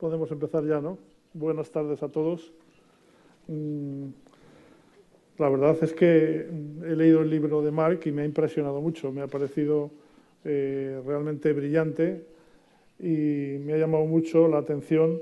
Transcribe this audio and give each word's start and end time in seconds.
podemos 0.00 0.30
empezar 0.32 0.64
ya, 0.64 0.80
¿no? 0.80 0.98
Buenas 1.34 1.70
tardes 1.70 2.02
a 2.02 2.08
todos. 2.08 2.50
Mm, 3.48 4.06
la 5.38 5.48
verdad 5.48 5.76
es 5.82 5.92
que 5.92 6.48
he 6.86 6.96
leído 6.96 7.20
el 7.20 7.30
libro 7.30 7.62
de 7.62 7.70
Mark 7.70 8.00
y 8.06 8.10
me 8.10 8.22
ha 8.22 8.24
impresionado 8.24 8.80
mucho, 8.80 9.12
me 9.12 9.20
ha 9.20 9.26
parecido 9.26 9.90
eh, 10.44 11.00
realmente 11.06 11.52
brillante 11.52 12.24
y 12.98 13.58
me 13.60 13.74
ha 13.74 13.76
llamado 13.76 14.06
mucho 14.06 14.48
la 14.48 14.58
atención 14.58 15.20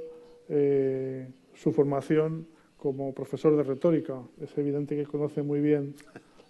eh, 0.49 1.27
su 1.55 1.73
formación 1.73 2.47
como 2.77 3.13
profesor 3.13 3.57
de 3.57 3.65
retórica. 3.65 4.23
Es 4.41 4.57
evidente 4.57 4.97
que 4.97 5.07
conoce 5.07 5.43
muy 5.43 5.61
bien 5.61 5.95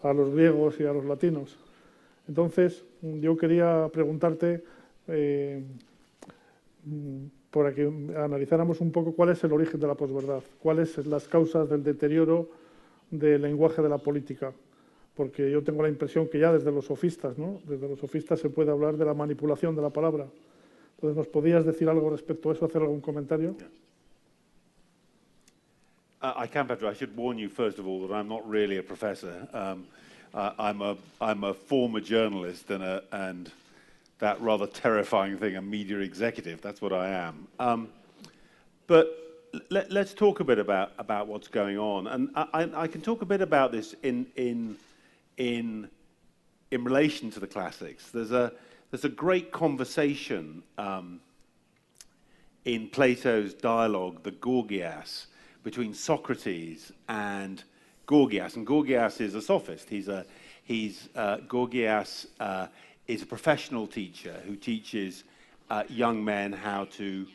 a 0.03 0.13
los 0.13 0.35
griegos 0.35 0.79
y 0.81 0.85
a 0.85 0.93
los 0.93 1.07
latinos. 1.07 1.57
Entonces, 2.29 2.85
yo 3.01 3.37
quería 3.39 3.89
preguntarte, 3.91 4.63
eh, 5.09 5.63
para 7.51 7.75
que 7.75 7.83
analizáramos 8.17 8.81
un 8.81 8.93
poco 8.93 9.13
cuál 9.13 9.31
es 9.31 9.43
el 9.45 9.53
origen 9.53 9.81
de 9.81 9.87
la 9.87 9.95
posverdad, 9.95 10.43
cuáles 10.61 10.93
son 10.93 11.09
las 11.11 11.27
causas 11.27 11.69
del 11.69 11.83
deterioro 11.83 12.49
del 13.11 13.43
lenguaje 13.43 13.81
de 13.83 13.89
la 13.89 13.99
política. 13.99 14.53
Porque 15.15 15.51
yo 15.51 15.65
tengo 15.65 15.83
la 15.83 15.89
impresión 15.89 16.29
que 16.29 16.39
ya 16.39 16.53
desde 16.53 16.71
los 16.71 16.85
sofistas, 16.85 17.39
¿no? 17.39 17.61
desde 17.65 17.89
los 17.89 17.99
sofistas 17.99 18.39
se 18.39 18.51
puede 18.51 18.71
hablar 18.71 18.97
de 18.97 19.05
la 19.05 19.15
manipulación 19.15 19.75
de 19.75 19.83
la 19.83 19.91
palabra. 19.91 20.27
Entonces, 20.97 21.17
¿nos 21.17 21.27
podías 21.29 21.65
decir 21.65 21.89
algo 21.89 22.11
respecto 22.11 22.51
a 22.51 22.53
eso, 22.53 22.67
hacer 22.67 22.83
algún 22.83 23.01
comentario? 23.01 23.55
Uh, 26.21 26.45
I 26.45 26.49
can, 26.49 26.67
Pedro. 26.67 26.91
I 26.91 26.95
should 26.95 27.17
warn 27.17 27.39
you, 27.39 27.49
first 27.49 27.79
of 27.79 27.87
all, 27.87 28.07
that 28.07 28.13
I'm 28.13 28.29
not 28.29 28.49
really 28.49 28.79
a 28.79 28.83
professor. 28.83 29.47
Um, 29.53 29.87
uh, 30.35 30.51
I'm, 30.59 30.83
a, 30.83 30.97
I'm 31.21 31.45
a 31.45 31.55
former 31.55 32.01
journalist 32.01 32.71
and, 32.71 32.83
a, 32.83 33.03
and 33.13 33.51
that 34.19 34.41
rather 34.41 34.67
terrifying 34.67 35.39
thing, 35.39 35.57
a 35.57 35.63
media 35.63 35.99
executive. 35.99 36.61
That's 36.61 36.81
what 36.81 36.93
I 36.93 37.09
am. 37.11 37.47
Um, 37.59 37.89
but 38.87 39.29
let, 39.71 39.93
us 39.93 40.13
talk 40.13 40.41
a 40.41 40.45
bit 40.45 40.59
about, 40.59 40.93
about 40.99 41.29
what's 41.29 41.49
going 41.49 41.79
on. 41.79 42.07
And 42.07 42.31
I, 42.35 42.69
I, 42.75 42.87
can 42.87 43.01
talk 43.01 43.23
a 43.23 43.27
bit 43.27 43.41
about 43.41 43.73
this 43.73 43.95
in, 44.03 44.27
in, 44.37 44.77
in, 45.37 45.89
in 46.71 46.85
relation 46.85 47.31
to 47.33 47.41
the 47.41 47.47
classics. 47.47 48.11
There's 48.11 48.33
a, 48.33 48.53
there's 48.91 49.05
a 49.05 49.11
great 49.11 49.53
conversation 49.53 50.63
um, 50.77 51.21
in 52.65 52.89
Plato's 52.89 53.55
dialogue, 53.55 54.23
the 54.23 54.33
Gorgias, 54.33 55.27
between 55.63 55.95
Socrates 55.95 56.93
and 57.09 57.63
Gorgias. 58.07 58.57
And 58.57 58.67
Gorgias 58.67 59.21
is 59.21 59.35
a 59.35 59.43
sophist. 59.43 59.89
He's 59.89 60.09
a, 60.09 60.25
he's, 60.65 61.09
uh, 61.15 61.39
Gorgias 61.49 62.27
uh, 62.41 62.67
is 63.09 63.23
a 63.23 63.27
professional 63.27 63.87
teacher 63.87 64.41
who 64.47 64.55
teaches 64.55 65.25
uh, 65.71 65.83
young 65.89 66.23
men 66.25 66.53
how 66.53 66.85
to 66.85 67.27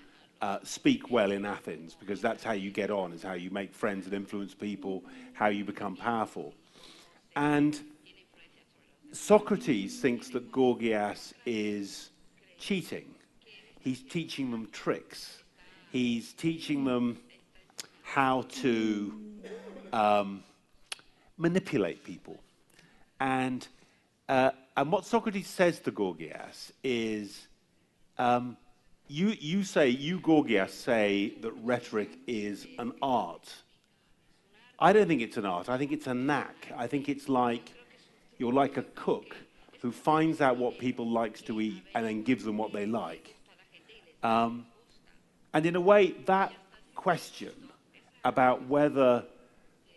uh, 0.41 0.59
speak 0.63 1.09
well 1.09 1.31
in 1.31 1.45
Athens, 1.45 1.95
because 1.99 2.21
that's 2.21 2.43
how 2.43 2.51
you 2.51 2.69
get 2.69 2.91
on, 2.91 3.11
is 3.11 3.23
how 3.23 3.33
you 3.33 3.49
make 3.49 3.73
friends 3.73 4.05
and 4.05 4.13
influence 4.13 4.53
people, 4.53 5.03
how 5.33 5.47
you 5.47 5.65
become 5.65 5.95
powerful. 5.95 6.53
And 7.35 7.79
Socrates 9.11 9.99
thinks 9.99 10.29
that 10.29 10.51
Gorgias 10.51 11.33
is 11.45 12.09
cheating. 12.59 13.05
He's 13.79 14.01
teaching 14.01 14.51
them 14.51 14.67
tricks. 14.71 15.43
He's 15.91 16.33
teaching 16.33 16.85
them 16.85 17.17
how 18.01 18.43
to 18.61 19.13
um, 19.91 20.43
manipulate 21.37 22.03
people. 22.03 22.37
And, 23.19 23.67
uh, 24.29 24.51
and 24.75 24.91
what 24.91 25.05
Socrates 25.05 25.47
says 25.47 25.79
to 25.81 25.91
Gorgias 25.91 26.71
is 26.83 27.47
um, 28.17 28.57
you, 29.07 29.29
you 29.39 29.63
say, 29.63 29.89
you 29.89 30.19
Gorgias 30.19 30.73
say 30.73 31.33
that 31.41 31.51
rhetoric 31.63 32.09
is 32.25 32.65
an 32.79 32.93
art. 33.01 33.53
I 34.79 34.91
don't 34.93 35.07
think 35.07 35.21
it's 35.21 35.37
an 35.37 35.45
art. 35.45 35.69
I 35.69 35.77
think 35.77 35.91
it's 35.91 36.07
a 36.07 36.13
knack. 36.13 36.71
I 36.75 36.87
think 36.87 37.07
it's 37.07 37.29
like 37.29 37.73
you're 38.37 38.53
like 38.53 38.77
a 38.77 38.83
cook 38.83 39.35
who 39.81 39.91
finds 39.91 40.41
out 40.41 40.57
what 40.57 40.79
people 40.79 41.07
likes 41.07 41.41
to 41.43 41.61
eat 41.61 41.83
and 41.93 42.05
then 42.05 42.23
gives 42.23 42.43
them 42.43 42.57
what 42.57 42.73
they 42.73 42.85
like. 42.85 43.35
Um, 44.23 44.65
and 45.53 45.65
in 45.65 45.75
a 45.75 45.81
way, 45.81 46.15
that 46.25 46.53
question 46.95 47.53
about 48.23 48.67
whether 48.67 49.23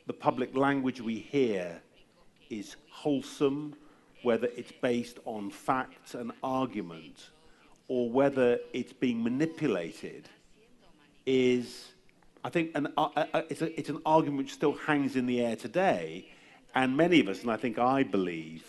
the 0.06 0.12
public 0.12 0.54
language 0.56 1.00
we 1.00 1.18
hear 1.18 1.80
is 2.50 2.76
wholesome, 2.90 3.74
whether 4.26 4.48
it's 4.56 4.72
based 4.72 5.18
on 5.24 5.50
facts 5.50 6.14
and 6.14 6.32
argument, 6.42 7.30
or 7.86 8.10
whether 8.10 8.58
it's 8.72 8.92
being 8.92 9.22
manipulated, 9.22 10.28
is, 11.24 11.66
I 12.44 12.50
think, 12.50 12.72
an, 12.74 12.88
uh, 12.96 13.08
uh, 13.16 13.42
it's, 13.48 13.62
a, 13.62 13.78
it's 13.78 13.88
an 13.88 14.00
argument 14.04 14.38
which 14.38 14.52
still 14.52 14.76
hangs 14.88 15.14
in 15.14 15.26
the 15.26 15.40
air 15.40 15.54
today 15.54 16.28
and 16.74 16.96
many 16.96 17.20
of 17.20 17.28
us, 17.28 17.42
and 17.42 17.50
I 17.50 17.56
think 17.56 17.78
I 17.78 18.02
believe, 18.02 18.64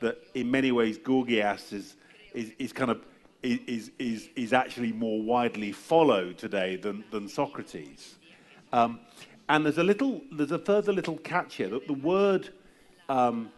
that 0.00 0.18
in 0.34 0.50
many 0.50 0.72
ways 0.72 0.98
Gorgias 0.98 1.72
is, 1.72 1.96
is, 2.34 2.52
is 2.58 2.72
kind 2.72 2.90
of 2.90 2.98
is, 3.42 3.90
is, 3.98 4.28
is 4.36 4.52
actually 4.52 4.92
more 4.92 5.22
widely 5.22 5.72
followed 5.72 6.36
today 6.36 6.76
than, 6.76 7.04
than 7.12 7.28
Socrates. 7.28 8.16
Um, 8.72 9.00
and 9.48 9.64
there's 9.64 9.78
a 9.78 9.84
little, 9.84 10.20
there's 10.32 10.52
a 10.52 10.58
further 10.58 10.92
little 10.92 11.16
catch 11.18 11.54
here 11.54 11.68
that 11.68 11.86
the 11.86 11.94
word 11.94 12.50
um, 13.08 13.50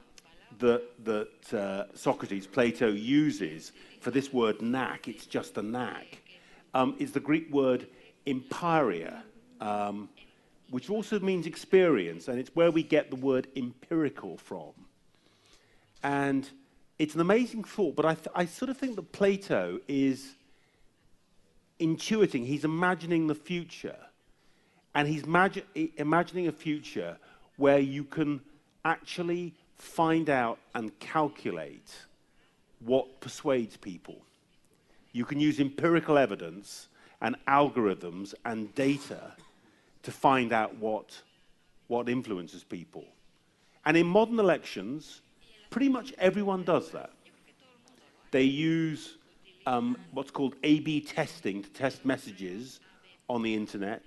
that, 0.58 0.82
that 1.04 1.54
uh, 1.54 1.84
Socrates, 1.94 2.46
Plato 2.46 2.88
uses 2.88 3.72
for 4.00 4.10
this 4.10 4.32
word 4.32 4.60
knack, 4.62 5.08
it's 5.08 5.26
just 5.26 5.56
a 5.58 5.62
knack, 5.62 6.18
um, 6.74 6.94
is 6.98 7.12
the 7.12 7.20
Greek 7.20 7.52
word 7.52 7.86
empiria, 8.26 9.22
um, 9.60 10.08
which 10.70 10.90
also 10.90 11.20
means 11.20 11.46
experience, 11.46 12.28
and 12.28 12.38
it's 12.38 12.50
where 12.54 12.70
we 12.70 12.82
get 12.82 13.10
the 13.10 13.16
word 13.16 13.46
empirical 13.56 14.36
from. 14.36 14.72
And 16.02 16.48
it's 16.98 17.14
an 17.14 17.20
amazing 17.20 17.64
thought, 17.64 17.94
but 17.96 18.06
I, 18.06 18.16
I 18.34 18.46
sort 18.46 18.70
of 18.70 18.76
think 18.76 18.96
that 18.96 19.12
Plato 19.12 19.80
is 19.88 20.34
intuiting, 21.80 22.46
he's 22.46 22.64
imagining 22.64 23.26
the 23.26 23.34
future. 23.34 23.96
And 24.94 25.08
he's 25.08 25.26
magi- 25.26 25.62
imagining 25.96 26.48
a 26.48 26.52
future 26.52 27.16
where 27.56 27.78
you 27.78 28.04
can 28.04 28.40
actually 28.84 29.54
find 29.82 30.30
out 30.30 30.58
and 30.74 30.96
calculate 31.00 31.90
what 32.78 33.20
persuades 33.20 33.76
people. 33.76 34.16
You 35.12 35.24
can 35.24 35.40
use 35.40 35.58
empirical 35.58 36.16
evidence 36.16 36.88
and 37.20 37.36
algorithms 37.48 38.32
and 38.44 38.72
data 38.74 39.32
to 40.04 40.12
find 40.12 40.52
out 40.52 40.76
what, 40.76 41.20
what 41.88 42.08
influences 42.08 42.64
people. 42.64 43.04
And 43.84 43.96
in 43.96 44.06
modern 44.06 44.38
elections, 44.38 45.20
pretty 45.70 45.88
much 45.88 46.14
everyone 46.16 46.62
does 46.62 46.90
that. 46.92 47.10
They 48.30 48.44
use 48.44 49.18
um, 49.66 49.96
what's 50.12 50.30
called 50.30 50.54
A 50.62 50.80
B 50.80 51.00
testing 51.00 51.62
to 51.62 51.70
test 51.70 52.04
messages 52.04 52.80
on 53.28 53.42
the 53.42 53.54
internet. 53.54 54.02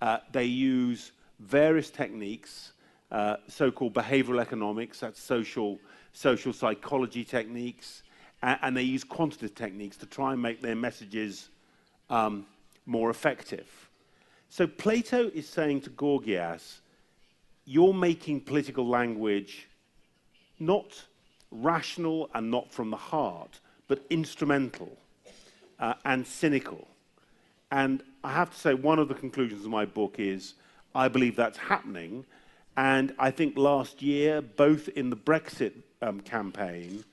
Uh, 0.00 0.18
they 0.32 0.44
use 0.44 1.12
various 1.40 1.90
techniques, 1.90 2.72
uh, 3.10 3.36
so 3.48 3.70
called 3.70 3.94
behavioral 3.94 4.40
economics, 4.40 5.00
that's 5.00 5.20
social, 5.20 5.78
social 6.12 6.52
psychology 6.52 7.24
techniques, 7.24 8.02
and, 8.42 8.58
and, 8.62 8.76
they 8.76 8.82
use 8.82 9.04
quantitative 9.04 9.54
techniques 9.54 9.96
to 9.96 10.06
try 10.06 10.32
and 10.32 10.40
make 10.40 10.62
their 10.62 10.76
messages 10.76 11.48
um, 12.08 12.46
more 12.86 13.10
effective. 13.10 13.68
So 14.48 14.66
Plato 14.66 15.30
is 15.34 15.48
saying 15.48 15.82
to 15.82 15.90
Gorgias, 15.90 16.80
you're 17.64 17.94
making 17.94 18.40
political 18.40 18.86
language 18.88 19.68
not 20.58 21.04
rational 21.50 22.30
and 22.34 22.50
not 22.50 22.72
from 22.72 22.90
the 22.90 22.96
heart, 22.96 23.60
but 23.88 24.04
instrumental 24.10 24.96
uh, 25.78 25.94
and 26.04 26.26
cynical. 26.26 26.86
And 27.72 28.02
I 28.22 28.32
have 28.32 28.50
to 28.50 28.58
say, 28.58 28.74
one 28.74 28.98
of 28.98 29.08
the 29.08 29.14
conclusions 29.14 29.64
of 29.64 29.70
my 29.70 29.84
book 29.84 30.16
is 30.18 30.54
I 30.94 31.08
believe 31.08 31.36
that's 31.36 31.58
happening. 31.58 32.24
And 32.76 33.14
I 33.18 33.30
think 33.30 33.56
last 33.56 34.00
year, 34.02 34.40
both 34.40 34.88
in 34.88 35.10
the 35.10 35.16
Brexit 35.16 35.72
um, 36.02 36.20
campaign 36.20 37.04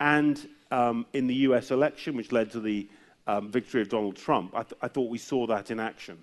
and 0.00 0.48
um, 0.70 1.06
in 1.12 1.26
the 1.26 1.34
US 1.48 1.70
election, 1.70 2.16
which 2.16 2.32
led 2.32 2.50
to 2.52 2.60
the 2.60 2.88
um, 3.26 3.50
victory 3.50 3.82
of 3.82 3.88
Donald 3.88 4.16
Trump, 4.16 4.52
I, 4.54 4.62
th- 4.62 4.78
I 4.82 4.88
thought 4.88 5.10
we 5.10 5.18
saw 5.18 5.46
that 5.46 5.70
in 5.70 5.80
action. 5.80 6.18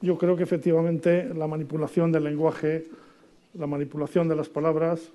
Yo 0.00 0.16
creo 0.16 0.36
que 0.36 0.44
efectivamente 0.44 1.34
la 1.34 1.48
manipulación 1.48 2.12
del 2.12 2.22
lenguaje, 2.22 2.84
la 3.54 3.66
manipulación 3.66 4.28
de 4.28 4.36
las 4.36 4.48
palabras, 4.48 5.10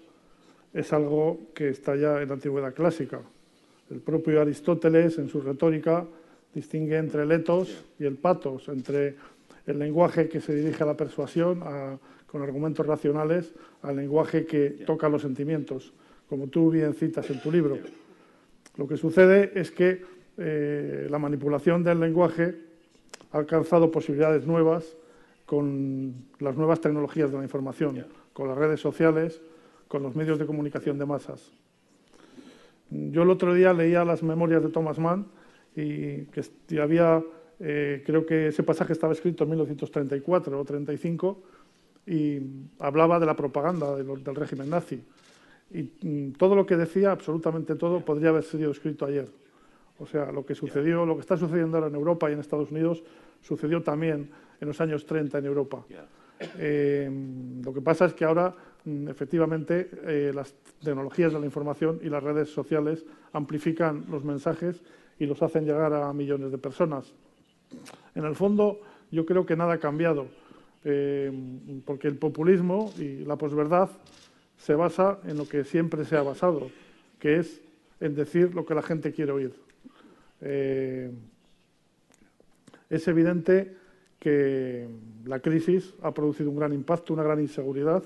es 0.74 0.92
algo 0.92 1.40
que 1.56 1.70
está 1.70 1.96
ya 1.96 2.22
en 2.22 2.28
la 2.28 2.34
antigüedad 2.34 2.74
clásica. 2.74 3.22
El 3.90 4.02
propio 4.02 4.42
Aristóteles, 4.42 5.20
en 5.20 5.30
su 5.30 5.40
retórica, 5.40 6.06
distingue 6.54 6.98
entre 6.98 7.24
el 7.24 7.32
etos 7.32 7.86
y 7.98 8.06
el 8.06 8.16
patos, 8.16 8.68
entre 8.68 9.16
el 9.66 9.80
lenguaje 9.80 10.28
que 10.30 10.42
se 10.42 10.56
dirige 10.56 10.84
a 10.84 10.88
la 10.88 10.98
persuasión 10.98 11.64
con 12.28 12.42
argumentos 12.42 12.86
racionales 12.86 13.54
al 13.82 13.96
lenguaje 13.96 14.46
que 14.46 14.70
toca 14.86 15.10
los 15.10 15.22
sentimientos, 15.22 15.94
como 16.28 16.48
tú 16.48 16.72
bien 16.72 16.94
citas 16.94 17.30
en 17.30 17.42
tu 17.42 17.52
libro. 17.52 17.78
Lo 18.76 18.88
que 18.88 18.98
sucede 18.98 19.52
es 19.56 19.72
que 19.72 20.02
eh, 20.38 21.08
la 21.10 21.20
manipulación 21.20 21.84
del 21.84 22.00
lenguaje 22.00 22.56
ha 23.32 23.38
alcanzado 23.38 23.92
posibilidades 23.92 24.48
nuevas 24.48 24.98
con 25.46 26.14
las 26.40 26.56
nuevas 26.56 26.82
tecnologías 26.82 27.32
de 27.32 27.38
la 27.38 27.44
información, 27.44 28.06
con 28.34 28.48
las 28.48 28.58
redes 28.58 28.80
sociales, 28.80 29.42
con 29.88 30.02
los 30.02 30.16
medios 30.16 30.40
de 30.40 30.46
comunicación 30.46 30.98
de 30.98 31.06
masas. 31.06 31.52
Yo 32.90 33.24
el 33.24 33.30
otro 33.30 33.54
día 33.54 33.74
leía 33.74 34.06
las 34.06 34.24
memorias 34.24 34.64
de 34.64 34.70
Thomas 34.70 35.00
Mann 35.00 35.28
y 35.76 36.26
que 36.26 36.44
había, 36.80 37.24
eh, 37.66 38.04
creo 38.06 38.26
que 38.26 38.48
ese 38.48 38.62
pasaje 38.62 38.92
estaba 38.92 39.14
escrito 39.14 39.46
en 39.46 39.52
1934 39.52 40.60
o 40.60 40.66
35 40.66 41.44
y 42.06 42.40
hablaba 42.80 43.22
de 43.22 43.26
la 43.26 43.38
propaganda 43.38 43.96
del 43.96 44.36
régimen 44.36 44.70
nazi. 44.70 45.02
Y 45.72 45.84
mm, 45.84 46.34
todo 46.34 46.56
lo 46.56 46.66
que 46.66 46.76
decía, 46.76 47.12
absolutamente 47.12 47.76
todo, 47.76 48.04
podría 48.04 48.30
haber 48.30 48.44
sido 48.44 48.70
escrito 48.70 49.06
ayer. 49.06 49.30
O 49.98 50.06
sea, 50.06 50.30
lo 50.34 50.46
que 50.46 50.56
sucedió, 50.56 51.06
lo 51.06 51.16
que 51.16 51.22
está 51.22 51.38
sucediendo 51.38 51.78
ahora 51.78 51.88
en 51.88 51.96
Europa 51.96 52.30
y 52.30 52.34
en 52.34 52.42
Estados 52.42 52.70
Unidos, 52.70 53.02
sucedió 53.42 53.82
también 53.82 54.30
en 54.60 54.68
los 54.68 54.82
años 54.82 55.06
30 55.06 55.38
en 55.38 55.46
Europa. 55.46 55.86
Eh, 56.58 57.10
lo 57.64 57.74
que 57.74 57.80
pasa 57.80 58.06
es 58.06 58.14
que 58.14 58.26
ahora, 58.26 58.54
mm, 58.84 59.08
efectivamente, 59.08 59.90
eh, 60.04 60.32
las 60.36 60.54
tecnologías 60.84 61.32
de 61.32 61.40
la 61.40 61.46
información 61.46 62.02
y 62.04 62.10
las 62.10 62.22
redes 62.22 62.50
sociales 62.50 63.06
amplifican 63.32 64.04
los 64.10 64.26
mensajes 64.26 64.84
y 65.18 65.28
los 65.28 65.42
hacen 65.42 65.64
llegar 65.64 65.94
a 65.94 66.12
millones 66.12 66.52
de 66.52 66.58
personas. 66.58 67.14
En 68.16 68.26
el 68.26 68.36
fondo, 68.36 68.80
yo 69.12 69.26
creo 69.26 69.46
que 69.46 69.56
nada 69.56 69.74
ha 69.74 69.80
cambiado, 69.80 70.28
eh, 70.84 71.32
porque 71.86 72.08
el 72.08 72.18
populismo 72.18 72.94
y 72.98 73.26
la 73.26 73.36
posverdad 73.36 73.90
se 74.58 74.76
basa 74.76 75.20
en 75.26 75.38
lo 75.38 75.48
que 75.48 75.64
siempre 75.64 76.06
se 76.06 76.16
ha 76.16 76.24
basado, 76.24 76.70
que 77.20 77.38
es 77.38 77.62
en 78.00 78.16
decir 78.16 78.54
lo 78.54 78.66
que 78.66 78.76
la 78.76 78.82
gente 78.82 79.12
quiere 79.12 79.32
oír. 79.32 79.54
Eh, 80.42 81.12
es 82.90 83.08
evidente 83.08 83.76
que 84.20 84.88
la 85.26 85.40
crisis 85.40 85.94
ha 86.02 86.14
producido 86.14 86.50
un 86.50 86.58
gran 86.58 86.74
impacto, 86.74 87.14
una 87.14 87.24
gran 87.24 87.40
inseguridad. 87.40 88.04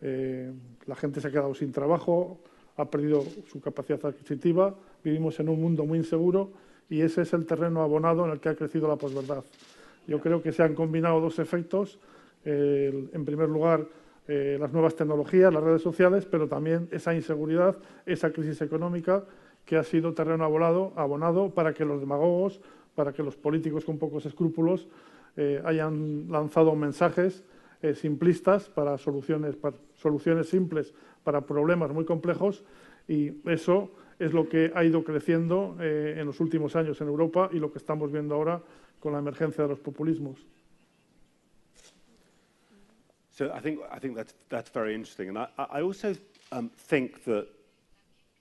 Eh, 0.00 0.52
la 0.86 0.94
gente 0.94 1.20
se 1.20 1.28
ha 1.28 1.30
quedado 1.30 1.54
sin 1.54 1.72
trabajo, 1.72 2.38
ha 2.76 2.90
perdido 2.90 3.24
su 3.50 3.60
capacidad 3.60 4.04
adquisitiva, 4.04 4.74
vivimos 5.02 5.38
en 5.40 5.48
un 5.48 5.60
mundo 5.60 5.84
muy 5.84 5.98
inseguro 5.98 6.52
y 6.88 7.00
ese 7.00 7.22
es 7.22 7.32
el 7.32 7.46
terreno 7.46 7.82
abonado 7.82 8.24
en 8.24 8.32
el 8.32 8.40
que 8.40 8.48
ha 8.48 8.54
crecido 8.54 8.88
la 8.88 8.96
posverdad. 8.96 9.44
Yo 10.06 10.20
creo 10.20 10.42
que 10.42 10.52
se 10.52 10.62
han 10.62 10.74
combinado 10.74 11.20
dos 11.20 11.38
efectos. 11.38 11.98
en 12.44 13.24
primer 13.24 13.48
lugar, 13.48 13.86
eh, 14.26 14.56
las 14.58 14.72
nuevas 14.72 14.96
tecnologías, 14.96 15.52
las 15.52 15.62
redes 15.62 15.82
sociales, 15.82 16.24
pero 16.24 16.48
también 16.48 16.88
esa 16.92 17.14
inseguridad, 17.14 17.76
esa 18.06 18.32
crisis 18.32 18.62
económica 18.62 19.22
que 19.66 19.76
ha 19.76 19.84
sido 19.84 20.14
terreno 20.14 20.44
abonado, 20.44 21.50
para 21.50 21.74
que 21.74 21.84
los 21.84 22.00
demagogos, 22.00 22.60
para 22.94 23.12
que 23.12 23.22
los 23.22 23.36
políticos 23.36 23.84
con 23.84 23.98
pocos 23.98 24.24
escrúpulos 24.24 24.88
eh, 25.36 25.60
hayan 25.64 26.30
lanzado 26.30 26.74
mensajes 26.74 27.44
eh, 27.82 27.94
simplistas 27.94 28.70
para 28.70 28.96
soluciones, 28.96 29.58
soluciones 29.94 30.48
simples 30.48 30.94
para 31.22 31.42
problemas 31.42 31.90
muy 31.90 32.06
complejos 32.06 32.64
y 33.06 33.32
eso 33.46 33.90
es 34.18 34.32
lo 34.32 34.48
que 34.48 34.70
ha 34.74 34.84
ido 34.84 35.02
creciendo 35.04 35.76
en 35.80 36.24
los 36.26 36.40
últimos 36.40 36.76
años 36.76 37.00
en 37.00 37.08
Europa 37.08 37.50
y 37.52 37.58
lo 37.58 37.72
que 37.72 37.78
estamos 37.78 38.12
viendo 38.12 38.34
ahora 38.34 38.62
con 39.00 39.12
la 39.12 39.18
emergencia 39.18 39.64
de 39.64 39.70
los 39.70 39.80
populismos. 39.80 40.38
So 43.30 43.52
I 43.52 43.58
think, 43.58 43.80
I 43.90 43.98
think 43.98 44.14
that's, 44.14 44.32
that's 44.48 44.70
very 44.70 44.94
interesting. 44.94 45.28
And 45.28 45.38
I, 45.38 45.48
I 45.58 45.82
also 45.82 46.14
um, 46.52 46.70
think 46.76 47.24
that 47.24 47.48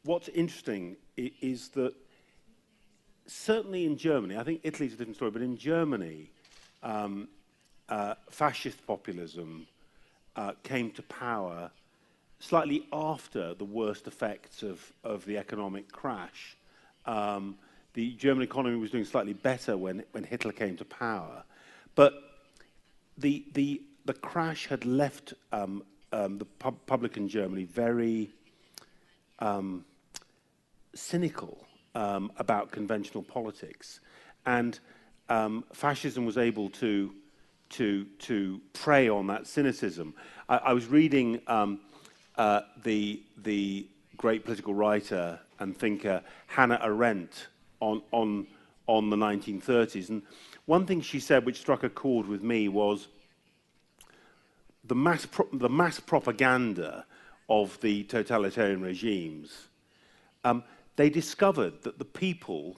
what's 0.05 0.29
interesting 0.29 0.97
is 1.17 1.69
that 1.69 1.93
certainly 3.25 3.85
in 3.85 3.97
Germany, 3.97 4.37
I 4.37 4.43
think 4.43 4.61
Italy's 4.63 4.93
a 4.93 4.97
different 4.97 5.15
story, 5.15 5.31
but 5.31 5.41
in 5.41 5.57
Germany, 5.57 6.29
um, 6.83 7.27
uh, 7.89 8.13
fascist 8.29 8.85
populism 8.85 9.65
uh, 10.35 10.51
came 10.61 10.91
to 10.91 11.01
power 11.03 11.71
slightly 12.43 12.85
after 12.91 13.53
the 13.53 13.63
worst 13.65 14.05
effects 14.05 14.63
of, 14.63 14.91
of 15.03 15.25
the 15.25 15.37
economic 15.37 15.89
crash. 15.91 16.57
Um, 17.05 17.55
the 17.93 18.11
German 18.13 18.43
economy 18.43 18.75
was 18.75 18.91
doing 18.91 19.05
slightly 19.05 19.33
better 19.33 19.77
when, 19.77 20.03
when 20.11 20.25
Hitler 20.25 20.51
came 20.51 20.75
to 20.77 20.85
power. 20.85 21.43
But 21.95 22.13
the, 23.17 23.45
the 23.53 23.81
the 24.05 24.13
crash 24.13 24.67
had 24.67 24.85
left 24.85 25.33
um, 25.51 25.83
um, 26.11 26.37
the 26.37 26.45
pub 26.45 26.75
public 26.85 27.17
in 27.17 27.29
Germany 27.29 27.63
very 27.63 28.29
um, 29.39 29.85
cynical 30.93 31.65
um, 31.95 32.31
about 32.37 32.71
conventional 32.71 33.23
politics. 33.23 34.01
And 34.45 34.79
um, 35.29 35.63
fascism 35.71 36.25
was 36.25 36.37
able 36.37 36.69
to, 36.71 37.13
to, 37.69 38.05
to 38.19 38.61
prey 38.73 39.07
on 39.07 39.27
that 39.27 39.47
cynicism. 39.47 40.13
I, 40.49 40.57
I 40.57 40.73
was 40.73 40.87
reading 40.87 41.39
uh, 42.37 42.61
the, 42.83 43.21
the 43.43 43.87
great 44.17 44.43
political 44.43 44.73
writer 44.73 45.39
and 45.59 45.77
thinker 45.77 46.21
Hannah 46.47 46.79
Arendt 46.83 47.47
on, 47.79 48.01
on, 48.11 48.47
on 48.87 49.09
the 49.09 49.15
1930s. 49.15 50.09
And 50.09 50.23
one 50.65 50.85
thing 50.85 51.01
she 51.01 51.19
said 51.19 51.45
which 51.45 51.59
struck 51.59 51.83
a 51.83 51.89
chord 51.89 52.27
with 52.27 52.41
me 52.41 52.67
was 52.67 53.07
the 54.83 54.95
mass, 54.95 55.27
the 55.51 55.69
mass 55.69 55.99
propaganda 55.99 57.05
of 57.49 57.79
the 57.81 58.03
totalitarian 58.03 58.81
regimes. 58.81 59.67
Um, 60.43 60.63
they 60.95 61.09
discovered 61.09 61.83
that 61.83 61.99
the 61.99 62.05
people 62.05 62.77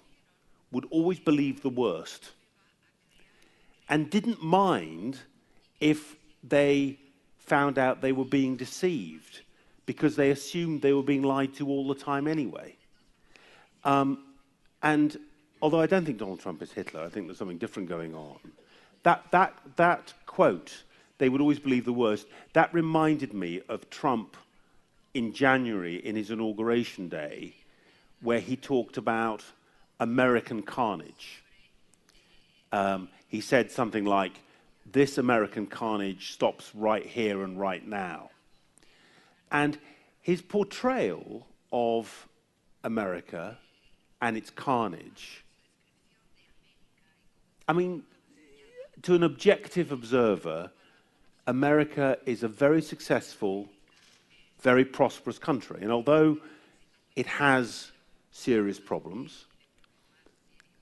would 0.72 0.86
always 0.90 1.20
believe 1.20 1.62
the 1.62 1.70
worst 1.70 2.32
and 3.90 4.10
didn't 4.10 4.44
mind 4.44 5.20
if 5.80 6.16
they 6.44 7.00
found 7.38 7.78
out 7.78 8.02
they 8.02 8.12
were 8.12 8.26
being 8.26 8.56
deceived 8.56 9.42
because 9.86 10.16
they 10.16 10.32
assumed 10.32 10.82
they 10.82 10.94
were 10.94 11.04
being 11.04 11.24
lied 11.24 11.54
to 11.56 11.68
all 11.68 11.88
the 11.88 11.96
time 11.96 12.28
anyway. 12.28 12.76
Um, 13.84 14.24
and 14.82 15.18
although 15.62 15.82
I 15.82 15.86
don't 15.86 16.06
think 16.06 16.18
Donald 16.18 16.40
Trump 16.40 16.62
is 16.62 16.72
Hitler, 16.72 17.02
I 17.02 17.10
think 17.10 17.28
there's 17.28 17.38
something 17.38 17.58
different 17.58 17.90
going 17.90 18.16
on. 18.16 18.40
That, 19.04 19.26
that, 19.32 19.54
that 19.76 20.14
quote 20.26 20.84
they 21.18 21.30
would 21.30 21.42
always 21.42 21.60
believe 21.60 21.86
the 21.86 21.94
worst. 21.94 22.28
That 22.54 22.74
reminded 22.74 23.34
me 23.34 23.62
of 23.70 23.90
Trump 23.90 24.36
in 25.14 25.34
January 25.34 25.96
in 25.96 26.16
his 26.16 26.30
inauguration 26.30 27.08
day, 27.08 27.56
where 28.22 28.40
he 28.40 28.56
talked 28.56 28.98
about 28.98 29.44
American 30.00 30.62
carnage. 30.62 31.44
Um, 32.72 33.08
he 33.28 33.40
said 33.40 33.72
something 33.72 34.04
like, 34.04 34.34
This 34.86 35.18
American 35.18 35.68
carnage 35.68 36.34
stops 36.34 36.72
right 36.76 37.06
here 37.06 37.44
and 37.44 37.58
right 37.60 37.86
now. 37.88 38.30
And 39.56 39.78
his 40.22 40.42
portrayal 40.42 41.48
of 41.72 42.28
America 42.84 43.58
and 44.22 44.36
its 44.36 44.50
carnage, 44.50 45.46
I 47.66 47.72
mean, 47.72 48.04
to 49.04 49.16
an 49.16 49.24
objective 49.24 49.94
observer, 49.94 50.72
America 51.48 52.18
is 52.26 52.44
a 52.44 52.50
very 52.50 52.82
successful, 52.82 53.70
very 54.60 54.84
prosperous 54.84 55.40
country. 55.40 55.80
And 55.82 55.90
although 55.90 56.38
it 57.16 57.28
has 57.28 57.94
serious 58.32 58.78
problems, 58.78 59.46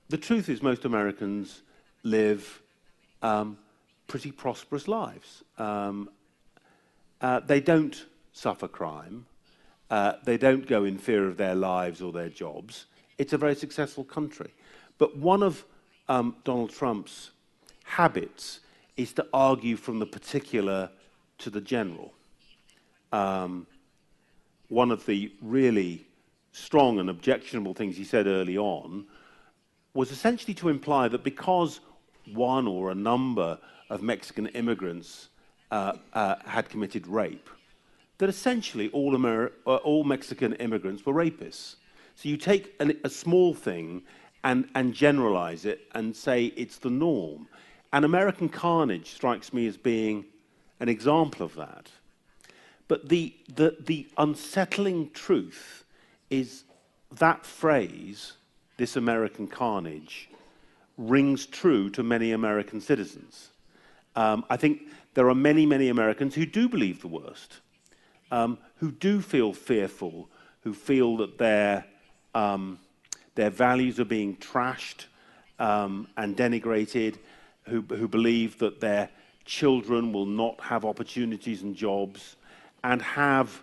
the 0.08 0.18
truth 0.18 0.48
is 0.48 0.64
most 0.64 0.84
Americans 0.84 1.62
live 2.02 2.60
um, 3.22 3.56
pretty 4.08 4.32
prosperous 4.32 4.88
lives. 4.88 5.44
Um, 5.58 6.10
uh, 7.20 7.38
they 7.38 7.60
don't 7.60 8.04
suffer 8.34 8.68
crime. 8.68 9.24
Uh, 9.88 10.14
they 10.24 10.36
don't 10.36 10.66
go 10.66 10.84
in 10.84 10.98
fear 10.98 11.26
of 11.26 11.38
their 11.38 11.54
lives 11.54 12.02
or 12.02 12.12
their 12.12 12.28
jobs. 12.28 12.84
It's 13.16 13.32
a 13.32 13.38
very 13.38 13.54
successful 13.54 14.04
country. 14.04 14.52
But 14.98 15.16
one 15.16 15.42
of 15.42 15.64
um, 16.08 16.36
Donald 16.44 16.70
Trump's 16.70 17.30
habits 17.84 18.60
is 18.96 19.12
to 19.14 19.26
argue 19.32 19.76
from 19.76 19.98
the 19.98 20.06
particular 20.06 20.90
to 21.38 21.50
the 21.50 21.60
general. 21.60 22.12
Um, 23.12 23.66
one 24.68 24.90
of 24.90 25.06
the 25.06 25.32
really 25.40 26.04
strong 26.52 26.98
and 26.98 27.10
objectionable 27.10 27.74
things 27.74 27.96
he 27.96 28.04
said 28.04 28.26
early 28.26 28.58
on 28.58 29.06
was 29.92 30.10
essentially 30.10 30.54
to 30.54 30.68
imply 30.68 31.08
that 31.08 31.22
because 31.22 31.80
one 32.32 32.66
or 32.66 32.90
a 32.90 32.94
number 32.94 33.58
of 33.90 34.02
Mexican 34.02 34.46
immigrants 34.48 35.28
uh, 35.70 35.92
uh, 36.12 36.36
had 36.44 36.68
committed 36.68 37.06
rape, 37.06 37.48
that 38.18 38.28
essentially 38.28 38.88
all, 38.90 39.12
Ameri 39.12 39.50
uh, 39.66 39.76
all 39.76 40.04
Mexican 40.04 40.54
immigrants 40.54 41.04
were 41.04 41.14
rapists. 41.14 41.76
So 42.14 42.28
you 42.28 42.36
take 42.36 42.74
an, 42.80 42.98
a 43.04 43.08
small 43.10 43.54
thing 43.54 44.02
and, 44.44 44.68
and 44.74 44.94
generalize 44.94 45.64
it 45.64 45.88
and 45.94 46.14
say 46.14 46.46
it's 46.56 46.78
the 46.78 46.90
norm. 46.90 47.48
And 47.92 48.04
American 48.04 48.48
Carnage 48.48 49.10
strikes 49.10 49.52
me 49.52 49.66
as 49.66 49.76
being 49.76 50.26
an 50.80 50.88
example 50.88 51.44
of 51.46 51.54
that. 51.54 51.90
But 52.88 53.08
the, 53.08 53.34
the, 53.54 53.76
the 53.80 54.06
unsettling 54.18 55.10
truth 55.10 55.84
is 56.30 56.64
that 57.18 57.46
phrase, 57.46 58.34
this 58.76 58.96
American 58.96 59.46
carnage, 59.46 60.28
rings 60.98 61.46
true 61.46 61.90
to 61.90 62.02
many 62.02 62.32
American 62.32 62.80
citizens. 62.80 63.50
Um, 64.16 64.44
I 64.50 64.56
think 64.56 64.82
there 65.14 65.28
are 65.28 65.34
many, 65.34 65.66
many 65.66 65.88
Americans 65.88 66.34
who 66.34 66.46
do 66.46 66.68
believe 66.68 67.00
the 67.00 67.08
worst, 67.08 67.60
um, 68.30 68.58
who 68.76 68.90
do 68.90 69.20
feel 69.20 69.52
fearful, 69.52 70.28
who 70.62 70.74
feel 70.74 71.16
that 71.18 71.38
their, 71.38 71.84
um, 72.34 72.78
their 73.34 73.50
values 73.50 74.00
are 74.00 74.04
being 74.04 74.36
trashed 74.36 75.06
um, 75.58 76.08
and 76.16 76.36
denigrated, 76.36 77.16
who, 77.64 77.82
who 77.82 78.08
believe 78.08 78.58
that 78.58 78.80
their 78.80 79.10
children 79.44 80.12
will 80.12 80.26
not 80.26 80.60
have 80.60 80.84
opportunities 80.84 81.62
and 81.62 81.76
jobs, 81.76 82.36
and 82.82 83.00
have 83.02 83.62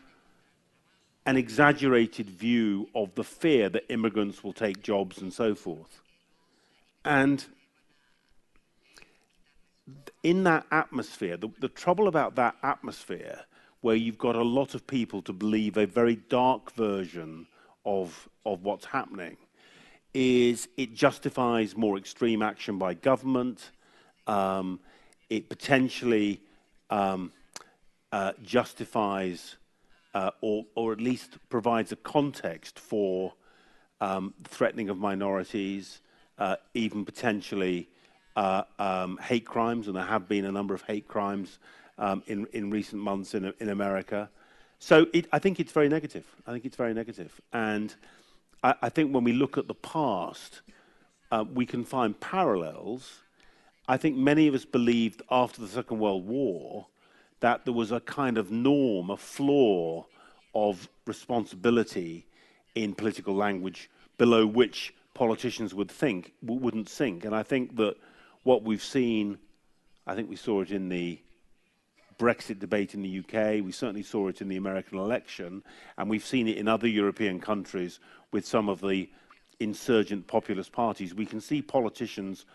an 1.26 1.38
exaggerated 1.38 2.30
view 2.30 2.90
of 2.96 3.14
the 3.16 3.24
fear 3.24 3.70
that 3.70 3.84
immigrants 3.90 4.44
will 4.44 4.54
take 4.54 4.82
jobs 4.82 5.22
and 5.22 5.32
so 5.32 5.54
forth. 5.54 6.02
And 7.06 7.46
in 10.24 10.44
that 10.44 10.66
atmosphere, 10.72 11.38
the, 11.38 11.50
the 11.60 11.68
trouble 11.68 12.08
about 12.08 12.36
that 12.36 12.56
atmosphere, 12.64 13.42
where 13.82 13.96
you've 13.96 14.18
got 14.18 14.36
a 14.36 14.44
lot 14.44 14.76
of 14.76 14.86
people 14.88 15.22
to 15.24 15.34
believe 15.34 15.76
a 15.78 15.86
very 15.86 16.16
dark 16.16 16.72
version 16.74 17.48
of, 17.86 18.30
of 18.46 18.64
what's 18.64 18.86
happening, 18.86 19.38
is 20.14 20.68
it 20.78 20.94
justifies 20.94 21.76
more 21.76 21.98
extreme 21.98 22.42
action 22.42 22.78
by 22.78 22.94
government. 22.94 23.72
Um, 24.28 24.80
it 25.30 25.50
potentially 25.50 26.42
um, 26.90 27.32
uh, 28.12 28.34
justifies 28.44 29.56
uh, 30.14 30.32
or, 30.42 30.66
or, 30.76 30.92
at 30.92 31.00
least 31.00 31.38
provides 31.48 31.94
a 31.94 31.96
context 31.96 32.78
for 32.78 33.34
um, 34.02 34.34
threatening 34.44 34.90
of 34.90 34.98
minorities, 34.98 36.02
uh, 36.38 36.58
even 36.74 37.06
potentially 37.06 37.88
uh, 38.36 38.64
um, 38.78 39.18
hate 39.18 39.46
crimes, 39.46 39.88
and 39.88 39.96
there 39.96 40.04
have 40.04 40.28
been 40.28 40.44
a 40.44 40.52
number 40.52 40.74
of 40.74 40.82
hate 40.82 41.08
crimes 41.08 41.60
um, 42.02 42.24
in, 42.28 42.48
in 42.52 42.70
recent 42.70 43.02
months 43.02 43.34
in, 43.34 43.54
in 43.60 43.70
America. 43.70 44.30
So 44.80 45.06
it, 45.14 45.28
I 45.32 45.40
think 45.40 45.60
it's 45.60 45.72
very 45.72 45.88
negative. 45.88 46.26
I 46.48 46.52
think 46.52 46.66
it's 46.66 46.76
very 46.76 46.94
negative. 46.94 47.40
And 47.54 47.96
I, 48.64 48.74
I 48.82 48.90
think 48.90 49.14
when 49.14 49.24
we 49.24 49.32
look 49.32 49.58
at 49.58 49.68
the 49.68 49.76
past, 49.76 50.62
uh, 51.32 51.46
we 51.54 51.66
can 51.66 51.86
find 51.86 52.20
parallels. 52.20 53.22
I 53.88 53.98
think 53.98 54.18
many 54.18 54.48
of 54.48 54.56
us 54.56 54.66
believed 54.66 55.22
after 55.30 55.62
the 55.62 55.68
Second 55.68 56.00
World 56.00 56.28
War 56.28 56.88
that 57.40 57.66
there 57.66 57.74
was 57.74 57.92
a 57.92 58.00
kind 58.00 58.38
of 58.38 58.52
norm, 58.52 59.12
a 59.12 59.18
floor 59.18 60.08
of 60.56 60.90
responsibility 61.06 62.26
in 62.74 62.94
political 62.94 63.36
language 63.36 63.90
below 64.18 64.46
which 64.46 64.94
politicians 65.14 65.74
would 65.74 65.90
think 65.90 66.34
wouldn't 66.42 66.90
sink. 66.90 67.26
And 67.26 67.36
I 67.36 67.44
think 67.44 67.76
that 67.76 67.96
what 68.44 68.64
we've 68.64 68.84
seen, 68.84 69.38
I 70.08 70.16
think 70.16 70.30
we 70.30 70.36
saw 70.36 70.62
it 70.62 70.72
in 70.72 70.90
the 70.90 71.20
Brexit 72.22 72.60
debate 72.60 72.94
in 72.94 73.02
the 73.02 73.20
UK, 73.20 73.66
we 73.66 73.72
certainly 73.72 74.04
saw 74.04 74.28
it 74.28 74.42
in 74.42 74.48
the 74.48 74.58
American 74.58 75.00
election, 75.00 75.64
and 75.98 76.08
we've 76.08 76.24
seen 76.24 76.48
it 76.48 76.58
in 76.58 76.68
other 76.68 76.88
European 76.88 77.40
countries 77.40 78.00
with 78.32 78.46
some 78.46 78.70
of 78.70 78.80
the 78.80 79.10
insurgent 79.60 80.28
populist 80.28 80.72
parties. 80.72 81.16
We 81.16 81.26
can 81.26 81.42
see 81.42 81.64
politicians 81.64 82.46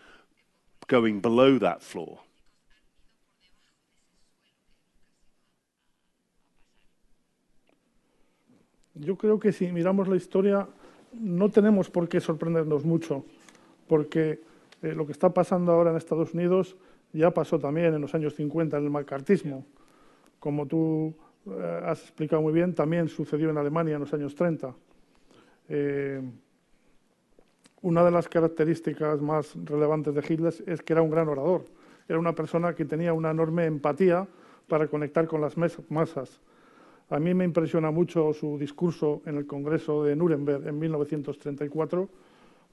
going 0.87 1.19
below 1.19 1.59
that 1.59 1.83
floor. 1.83 2.19
Yo 8.95 9.17
creo 9.17 9.37
que 9.37 9.51
si 9.51 9.67
miramos 9.67 10.07
la 10.07 10.15
historia 10.15 10.65
no 11.11 11.49
tenemos 11.49 11.91
por 11.91 12.07
qué 12.07 12.21
sorprendernos 12.21 12.85
mucho, 12.85 13.25
porque 13.89 14.39
eh, 14.81 14.93
lo 14.95 15.05
que 15.05 15.11
está 15.11 15.33
pasando 15.33 15.73
ahora 15.73 15.91
en 15.91 15.97
Estados 15.97 16.33
Unidos 16.33 16.77
ya 17.17 17.31
pasó 17.31 17.59
también 17.59 17.93
en 17.93 18.01
los 18.01 18.13
años 18.13 18.35
50 18.35 18.77
en 18.77 18.83
el 18.83 18.89
macartismo. 18.89 19.65
Como 20.39 20.65
tú 20.65 21.13
eh, 21.47 21.81
has 21.85 22.01
explicado 22.01 22.41
muy 22.41 22.53
bien, 22.53 22.73
también 22.73 23.07
sucedió 23.07 23.49
en 23.49 23.57
Alemania 23.57 23.95
en 23.95 24.01
los 24.01 24.13
años 24.13 24.35
30. 24.35 24.73
Eh, 25.69 26.21
una 27.81 28.03
de 28.03 28.11
las 28.11 28.27
características 28.27 29.21
más 29.21 29.55
relevantes 29.65 30.13
de 30.13 30.23
Hitler 30.27 30.53
es 30.65 30.81
que 30.81 30.93
era 30.93 31.01
un 31.01 31.09
gran 31.09 31.27
orador. 31.27 31.65
Era 32.07 32.19
una 32.19 32.33
persona 32.33 32.73
que 32.73 32.85
tenía 32.85 33.13
una 33.13 33.31
enorme 33.31 33.65
empatía 33.65 34.27
para 34.67 34.87
conectar 34.87 35.27
con 35.27 35.41
las 35.41 35.55
masas. 35.57 36.41
A 37.09 37.19
mí 37.19 37.33
me 37.33 37.45
impresiona 37.45 37.91
mucho 37.91 38.33
su 38.33 38.57
discurso 38.57 39.21
en 39.25 39.37
el 39.37 39.47
Congreso 39.47 40.03
de 40.03 40.15
Nuremberg 40.15 40.67
en 40.67 40.77
1934, 40.77 42.09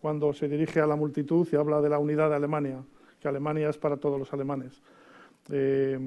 cuando 0.01 0.33
se 0.33 0.49
dirige 0.49 0.81
a 0.81 0.87
la 0.87 0.97
multitud 0.97 1.47
y 1.53 1.57
habla 1.57 1.81
de 1.81 1.89
la 1.89 1.99
unidad 1.99 2.31
de 2.31 2.37
Alemania, 2.37 2.83
que 3.25 3.29
Alemania 3.29 3.71
es 3.71 3.79
para 3.79 3.97
todos 3.97 4.19
los 4.19 4.31
alemanes. 4.35 4.83
Eh, 5.49 5.99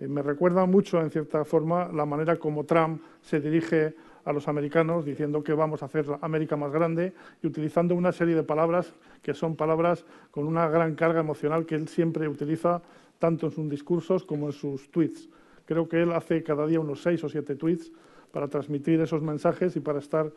me 0.00 0.22
recuerda 0.22 0.64
mucho, 0.64 1.02
en 1.02 1.10
cierta 1.10 1.44
forma, 1.44 1.90
la 1.92 2.06
manera 2.06 2.36
como 2.36 2.64
Trump 2.64 3.02
se 3.20 3.40
dirige 3.40 3.94
a 4.24 4.32
los 4.32 4.48
americanos 4.48 5.04
diciendo 5.04 5.44
que 5.44 5.52
vamos 5.52 5.82
a 5.82 5.84
hacer 5.84 6.06
América 6.22 6.56
más 6.56 6.72
grande 6.72 7.12
y 7.42 7.46
utilizando 7.46 7.94
una 7.94 8.10
serie 8.10 8.34
de 8.34 8.42
palabras 8.42 8.94
que 9.22 9.34
son 9.34 9.54
palabras 9.54 10.06
con 10.30 10.46
una 10.46 10.66
gran 10.68 10.94
carga 10.94 11.20
emocional 11.20 11.66
que 11.66 11.74
él 11.74 11.88
siempre 11.88 12.26
utiliza 12.26 12.80
tanto 13.18 13.48
en 13.48 13.52
sus 13.52 13.68
discursos 13.68 14.24
como 14.24 14.46
en 14.46 14.52
sus 14.52 14.90
tweets. 14.90 15.28
Creo 15.66 15.90
que 15.90 16.00
él 16.00 16.12
hace 16.12 16.42
cada 16.42 16.66
día 16.66 16.80
unos 16.80 17.02
seis 17.02 17.22
o 17.22 17.28
siete 17.28 17.54
tweets 17.54 17.92
para 18.32 18.48
transmitir 18.48 18.98
esos 19.02 19.20
mensajes 19.20 19.76
y 19.76 19.80
para 19.80 19.98
estar 19.98 20.32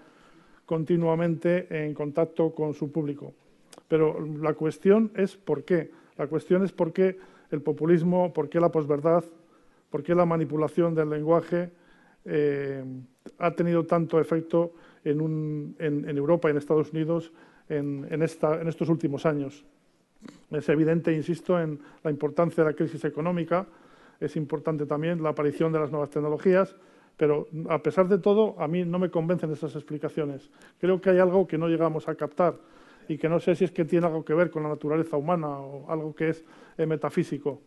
continuamente 0.66 1.86
en 1.86 1.94
contacto 1.94 2.54
con 2.54 2.74
su 2.74 2.92
público. 2.92 3.34
Pero 3.88 4.20
la 4.42 4.54
cuestión 4.54 5.12
es 5.16 5.38
por 5.38 5.64
qué. 5.64 5.98
La 6.20 6.28
cuestión 6.28 6.66
es 6.66 6.74
por 6.74 6.92
qué 6.92 7.18
el 7.50 7.62
populismo, 7.62 8.34
por 8.34 8.50
qué 8.50 8.60
la 8.60 8.70
posverdad, 8.70 9.24
por 9.90 10.04
qué 10.04 10.14
la 10.14 10.26
manipulación 10.26 10.94
del 10.94 11.10
lenguaje 11.10 11.72
eh, 12.26 12.84
ha 13.38 13.52
tenido 13.52 13.86
tanto 13.86 14.20
efecto 14.20 14.74
en, 15.06 15.78
Europa 15.80 16.50
y 16.50 16.52
en 16.52 16.58
Estados 16.58 16.92
Unidos 16.92 17.32
en, 17.70 18.06
en 18.12 18.22
estos 18.22 18.90
últimos 18.90 19.26
años. 19.26 19.66
Es 20.52 20.68
evidente, 20.68 21.14
insisto, 21.14 21.58
en 21.58 21.80
la 22.04 22.12
importancia 22.12 22.66
de 22.66 22.72
la 22.72 22.76
crisis 22.76 23.06
económica, 23.06 23.66
es 24.20 24.36
importante 24.36 24.86
también 24.86 25.24
la 25.24 25.30
aparición 25.30 25.72
de 25.72 25.80
las 25.80 25.90
nuevas 25.90 26.10
tecnologías, 26.10 26.76
pero 27.16 27.48
a 27.70 27.82
pesar 27.82 28.10
de 28.10 28.18
todo, 28.18 28.60
a 28.60 28.68
mí 28.68 28.84
no 28.84 29.00
me 29.00 29.10
convencen 29.10 29.54
esas 29.54 29.74
explicaciones. 29.74 30.50
Creo 30.82 31.00
que 31.00 31.12
hay 31.12 31.20
algo 31.20 31.48
que 31.48 31.58
no 31.58 31.70
llegamos 31.70 32.10
a 32.10 32.16
captar 32.16 32.56
y 33.10 33.18
que 33.18 33.28
no 33.28 33.40
sé 33.40 33.56
si 33.56 33.66
es 33.66 33.72
que 33.72 33.86
tiene 33.86 34.06
algo 34.06 34.24
que 34.24 34.36
ver 34.36 34.52
con 34.52 34.62
la 34.62 34.70
naturaleza 34.70 35.18
humana 35.18 35.50
o 35.50 35.90
algo 35.92 36.16
que 36.16 36.30
es 36.30 36.46
eh, 36.78 36.86
metafísico. 36.86 37.60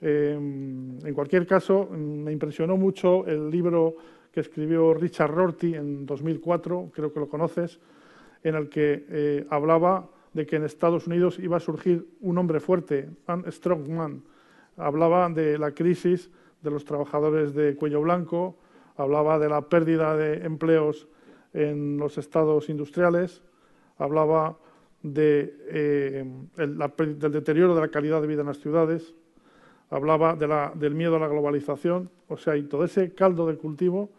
Em, 0.00 0.98
en 1.06 1.14
cualquier 1.14 1.46
caso, 1.46 1.88
me 1.90 2.32
impresionó 2.32 2.78
mucho 2.78 3.26
el 3.26 3.50
libro 3.50 3.94
que 4.32 4.40
escribió 4.40 4.94
Richard 4.94 5.30
Rorty 5.30 5.74
en 5.74 6.06
2004, 6.06 6.90
creo 6.92 7.12
que 7.12 7.20
lo 7.20 7.28
conoces, 7.28 7.78
en 8.42 8.54
el 8.54 8.70
que 8.70 9.04
eh, 9.10 9.46
hablaba 9.50 10.08
de 10.32 10.46
que 10.46 10.56
en 10.56 10.64
Estados 10.64 11.06
Unidos 11.06 11.38
iba 11.38 11.58
a 11.58 11.60
surgir 11.60 12.08
un 12.22 12.38
hombre 12.38 12.58
fuerte, 12.58 13.10
un 13.28 13.44
strong 13.52 13.86
man, 13.90 14.22
hablaba 14.78 15.28
de 15.28 15.58
la 15.58 15.72
crisis 15.72 16.30
de 16.62 16.70
los 16.70 16.86
trabajadores 16.86 17.52
de 17.52 17.76
cuello 17.76 18.00
blanco, 18.00 18.56
hablaba 18.96 19.38
de 19.38 19.50
la 19.50 19.68
pérdida 19.68 20.16
de 20.16 20.46
empleos 20.46 21.08
en 21.52 21.98
los 21.98 22.16
estados 22.16 22.70
industriales, 22.70 23.42
hablaba 24.02 24.56
eh, 25.04 26.24
del 26.56 27.32
deterioro 27.32 27.74
de 27.74 27.80
la 27.80 27.88
calidad 27.88 28.20
de 28.20 28.26
vida 28.26 28.42
en 28.42 28.46
las 28.46 28.58
ciudades, 28.58 29.14
hablaba 29.90 30.36
del 30.36 30.94
miedo 30.94 31.16
a 31.16 31.18
la 31.18 31.28
globalización, 31.28 32.08
o 32.28 32.36
sea, 32.36 32.56
y 32.56 32.62
todo 32.62 32.84
ese 32.84 33.12
caldo 33.12 33.46
de 33.46 33.56
cultivo 33.56 34.10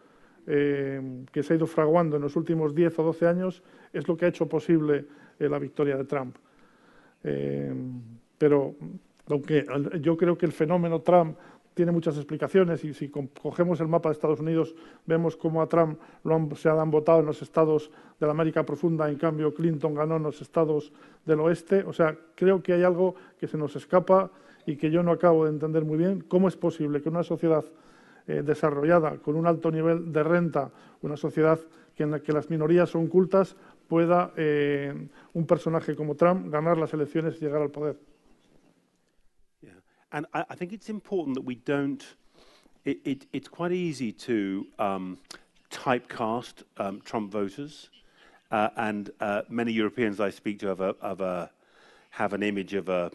eh, 0.46 1.24
que 1.32 1.42
se 1.42 1.54
ha 1.54 1.56
ido 1.56 1.66
fraguando 1.66 2.16
en 2.16 2.22
los 2.22 2.36
últimos 2.36 2.74
10 2.74 2.98
o 2.98 3.02
12 3.02 3.26
años 3.26 3.62
es 3.92 4.06
lo 4.06 4.16
que 4.16 4.26
ha 4.26 4.28
hecho 4.28 4.46
posible 4.46 5.06
eh, 5.38 5.48
la 5.48 5.58
victoria 5.58 5.96
de 5.96 6.04
Trump. 6.04 6.36
pero 8.36 8.74
aunque 9.30 9.64
yo 10.00 10.18
creo 10.18 10.36
que 10.36 10.44
el 10.44 10.52
fenómeno 10.52 11.00
Trump 11.00 11.38
tiene 11.74 11.92
muchas 11.92 12.16
explicaciones 12.16 12.84
y 12.84 12.94
si 12.94 13.10
cogemos 13.10 13.80
el 13.80 13.88
mapa 13.88 14.08
de 14.08 14.14
Estados 14.14 14.40
Unidos 14.40 14.74
vemos 15.06 15.36
cómo 15.36 15.60
a 15.60 15.68
Trump 15.68 15.98
se 16.54 16.68
han 16.68 16.90
votado 16.90 17.20
en 17.20 17.26
los 17.26 17.42
estados 17.42 17.90
de 18.18 18.26
la 18.26 18.32
América 18.32 18.64
profunda, 18.64 19.10
en 19.10 19.16
cambio 19.16 19.52
Clinton 19.52 19.94
ganó 19.94 20.16
en 20.16 20.22
los 20.22 20.40
estados 20.40 20.92
del 21.26 21.40
oeste. 21.40 21.82
O 21.84 21.92
sea, 21.92 22.16
creo 22.36 22.62
que 22.62 22.72
hay 22.72 22.84
algo 22.84 23.16
que 23.38 23.48
se 23.48 23.58
nos 23.58 23.74
escapa 23.76 24.30
y 24.66 24.76
que 24.76 24.90
yo 24.90 25.02
no 25.02 25.10
acabo 25.10 25.44
de 25.44 25.50
entender 25.50 25.84
muy 25.84 25.98
bien. 25.98 26.20
¿Cómo 26.28 26.48
es 26.48 26.56
posible 26.56 27.02
que 27.02 27.08
una 27.08 27.24
sociedad 27.24 27.64
eh, 28.26 28.42
desarrollada 28.44 29.18
con 29.18 29.34
un 29.34 29.46
alto 29.46 29.70
nivel 29.70 30.12
de 30.12 30.22
renta, 30.22 30.70
una 31.02 31.16
sociedad 31.16 31.58
en 31.96 32.10
la 32.12 32.20
que 32.20 32.32
las 32.32 32.50
minorías 32.50 32.90
son 32.90 33.08
cultas, 33.08 33.56
pueda 33.88 34.32
eh, 34.36 35.08
un 35.32 35.46
personaje 35.46 35.94
como 35.94 36.14
Trump 36.14 36.50
ganar 36.50 36.78
las 36.78 36.94
elecciones 36.94 37.36
y 37.36 37.44
llegar 37.44 37.62
al 37.62 37.70
poder? 37.70 38.13
And 40.14 40.26
I, 40.32 40.44
I 40.48 40.54
think 40.54 40.72
it's 40.72 40.88
important 40.88 41.34
that 41.34 41.44
we 41.44 41.56
don't, 41.56 42.02
it, 42.84 42.98
it, 43.04 43.26
it's 43.32 43.48
quite 43.48 43.72
easy 43.72 44.12
to 44.12 44.64
um, 44.78 45.18
typecast 45.72 46.62
um, 46.78 47.02
Trump 47.04 47.32
voters. 47.32 47.90
Uh, 48.52 48.68
and 48.76 49.10
uh, 49.20 49.42
many 49.48 49.72
Europeans 49.72 50.20
I 50.20 50.30
speak 50.30 50.60
to 50.60 50.68
have, 50.68 50.80
a, 50.80 50.94
have, 51.02 51.20
a, 51.20 51.50
have 52.10 52.32
an 52.32 52.44
image 52.44 52.74
of 52.74 52.88
a 52.88 53.10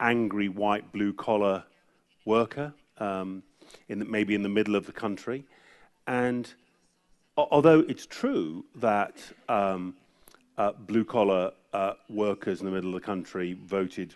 angry 0.00 0.48
white 0.48 0.90
blue 0.92 1.12
collar 1.12 1.62
worker, 2.24 2.72
um, 2.96 3.42
in 3.90 3.98
the, 3.98 4.06
maybe 4.06 4.34
in 4.34 4.42
the 4.42 4.48
middle 4.48 4.76
of 4.76 4.86
the 4.86 4.92
country. 4.92 5.44
And 6.06 6.50
although 7.36 7.80
it's 7.80 8.06
true 8.06 8.64
that 8.76 9.16
um, 9.50 9.94
uh, 10.56 10.72
blue 10.72 11.04
collar 11.04 11.52
uh, 11.74 11.92
workers 12.08 12.60
in 12.60 12.66
the 12.66 12.72
middle 12.72 12.94
of 12.94 13.02
the 13.02 13.06
country 13.06 13.58
voted 13.62 14.14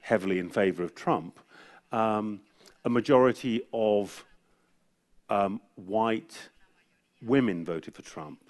heavily 0.00 0.38
in 0.38 0.48
favor 0.48 0.82
of 0.82 0.94
Trump, 0.94 1.38
um, 1.92 2.40
a 2.84 2.90
majority 2.90 3.62
of 3.72 4.24
um, 5.28 5.60
white 5.76 6.48
women 7.22 7.64
voted 7.64 7.94
for 7.94 8.02
Trump, 8.02 8.40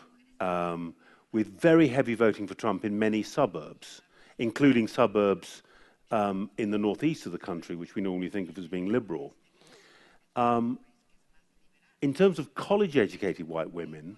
um, 0.41 0.95
with 1.33 1.61
very 1.61 1.89
heavy 1.89 2.15
voting 2.15 2.47
for 2.47 2.55
Trump 2.55 2.85
in 2.85 2.99
many 2.99 3.23
suburbs, 3.23 4.03
including 4.39 4.89
suburbs 4.89 5.63
um, 6.11 6.51
in 6.59 6.71
the 6.71 6.79
northeast 6.79 7.27
of 7.27 7.33
the 7.33 7.39
country, 7.39 7.77
which 7.77 7.95
we 7.95 8.03
normally 8.03 8.29
think 8.29 8.49
of 8.49 8.59
as 8.59 8.67
being 8.67 8.91
liberal. 8.91 9.35
Um, 10.37 10.79
in 12.03 12.15
terms 12.15 12.39
of 12.39 12.55
college 12.55 12.97
educated 12.97 13.47
white 13.47 13.73
women, 13.73 14.17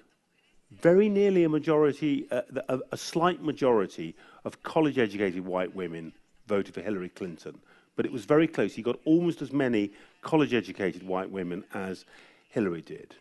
very 0.70 1.08
nearly 1.08 1.44
a 1.44 1.48
majority, 1.48 2.26
uh, 2.30 2.42
a, 2.68 2.78
a, 2.92 2.96
slight 2.96 3.42
majority 3.42 4.14
of 4.44 4.62
college 4.62 4.98
educated 4.98 5.44
white 5.44 5.74
women 5.74 6.12
voted 6.56 6.74
for 6.74 6.82
Hillary 6.82 7.08
Clinton. 7.08 7.58
But 7.96 8.04
it 8.06 8.12
was 8.12 8.24
very 8.24 8.46
close. 8.46 8.74
He 8.74 8.82
got 8.82 8.98
almost 9.04 9.40
as 9.42 9.52
many 9.52 9.92
college 10.20 10.52
educated 10.52 11.02
white 11.02 11.30
women 11.30 11.64
as 11.72 12.04
Hillary 12.50 12.82
did. 12.82 13.14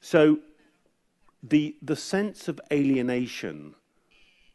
So 0.00 0.38
the, 1.42 1.74
the 1.82 1.96
sense 1.96 2.48
of 2.48 2.60
alienation 2.72 3.74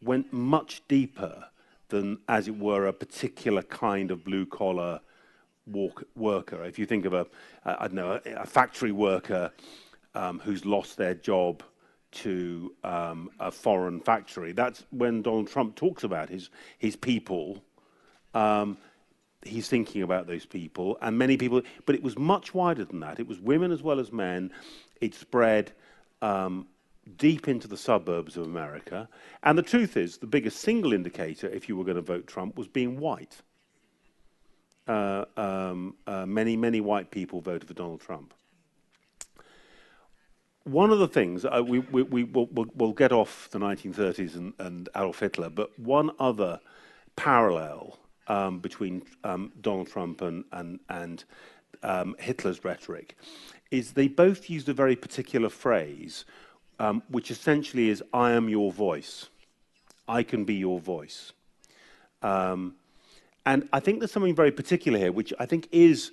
went 0.01 0.31
much 0.31 0.81
deeper 0.87 1.45
than, 1.89 2.19
as 2.27 2.47
it 2.47 2.57
were, 2.57 2.87
a 2.87 2.93
particular 2.93 3.63
kind 3.63 4.11
of 4.11 4.23
blue 4.23 4.45
collar 4.45 4.99
worker. 6.15 6.63
If 6.63 6.79
you 6.79 6.85
think 6.85 7.05
of 7.05 7.13
a, 7.13 7.25
I 7.65 7.87
don't 7.87 7.93
know, 7.93 8.19
a, 8.25 8.45
factory 8.45 8.91
worker 8.91 9.51
um, 10.15 10.39
who's 10.39 10.65
lost 10.65 10.97
their 10.97 11.13
job 11.13 11.63
to 12.23 12.73
um, 12.83 13.29
a 13.39 13.51
foreign 13.51 13.99
factory, 13.99 14.51
that's 14.51 14.83
when 14.91 15.21
Donald 15.21 15.47
Trump 15.47 15.75
talks 15.75 16.03
about 16.03 16.29
his 16.29 16.49
his 16.79 16.95
people. 16.95 17.63
Um, 18.33 18.77
he's 19.43 19.67
thinking 19.67 20.01
about 20.01 20.27
those 20.27 20.45
people, 20.45 20.97
and 21.01 21.17
many 21.17 21.37
people. 21.37 21.61
But 21.85 21.95
it 21.95 22.03
was 22.03 22.17
much 22.17 22.53
wider 22.53 22.85
than 22.85 22.99
that. 23.01 23.19
It 23.19 23.27
was 23.27 23.39
women 23.39 23.71
as 23.71 23.81
well 23.81 23.99
as 23.99 24.11
men. 24.11 24.51
It 25.01 25.13
spread 25.13 25.71
um, 26.21 26.67
deep 27.17 27.47
into 27.47 27.67
the 27.67 27.77
suburbs 27.77 28.37
of 28.37 28.45
America. 28.45 29.09
And 29.43 29.57
the 29.57 29.63
truth 29.63 29.97
is, 29.97 30.17
the 30.17 30.27
biggest 30.27 30.59
single 30.59 30.93
indicator, 30.93 31.47
if 31.49 31.67
you 31.67 31.75
were 31.75 31.83
going 31.83 31.95
to 31.95 32.01
vote 32.01 32.27
Trump, 32.27 32.57
was 32.57 32.67
being 32.67 32.99
white. 32.99 33.41
Uh, 34.87 35.25
um, 35.37 35.95
uh, 36.07 36.25
many, 36.25 36.57
many 36.57 36.81
white 36.81 37.09
people 37.11 37.39
voted 37.39 37.67
for 37.67 37.73
Donald 37.73 38.01
Trump. 38.01 38.33
One 40.65 40.91
of 40.91 40.99
the 40.99 41.07
things, 41.07 41.45
uh, 41.45 41.61
we, 41.65 41.79
we, 41.79 42.03
we 42.03 42.23
will 42.23 42.47
we'll, 42.47 42.67
we'll 42.73 42.93
get 42.93 43.11
off 43.11 43.49
the 43.51 43.59
1930s 43.59 44.35
and, 44.35 44.53
and, 44.59 44.89
Adolf 44.95 45.19
Hitler, 45.19 45.49
but 45.49 45.77
one 45.77 46.11
other 46.19 46.59
parallel 47.17 47.97
um, 48.27 48.59
between 48.59 49.03
um, 49.23 49.51
Donald 49.61 49.89
Trump 49.89 50.21
and, 50.21 50.43
and, 50.51 50.79
and 50.89 51.23
um, 51.83 52.15
Hitler's 52.19 52.63
rhetoric 52.63 53.17
is 53.71 53.91
they 53.91 54.07
both 54.07 54.49
used 54.49 54.69
a 54.69 54.73
very 54.73 54.95
particular 54.95 55.49
phrase 55.49 56.25
um, 56.79 57.03
which 57.09 57.31
essentially 57.31 57.89
is 57.89 58.03
I 58.13 58.31
am 58.31 58.49
your 58.49 58.71
voice. 58.71 59.29
I 60.07 60.23
can 60.23 60.43
be 60.43 60.55
your 60.55 60.79
voice. 60.79 61.31
Um, 62.21 62.75
and 63.45 63.67
I 63.73 63.79
think 63.79 63.99
there's 63.99 64.11
something 64.11 64.35
very 64.35 64.51
particular 64.51 64.97
here, 64.97 65.11
which 65.11 65.33
I 65.39 65.45
think 65.45 65.67
is, 65.71 66.11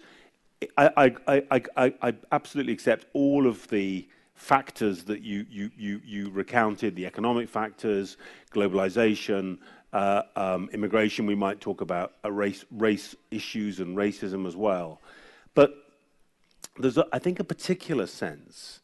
I, 0.76 1.12
I, 1.26 1.42
I, 1.50 1.62
I, 1.76 1.94
I 2.02 2.14
absolutely 2.32 2.72
accept 2.72 3.06
all 3.12 3.46
of 3.46 3.66
the 3.68 4.08
factors 4.34 5.04
that 5.04 5.22
you, 5.22 5.46
you, 5.50 5.70
you, 5.76 6.00
you 6.04 6.30
recounted, 6.30 6.96
the 6.96 7.06
economic 7.06 7.48
factors, 7.48 8.16
globalization, 8.52 9.58
uh, 9.92 10.22
um, 10.36 10.70
immigration, 10.72 11.26
we 11.26 11.34
might 11.34 11.60
talk 11.60 11.80
about 11.80 12.12
race, 12.24 12.64
race 12.70 13.14
issues 13.30 13.80
and 13.80 13.96
racism 13.96 14.46
as 14.46 14.56
well. 14.56 15.00
But 15.54 15.74
there's, 16.78 16.98
a, 16.98 17.06
I 17.12 17.18
think, 17.18 17.40
a 17.40 17.44
particular 17.44 18.06
sense 18.06 18.80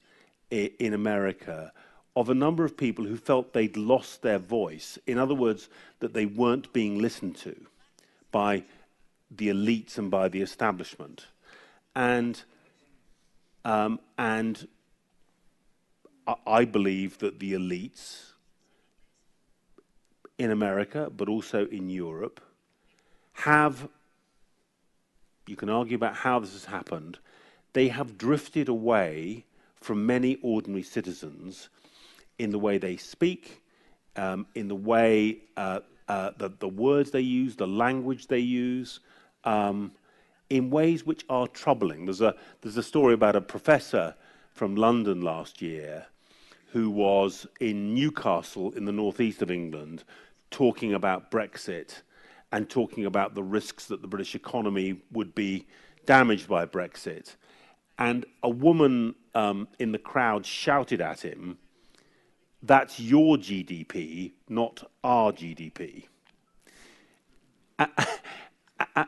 in 0.51 0.95
America 0.95 1.73
of 2.17 2.31
a 2.31 2.35
number 2.35 2.65
of 2.65 2.77
people 2.77 3.05
who 3.05 3.17
felt 3.17 3.53
they'd 3.53 3.77
lost 3.77 4.23
their 4.23 4.39
voice. 4.39 4.99
In 5.07 5.19
other 5.19 5.35
words, 5.35 5.69
that 6.01 6.15
they 6.15 6.27
weren't 6.27 6.73
being 6.73 6.99
listened 6.99 7.37
to 7.37 7.55
by 8.33 8.65
the 9.31 9.49
elites 9.49 9.99
and 9.99 10.11
by 10.11 10.29
the 10.29 10.41
establishment. 10.41 11.27
And, 11.95 12.43
um, 13.65 14.01
and 14.17 14.67
I 16.47 16.65
believe 16.65 17.19
that 17.19 17.39
the 17.39 17.53
elites 17.53 18.33
in 20.39 20.51
America, 20.51 21.11
but 21.17 21.29
also 21.29 21.67
in 21.67 21.89
Europe, 21.89 22.41
have, 23.33 23.89
you 25.47 25.57
can 25.57 25.69
argue 25.69 25.97
about 25.97 26.15
how 26.15 26.39
this 26.39 26.53
has 26.53 26.65
happened, 26.65 27.19
they 27.73 27.89
have 27.89 28.19
drifted 28.19 28.69
away 28.69 29.45
from 29.81 30.07
many 30.07 30.39
ordinary 30.43 30.83
citizens 30.83 31.69
in 32.39 32.51
the 32.51 32.59
way 32.59 32.79
they 32.79 32.97
speak, 32.97 33.63
um, 34.17 34.47
in 34.55 34.69
the 34.69 34.75
way 34.75 35.39
uh, 35.57 35.81
uh, 36.09 36.31
the, 36.39 36.51
the 36.59 36.69
words 36.69 37.11
they 37.11 37.21
use, 37.21 37.57
the 37.57 37.67
language 37.67 38.27
they 38.27 38.39
use, 38.39 39.01
um, 39.45 39.93
in 40.51 40.71
ways 40.71 41.05
which 41.05 41.25
are 41.29 41.47
troubling. 41.49 42.07
There's 42.07 42.21
a, 42.21 42.35
there's 42.61 42.77
a 42.77 42.83
story 42.83 43.15
about 43.15 43.37
a 43.37 43.41
professor 43.41 44.15
from 44.53 44.77
London 44.77 45.21
last 45.21 45.61
year 45.61 46.07
who 46.73 46.91
was 46.91 47.47
in 47.61 47.95
Newcastle 47.95 48.73
in 48.73 48.85
the 48.85 48.93
northeast 48.93 49.43
of 49.43 49.51
England 49.51 50.05
talking 50.57 50.95
about 50.95 51.31
Brexit 51.31 52.01
and 52.51 52.67
talking 52.71 53.05
about 53.05 53.35
the 53.35 53.43
risks 53.43 53.85
that 53.89 54.01
the 54.01 54.09
British 54.09 54.35
economy 54.35 55.03
would 55.13 55.35
be 55.35 55.67
damaged 56.07 56.49
by 56.49 56.65
Brexit. 56.65 57.37
And 57.99 58.25
a 58.43 58.49
woman 58.49 59.17
um, 59.35 59.69
in 59.79 59.93
the 59.93 59.99
crowd 59.99 60.47
shouted 60.47 61.03
at 61.03 61.21
him, 61.21 61.59
That's 62.63 62.99
your 62.99 63.37
GDP, 63.37 64.33
not 64.49 64.91
our 65.05 65.31
GDP. 65.31 66.05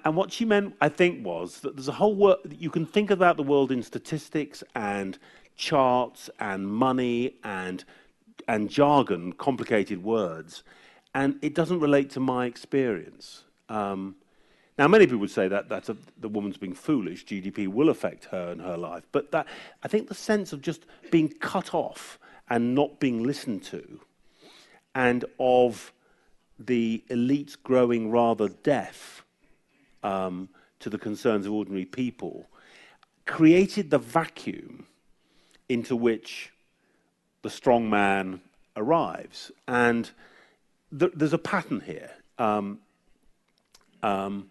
And 0.04 0.16
what 0.16 0.30
she 0.30 0.44
meant, 0.44 0.74
I 0.82 0.90
think, 0.90 1.24
was 1.24 1.60
that 1.60 1.76
there's 1.76 1.88
a 1.88 1.92
whole 1.92 2.14
world, 2.14 2.40
you 2.50 2.68
can 2.68 2.84
think 2.84 3.10
about 3.10 3.38
the 3.38 3.42
world 3.42 3.72
in 3.72 3.82
statistics 3.82 4.62
and 4.74 5.18
charts 5.56 6.28
and 6.38 6.66
money 6.66 7.36
and, 7.42 7.84
and 8.46 8.68
jargon, 8.68 9.32
complicated 9.32 10.02
words, 10.02 10.62
and 11.18 11.36
it 11.42 11.52
doesn't 11.52 11.80
relate 11.80 12.10
to 12.10 12.20
my 12.20 12.46
experience. 12.46 13.42
Um, 13.68 14.14
now, 14.78 14.86
many 14.86 15.04
people 15.04 15.18
would 15.18 15.32
say 15.32 15.48
that 15.48 15.68
that's 15.68 15.88
a, 15.88 15.96
the 16.20 16.28
woman's 16.28 16.56
being 16.56 16.74
foolish. 16.74 17.26
GDP 17.26 17.66
will 17.66 17.88
affect 17.88 18.26
her 18.26 18.52
and 18.52 18.60
her 18.60 18.76
life. 18.76 19.02
But 19.10 19.32
that, 19.32 19.48
I 19.82 19.88
think 19.88 20.06
the 20.06 20.14
sense 20.14 20.52
of 20.52 20.62
just 20.62 20.86
being 21.10 21.28
cut 21.28 21.74
off 21.74 22.20
and 22.48 22.72
not 22.72 23.00
being 23.00 23.24
listened 23.24 23.64
to, 23.64 23.98
and 24.94 25.24
of 25.40 25.92
the 26.56 27.02
elites 27.10 27.56
growing 27.60 28.12
rather 28.12 28.48
deaf 28.48 29.24
um, 30.04 30.48
to 30.78 30.88
the 30.88 30.98
concerns 30.98 31.46
of 31.46 31.52
ordinary 31.52 31.84
people, 31.84 32.46
created 33.26 33.90
the 33.90 33.98
vacuum 33.98 34.86
into 35.68 35.96
which 35.96 36.52
the 37.42 37.50
strong 37.50 37.90
man 37.90 38.40
arrives. 38.76 39.50
And 39.66 40.12
th- 40.96 41.12
there's 41.14 41.32
a 41.32 41.38
pattern 41.38 41.80
here. 41.80 42.10
Um, 42.38 42.78
um, 44.02 44.50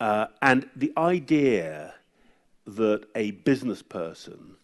uh, 0.00 0.26
and 0.42 0.68
the 0.76 0.92
idea 0.96 1.94
that 2.66 3.06
a 3.14 3.32
business 3.32 3.82
person 3.82 4.56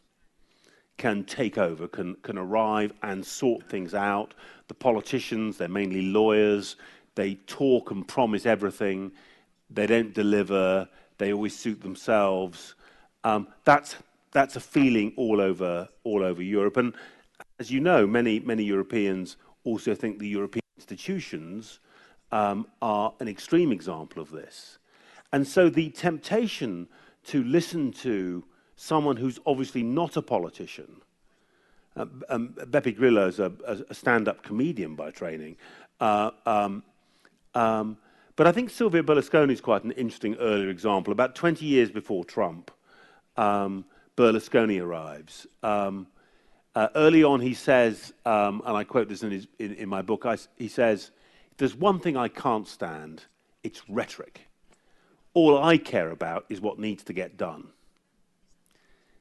can 0.97 1.25
take 1.25 1.59
over, 1.59 1.89
can, 1.89 2.15
can 2.23 2.39
arrive 2.39 2.93
and 3.03 3.25
sort 3.25 3.69
things 3.69 3.95
out. 3.95 4.35
The 4.69 4.75
politicians, 4.75 5.57
they're 5.57 5.69
mainly 5.69 6.03
lawyers, 6.03 6.77
they 7.15 7.35
talk 7.47 7.91
and 7.91 8.07
promise 8.07 8.47
everything, 8.47 9.13
they 9.71 9.87
don't 9.87 10.15
deliver, 10.15 10.89
they 11.19 11.33
always 11.33 11.57
suit 11.57 11.81
themselves. 11.81 12.75
Um, 13.25 13.49
that's, 13.65 13.97
that's 14.33 14.57
a 14.57 14.61
feeling 14.61 15.13
all 15.17 15.41
over, 15.41 15.89
all 16.05 16.23
over 16.23 16.43
Europe. 16.43 16.77
And 16.77 16.95
as 17.59 17.71
you 17.71 17.81
know, 17.81 18.07
many, 18.07 18.41
many 18.41 18.63
Europeans 18.63 19.37
also 19.65 19.95
think 19.95 20.19
the 20.19 20.29
European 20.29 20.64
institutions 20.85 21.79
um, 22.31 22.67
are 22.83 23.15
an 23.21 23.29
extreme 23.29 23.73
example 23.73 24.21
of 24.23 24.31
this. 24.31 24.79
And 25.33 25.47
so 25.47 25.71
the 25.71 25.91
temptation 25.91 26.89
to 27.27 27.43
listen 27.43 27.93
to 27.93 28.45
someone 28.77 29.17
who's 29.17 29.39
obviously 29.47 29.83
not 29.83 30.17
a 30.17 30.23
politician 30.23 31.01
Uh, 31.97 32.07
um, 32.29 32.49
Beppe 32.57 32.97
Grillo 32.97 33.29
is 33.29 33.39
a, 33.39 33.53
a 33.89 33.95
stand-up 33.95 34.43
comedian 34.43 34.97
by 34.97 35.11
training. 35.13 35.57
Uh, 36.01 36.31
um, 36.45 36.83
um, 37.55 37.97
but 38.35 38.49
I 38.49 38.53
think 38.53 38.71
Silvio 38.71 39.03
Berlusconi 39.03 39.53
is 39.53 39.61
quite 39.61 39.85
an 39.85 39.93
interesting 39.93 40.35
earlier 40.41 40.71
example. 40.71 41.13
About 41.13 41.37
20 41.37 41.65
years 41.65 41.91
before 41.93 42.25
Trump, 42.25 42.73
um, 43.37 43.85
Berlusconi 44.17 44.83
arrives. 44.83 45.47
Um, 45.63 46.09
uh, 46.75 46.89
early 46.97 47.23
on, 47.23 47.41
he 47.41 47.55
says, 47.55 48.13
um, 48.27 48.63
and 48.67 48.77
I 48.77 48.85
quote 48.85 49.09
this 49.09 49.23
in, 49.23 49.31
his, 49.31 49.47
in, 49.59 49.75
in 49.75 49.89
my 49.89 50.03
book, 50.03 50.27
I, 50.27 50.37
he 50.57 50.69
says, 50.69 51.11
there's 51.57 51.75
one 51.75 52.01
thing 52.01 52.17
I 52.17 52.29
can't 52.29 52.67
stand, 52.67 53.25
it's 53.63 53.89
rhetoric. 53.89 54.41
All 55.35 55.63
I 55.63 55.79
care 55.79 56.11
about 56.11 56.47
is 56.49 56.61
what 56.61 56.79
needs 56.79 57.05
to 57.05 57.13
get 57.13 57.37
done. 57.37 57.69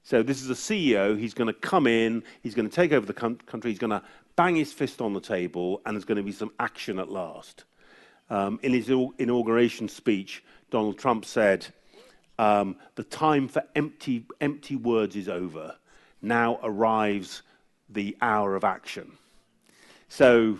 So 0.03 0.21
this 0.21 0.41
is 0.41 0.49
a 0.49 0.53
CEO. 0.53 1.17
He's 1.17 1.33
going 1.33 1.47
to 1.47 1.53
come 1.53 1.87
in. 1.87 2.23
He's 2.41 2.53
going 2.53 2.69
to 2.69 2.75
take 2.75 2.91
over 2.91 3.05
the 3.05 3.13
country. 3.13 3.71
He's 3.71 3.79
going 3.79 3.91
to 3.91 4.03
bang 4.35 4.55
his 4.55 4.73
fist 4.73 4.99
on 4.99 5.13
the 5.13 5.21
table, 5.21 5.81
and 5.85 5.95
there's 5.95 6.05
going 6.05 6.17
to 6.17 6.23
be 6.23 6.31
some 6.31 6.51
action 6.59 6.99
at 6.99 7.09
last. 7.09 7.63
Um, 8.29 8.59
in 8.63 8.73
his 8.73 8.89
inauguration 8.89 9.87
speech, 9.87 10.43
Donald 10.71 10.97
Trump 10.97 11.23
said, 11.23 11.67
um, 12.37 12.75
"The 12.95 13.03
time 13.03 13.47
for 13.47 13.63
empty, 13.75 14.25
empty 14.41 14.75
words 14.75 15.15
is 15.15 15.29
over. 15.29 15.77
Now 16.23 16.59
arrives 16.63 17.43
the 17.89 18.17
hour 18.21 18.55
of 18.55 18.63
action." 18.63 19.11
So 20.09 20.57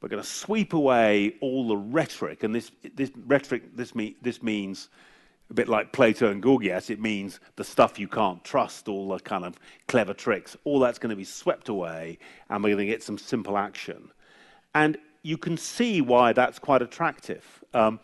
we're 0.00 0.08
going 0.08 0.22
to 0.22 0.28
sweep 0.28 0.72
away 0.72 1.34
all 1.40 1.66
the 1.66 1.76
rhetoric, 1.76 2.44
and 2.44 2.54
this, 2.54 2.70
this 2.94 3.10
rhetoric 3.26 3.76
this, 3.76 3.94
me, 3.94 4.16
this 4.22 4.42
means 4.42 4.88
a 5.50 5.54
bit 5.54 5.68
like 5.68 5.92
Plato 5.92 6.30
and 6.30 6.42
Gorgias, 6.42 6.90
it 6.90 7.00
means 7.00 7.40
the 7.56 7.64
stuff 7.64 7.98
you 7.98 8.06
can't 8.06 8.42
trust, 8.44 8.86
all 8.86 9.08
the 9.08 9.18
kind 9.18 9.44
of 9.44 9.58
clever 9.88 10.14
tricks, 10.14 10.56
all 10.64 10.78
that's 10.78 10.98
going 10.98 11.10
to 11.10 11.16
be 11.16 11.24
swept 11.24 11.68
away, 11.68 12.18
and 12.50 12.62
we're 12.62 12.74
going 12.74 12.86
to 12.86 12.92
get 12.92 13.02
some 13.02 13.18
simple 13.18 13.56
action. 13.56 14.10
And 14.74 14.98
you 15.22 15.38
can 15.38 15.56
see 15.56 16.00
why 16.00 16.32
that's 16.32 16.58
quite 16.58 16.82
attractive. 16.82 17.44
Um, 17.74 17.98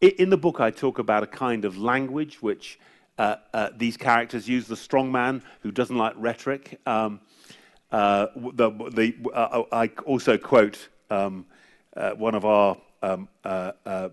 in 0.00 0.30
the 0.30 0.36
book, 0.36 0.60
I 0.60 0.70
talk 0.70 0.98
about 0.98 1.22
a 1.22 1.26
kind 1.26 1.64
of 1.64 1.78
language 1.78 2.42
which 2.42 2.78
uh, 3.18 3.36
uh, 3.52 3.70
these 3.76 3.96
characters 3.96 4.48
use. 4.48 4.66
The 4.66 4.76
strong 4.76 5.10
man 5.10 5.42
who 5.60 5.70
doesn't 5.70 5.96
like 5.96 6.14
rhetoric. 6.16 6.80
Um, 6.86 7.20
uh, 7.90 8.26
the, 8.34 8.70
the, 8.70 9.14
uh, 9.34 9.62
I 9.72 9.88
also 10.04 10.38
quote 10.38 10.88
um, 11.10 11.46
uh, 11.96 12.10
one 12.12 12.34
of 12.34 12.44
our 12.44 12.76
um, 13.02 13.28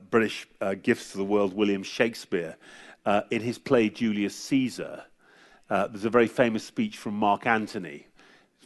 British 0.09 0.47
gifts 0.81 1.11
to 1.11 1.17
the 1.17 1.23
world, 1.23 1.53
William 1.53 1.83
Shakespeare, 1.83 2.57
in 3.29 3.41
his 3.41 3.57
play 3.57 3.89
Julius 3.89 4.35
Caesar. 4.35 5.03
There's 5.69 6.05
a 6.05 6.09
very 6.09 6.27
famous 6.27 6.63
speech 6.63 6.97
from 6.97 7.15
Mark 7.15 7.45
Antony, 7.45 8.07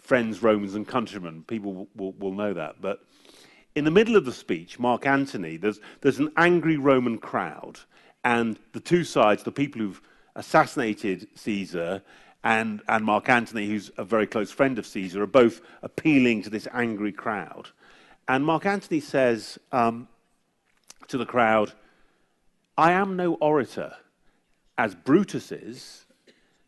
friends, 0.02 0.42
Romans, 0.42 0.76
and 0.76 0.88
countrymen. 0.88 1.44
People 1.44 1.74
will, 1.74 1.88
will, 1.96 2.12
will 2.14 2.34
know 2.34 2.54
that. 2.54 2.82
But 2.82 3.00
in 3.76 3.86
the 3.86 3.92
middle 3.92 4.16
of 4.16 4.26
the 4.26 4.34
speech, 4.34 4.80
Mark 4.80 5.06
Antony, 5.06 5.58
there's, 5.58 5.80
there's 6.02 6.20
an 6.20 6.32
angry 6.38 6.78
Roman 6.78 7.18
crowd, 7.18 7.80
and 8.24 8.60
the 8.74 8.80
two 8.80 9.04
sides, 9.04 9.44
the 9.44 9.52
people 9.52 9.82
who've 9.82 10.02
assassinated 10.40 11.28
Caesar 11.36 12.02
and, 12.46 12.82
and 12.88 13.04
Mark 13.04 13.28
Antony, 13.28 13.68
who's 13.68 13.92
a 13.98 14.06
very 14.06 14.26
close 14.26 14.50
friend 14.50 14.80
of 14.80 14.88
Caesar, 14.88 15.22
are 15.22 15.28
both 15.28 15.60
appealing 15.84 16.42
to 16.44 16.50
this 16.50 16.68
angry 16.74 17.12
crowd. 17.12 17.68
And 18.26 18.46
Mark 18.46 18.66
Antony 18.66 19.02
says 19.02 19.60
um, 19.74 20.08
to 21.10 21.18
the 21.18 21.26
crowd, 21.26 21.74
I 22.78 22.94
am 22.94 23.18
no 23.18 23.34
orator, 23.36 23.94
as 24.78 24.96
Brutus 24.96 25.52
is, 25.52 26.06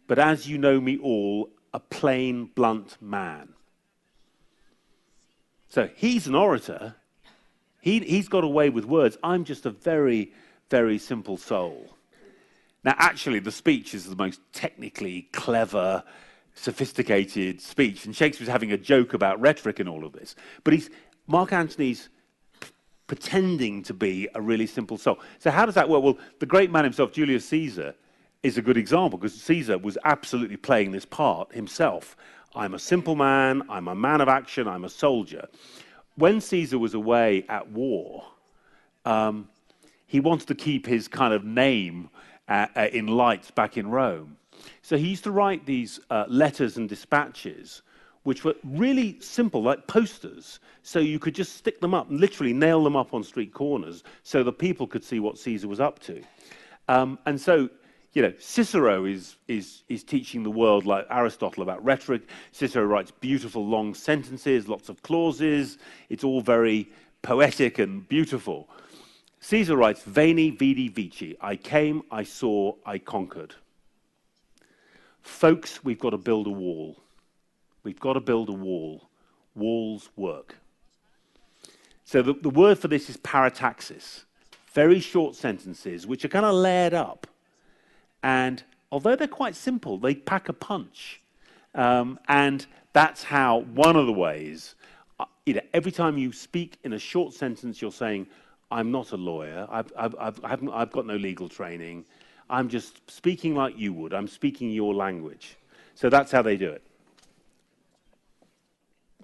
but 0.05 0.19
as 0.19 0.49
you 0.49 0.57
know 0.57 0.81
me 0.81 0.97
all, 0.97 1.49
a 1.73 1.79
plain, 1.79 2.49
blunt 2.53 2.97
man. 3.01 3.53
So 5.69 5.89
he's 5.95 6.27
an 6.27 6.35
orator. 6.35 6.95
He, 7.79 7.99
he's 7.99 8.27
got 8.27 8.43
away 8.43 8.69
with 8.69 8.83
words. 8.83 9.17
I'm 9.23 9.45
just 9.45 9.65
a 9.65 9.69
very, 9.69 10.33
very 10.69 10.97
simple 10.97 11.37
soul. 11.37 11.95
Now, 12.83 12.95
actually, 12.97 13.39
the 13.39 13.51
speech 13.51 13.93
is 13.93 14.05
the 14.05 14.15
most 14.15 14.41
technically 14.53 15.29
clever, 15.33 16.03
sophisticated 16.55 17.61
speech. 17.61 18.05
And 18.05 18.15
Shakespeare's 18.15 18.49
having 18.49 18.71
a 18.71 18.77
joke 18.77 19.13
about 19.13 19.39
rhetoric 19.39 19.79
and 19.79 19.87
all 19.87 20.03
of 20.03 20.13
this. 20.13 20.35
But 20.63 20.73
he's, 20.73 20.89
Mark 21.27 21.53
Antony's 21.53 22.09
pretending 23.07 23.83
to 23.83 23.93
be 23.93 24.27
a 24.35 24.41
really 24.41 24.65
simple 24.65 24.97
soul. 24.97 25.19
So 25.39 25.51
how 25.51 25.65
does 25.65 25.75
that 25.75 25.89
work? 25.89 26.01
Well, 26.01 26.17
the 26.39 26.45
great 26.45 26.71
man 26.71 26.83
himself, 26.85 27.11
Julius 27.11 27.45
Caesar, 27.49 27.93
is 28.41 28.57
a 28.57 28.61
good 28.61 28.77
example 28.77 29.19
because 29.19 29.39
Caesar 29.41 29.77
was 29.77 29.97
absolutely 30.05 30.57
playing 30.57 30.91
this 30.91 31.05
part 31.05 31.53
himself. 31.53 32.15
I'm 32.55 32.73
a 32.73 32.79
simple 32.79 33.15
man, 33.15 33.61
I'm 33.69 33.87
a 33.87 33.95
man 33.95 34.21
of 34.21 34.27
action, 34.27 34.67
I'm 34.67 34.85
a 34.85 34.89
soldier. 34.89 35.47
When 36.15 36.41
Caesar 36.41 36.79
was 36.79 36.93
away 36.93 37.45
at 37.47 37.69
war, 37.69 38.25
um, 39.05 39.49
he 40.07 40.19
wanted 40.19 40.47
to 40.47 40.55
keep 40.55 40.85
his 40.85 41.07
kind 41.07 41.33
of 41.33 41.43
name 41.45 42.09
in 42.49 43.07
lights 43.07 43.51
back 43.51 43.77
in 43.77 43.89
Rome. 43.89 44.37
So 44.81 44.97
he 44.97 45.09
used 45.09 45.23
to 45.23 45.31
write 45.31 45.65
these 45.65 45.99
uh, 46.09 46.25
letters 46.27 46.77
and 46.77 46.87
dispatches 46.87 47.81
which 48.23 48.43
were 48.43 48.55
really 48.63 49.19
simple, 49.19 49.63
like 49.63 49.87
posters. 49.87 50.59
So 50.83 50.99
you 50.99 51.19
could 51.19 51.35
just 51.35 51.55
stick 51.55 51.81
them 51.81 51.93
up 51.93 52.09
and 52.09 52.19
literally 52.19 52.53
nail 52.53 52.83
them 52.83 52.95
up 52.95 53.13
on 53.13 53.23
street 53.23 53.53
corners 53.53 54.03
so 54.23 54.43
the 54.43 54.53
people 54.53 54.87
could 54.87 55.03
see 55.03 55.19
what 55.19 55.37
Caesar 55.37 55.67
was 55.67 55.79
up 55.79 55.99
to. 55.99 56.21
Um, 56.87 57.17
and 57.25 57.39
so, 57.39 57.69
you 58.13 58.21
know, 58.21 58.33
Cicero 58.39 59.05
is, 59.05 59.37
is, 59.47 59.83
is 59.89 60.03
teaching 60.03 60.43
the 60.43 60.51
world, 60.51 60.85
like 60.85 61.07
Aristotle, 61.09 61.63
about 61.63 61.83
rhetoric. 61.83 62.23
Cicero 62.51 62.85
writes 62.85 63.11
beautiful 63.11 63.65
long 63.65 63.93
sentences, 63.93 64.67
lots 64.67 64.89
of 64.89 65.01
clauses. 65.01 65.77
It's 66.09 66.23
all 66.23 66.41
very 66.41 66.89
poetic 67.21 67.79
and 67.79 68.07
beautiful. 68.07 68.69
Caesar 69.41 69.75
writes, 69.75 70.03
Veni, 70.03 70.51
vidi, 70.51 70.87
vici. 70.87 71.35
I 71.41 71.55
came, 71.55 72.03
I 72.11 72.23
saw, 72.23 72.75
I 72.85 72.99
conquered. 72.99 73.55
Folks, 75.23 75.83
we've 75.83 75.99
got 75.99 76.11
to 76.11 76.17
build 76.17 76.47
a 76.47 76.51
wall. 76.51 77.01
We've 77.83 77.99
got 77.99 78.13
to 78.13 78.19
build 78.19 78.49
a 78.49 78.53
wall. 78.53 79.09
Walls 79.55 80.09
work. 80.15 80.55
So 82.05 82.21
the, 82.21 82.33
the 82.33 82.49
word 82.49 82.77
for 82.77 82.87
this 82.87 83.09
is 83.09 83.17
parataxis. 83.17 84.23
Very 84.73 84.99
short 84.99 85.35
sentences, 85.35 86.05
which 86.05 86.23
are 86.23 86.29
kind 86.29 86.45
of 86.45 86.53
layered 86.53 86.93
up. 86.93 87.27
And 88.23 88.63
although 88.91 89.15
they're 89.15 89.27
quite 89.27 89.55
simple, 89.55 89.97
they 89.97 90.15
pack 90.15 90.49
a 90.49 90.53
punch. 90.53 91.19
Um, 91.73 92.19
and 92.27 92.65
that's 92.93 93.23
how 93.23 93.59
one 93.73 93.95
of 93.95 94.05
the 94.05 94.13
ways, 94.13 94.75
uh, 95.19 95.25
you 95.45 95.55
know, 95.55 95.61
every 95.73 95.91
time 95.91 96.17
you 96.17 96.31
speak 96.31 96.77
in 96.83 96.93
a 96.93 96.99
short 96.99 97.33
sentence, 97.33 97.81
you're 97.81 97.91
saying, 97.91 98.27
I'm 98.71 98.91
not 98.91 99.11
a 99.11 99.17
lawyer, 99.17 99.67
I've, 99.69 99.91
I've, 99.97 100.15
I've, 100.19 100.69
I've 100.69 100.91
got 100.91 101.05
no 101.05 101.15
legal 101.15 101.49
training, 101.49 102.05
I'm 102.49 102.69
just 102.69 103.09
speaking 103.09 103.55
like 103.55 103.77
you 103.77 103.93
would, 103.93 104.13
I'm 104.13 104.27
speaking 104.27 104.71
your 104.71 104.93
language. 104.93 105.57
So 105.95 106.09
that's 106.09 106.31
how 106.31 106.41
they 106.41 106.57
do 106.57 106.69
it. 106.71 106.83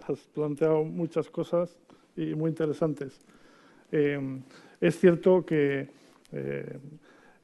has 0.08 0.20
planteado 0.34 0.84
muchas 0.84 1.30
cosas 1.30 1.76
y 2.16 2.34
muy 2.36 2.50
interesantes. 2.50 3.20
Eh, 3.92 4.20
es 4.80 5.00
cierto 5.00 5.46
que 5.46 5.90
eh, 6.32 6.78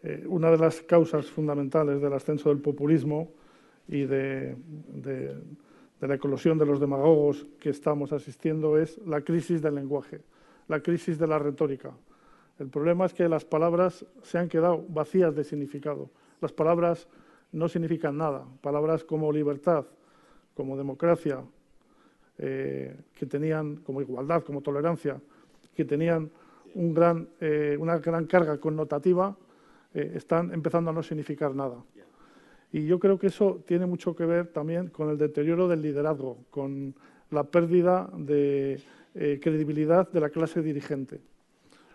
eh, 0.03 0.23
una 0.27 0.51
de 0.51 0.57
las 0.57 0.81
causas 0.81 1.25
fundamentales 1.27 2.01
del 2.01 2.13
ascenso 2.13 2.49
del 2.49 2.59
populismo 2.59 3.31
y 3.87 4.05
de, 4.05 4.55
la 6.01 6.15
eclosión 6.15 6.57
de 6.57 6.65
los 6.65 6.79
demagogos 6.81 7.45
que 7.59 7.69
estamos 7.69 8.11
asistiendo 8.11 8.77
es 8.77 8.97
la 9.05 9.21
crisis 9.21 9.61
del 9.61 9.75
lenguaje, 9.75 10.19
la 10.67 10.81
crisis 10.81 11.17
de 11.17 11.27
la 11.27 11.39
retórica. 11.39 11.91
El 12.59 12.69
problema 12.69 13.05
es 13.05 13.13
que 13.13 13.27
las 13.27 13.45
palabras 13.45 14.05
se 14.21 14.37
han 14.37 14.47
quedado 14.47 14.85
vacías 14.87 15.35
de 15.35 15.43
significado. 15.43 16.09
Las 16.39 16.51
palabras 16.51 17.07
no 17.51 17.67
significan 17.67 18.17
nada. 18.17 18.45
Palabras 18.61 19.03
como 19.03 19.31
libertad, 19.31 19.85
como 20.53 20.77
democracia, 20.77 21.43
eh, 22.37 22.95
que 23.13 23.25
tenían, 23.25 23.77
como 23.77 24.01
igualdad, 24.01 24.43
como 24.43 24.61
tolerancia, 24.61 25.19
que 25.75 25.85
tenían 25.85 26.29
eh, 27.39 27.77
una 27.79 27.97
gran 27.99 28.25
carga 28.25 28.57
connotativa, 28.57 29.35
eh, 29.93 30.13
están 30.15 30.53
empezando 30.53 30.91
a 30.91 30.93
no 30.93 31.03
significar 31.03 31.53
nada. 31.55 31.77
Y 32.71 32.87
yo 32.87 32.99
creo 32.99 33.19
que 33.19 33.27
eso 33.27 33.61
tiene 33.67 33.85
mucho 33.85 34.15
que 34.15 34.25
ver 34.25 34.47
también 34.47 34.87
con 34.87 35.09
el 35.09 35.17
deterioro 35.17 35.67
del 35.67 35.83
liderazgo, 35.83 36.39
con 36.49 36.95
la 37.29 37.43
pérdida 37.43 38.09
de 38.17 38.81
credibilidad 39.13 40.11
de 40.11 40.19
la 40.19 40.29
clase 40.29 40.61
dirigente. 40.61 41.21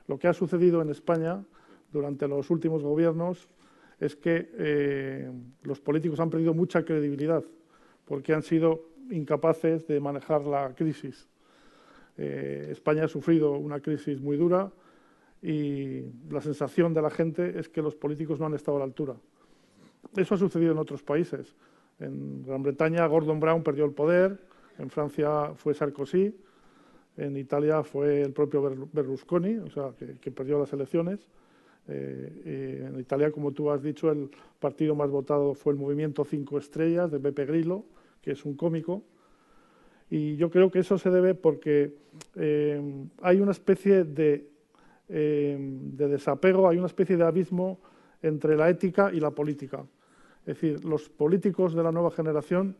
Lo 0.06 0.18
que 0.18 0.28
ha 0.28 0.32
sucedido 0.32 0.80
en 0.82 0.90
España 0.90 1.44
durante 1.92 2.28
los 2.28 2.48
últimos 2.50 2.82
gobiernos 2.82 3.48
es 3.98 4.14
que 4.14 5.28
los 5.62 5.80
políticos 5.80 6.20
han 6.20 6.30
perdido 6.30 6.54
mucha 6.54 6.84
credibilidad 6.84 7.42
porque 8.08 8.32
han 8.32 8.42
sido 8.42 8.88
incapaces 9.10 9.86
de 9.86 10.00
manejar 10.00 10.42
la 10.44 10.74
crisis. 10.74 11.28
Eh, 12.16 12.68
España 12.70 13.04
ha 13.04 13.08
sufrido 13.08 13.52
una 13.52 13.80
crisis 13.80 14.20
muy 14.20 14.36
dura 14.36 14.72
y 15.42 16.02
la 16.30 16.40
sensación 16.40 16.94
de 16.94 17.02
la 17.02 17.10
gente 17.10 17.58
es 17.58 17.68
que 17.68 17.82
los 17.82 17.94
políticos 17.94 18.40
no 18.40 18.46
han 18.46 18.54
estado 18.54 18.78
a 18.78 18.80
la 18.80 18.86
altura. 18.86 19.14
Eso 20.16 20.34
ha 20.34 20.38
sucedido 20.38 20.72
en 20.72 20.78
otros 20.78 21.02
países. 21.02 21.54
En 22.00 22.42
Gran 22.42 22.62
Bretaña, 22.62 23.06
Gordon 23.06 23.38
Brown 23.38 23.62
perdió 23.62 23.84
el 23.84 23.92
poder, 23.92 24.40
En 24.78 24.90
Francia 24.90 25.52
fue 25.56 25.74
Sarkozy, 25.74 26.34
en 27.18 27.36
Italia 27.36 27.82
fue 27.82 28.22
el 28.22 28.32
propio 28.32 28.88
Berlusconi, 28.92 29.56
o 29.56 29.70
sea, 29.70 29.92
que, 30.20 30.30
perdió 30.30 30.58
las 30.58 30.72
elecciones. 30.72 31.18
Eh, 31.88 32.86
en 32.88 33.00
Italia, 33.00 33.32
como 33.32 33.52
tú 33.52 33.70
has 33.70 33.82
dicho, 33.82 34.10
el 34.10 34.30
partido 34.60 34.94
más 34.94 35.10
votado 35.10 35.54
fue 35.54 35.72
el 35.72 35.78
Movimiento 35.78 36.24
Cinco 36.24 36.58
Estrellas 36.58 37.10
de 37.10 37.18
Beppe 37.18 37.44
Grillo, 37.44 37.84
que 38.22 38.32
es 38.32 38.44
un 38.44 38.54
cómico. 38.54 39.02
Y 40.10 40.36
yo 40.36 40.48
creo 40.48 40.70
que 40.70 40.78
eso 40.78 40.96
se 40.96 41.10
debe 41.10 41.34
porque 41.34 41.96
eh, 42.36 42.80
hay 43.20 43.40
una 43.40 43.50
especie 43.50 44.06
eh, 45.08 45.58
de 45.58 46.08
desapego, 46.08 46.68
hay 46.68 46.78
una 46.78 46.86
especie 46.86 47.16
de 47.16 47.24
abismo 47.24 47.80
entre 48.22 48.56
la 48.56 48.70
ética 48.70 49.10
y 49.12 49.18
la 49.18 49.32
política. 49.32 49.84
Es 50.46 50.60
decir, 50.60 50.84
los 50.84 51.08
políticos 51.08 51.74
de 51.74 51.82
la 51.82 51.90
nueva 51.90 52.10
generación 52.10 52.76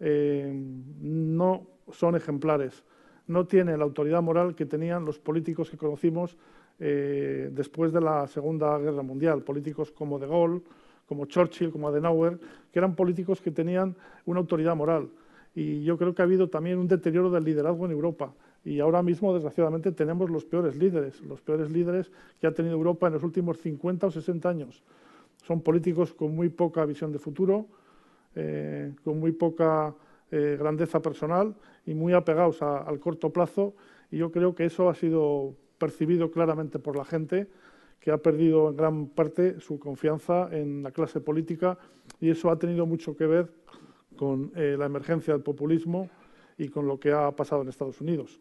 no 0.00 1.66
son 1.92 2.16
ejemplares 2.16 2.82
no 3.30 3.46
tiene 3.46 3.76
la 3.76 3.84
autoridad 3.84 4.22
moral 4.22 4.54
que 4.56 4.66
tenían 4.66 5.04
los 5.04 5.18
políticos 5.18 5.70
que 5.70 5.76
conocimos 5.76 6.36
eh, 6.80 7.48
después 7.52 7.92
de 7.92 8.00
la 8.00 8.26
Segunda 8.26 8.76
Guerra 8.78 9.02
Mundial, 9.02 9.42
políticos 9.42 9.92
como 9.92 10.18
De 10.18 10.26
Gaulle, 10.26 10.62
como 11.06 11.26
Churchill, 11.26 11.70
como 11.70 11.88
Adenauer, 11.88 12.38
que 12.72 12.78
eran 12.78 12.96
políticos 12.96 13.40
que 13.40 13.52
tenían 13.52 13.94
una 14.26 14.40
autoridad 14.40 14.74
moral. 14.74 15.10
Y 15.54 15.82
yo 15.84 15.96
creo 15.96 16.14
que 16.14 16.22
ha 16.22 16.24
habido 16.24 16.48
también 16.48 16.78
un 16.78 16.88
deterioro 16.88 17.30
del 17.30 17.44
liderazgo 17.44 17.86
en 17.86 17.92
Europa. 17.92 18.34
Y 18.64 18.80
ahora 18.80 19.02
mismo, 19.02 19.32
desgraciadamente, 19.32 19.92
tenemos 19.92 20.28
los 20.28 20.44
peores 20.44 20.76
líderes, 20.76 21.20
los 21.22 21.40
peores 21.40 21.70
líderes 21.70 22.10
que 22.40 22.46
ha 22.46 22.52
tenido 22.52 22.74
Europa 22.74 23.06
en 23.06 23.14
los 23.14 23.22
últimos 23.22 23.58
50 23.58 24.08
o 24.08 24.10
60 24.10 24.48
años. 24.48 24.82
Son 25.44 25.60
políticos 25.60 26.12
con 26.12 26.34
muy 26.34 26.48
poca 26.48 26.84
visión 26.84 27.12
de 27.12 27.18
futuro, 27.18 27.66
eh, 28.34 28.92
con 29.04 29.18
muy 29.18 29.32
poca 29.32 29.94
eh, 30.30 30.56
grandeza 30.58 31.00
personal 31.00 31.54
y 31.86 31.94
muy 31.94 32.12
apegados 32.12 32.62
al 32.62 32.98
corto 33.00 33.32
plazo. 33.32 33.74
Y 34.10 34.18
yo 34.18 34.30
creo 34.30 34.54
que 34.54 34.64
eso 34.64 34.88
ha 34.88 34.94
sido 34.94 35.54
percibido 35.78 36.30
claramente 36.30 36.78
por 36.78 36.96
la 36.96 37.04
gente, 37.04 37.48
que 38.00 38.10
ha 38.10 38.18
perdido 38.18 38.70
en 38.70 38.76
gran 38.76 39.06
parte 39.06 39.60
su 39.60 39.78
confianza 39.78 40.48
en 40.52 40.82
la 40.82 40.90
clase 40.90 41.20
política 41.20 41.78
y 42.20 42.30
eso 42.30 42.50
ha 42.50 42.58
tenido 42.58 42.86
mucho 42.86 43.16
que 43.16 43.26
ver 43.26 43.52
con 44.16 44.52
eh, 44.56 44.76
la 44.78 44.86
emergencia 44.86 45.32
del 45.32 45.42
populismo 45.42 46.08
y 46.58 46.68
con 46.68 46.86
lo 46.86 47.00
que 47.00 47.12
ha 47.12 47.30
pasado 47.32 47.62
en 47.62 47.68
Estados 47.68 48.00
Unidos. 48.00 48.40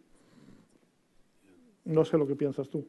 No 1.86 2.06
sé 2.06 2.18
lo 2.18 2.28
que 2.28 2.36
piensas 2.36 2.70
tú. 2.70 2.86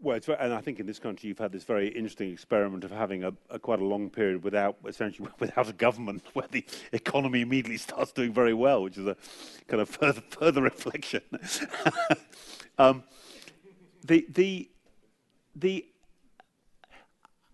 Well, 0.00 0.20
and 0.38 0.52
I 0.52 0.60
think 0.60 0.78
in 0.78 0.86
this 0.86 1.00
country 1.00 1.28
you've 1.28 1.40
had 1.40 1.50
this 1.50 1.64
very 1.64 1.88
interesting 1.88 2.30
experiment 2.30 2.84
of 2.84 2.92
having 2.92 3.24
a, 3.24 3.32
a, 3.50 3.58
quite 3.58 3.80
a 3.80 3.84
long 3.84 4.10
period 4.10 4.44
without 4.44 4.76
essentially 4.86 5.28
without 5.40 5.68
a 5.68 5.72
government, 5.72 6.22
where 6.34 6.46
the 6.50 6.64
economy 6.92 7.40
immediately 7.40 7.76
starts 7.88 8.12
doing 8.12 8.32
very 8.32 8.54
well, 8.54 8.82
which 8.84 8.96
is 8.96 9.06
a 9.06 9.16
kind 9.66 9.80
of 9.80 9.88
further 9.88 10.22
further 10.30 10.62
reflection. 10.62 11.22
um, 12.78 13.02
the 14.04 14.24
the 14.30 14.70
the 15.56 15.84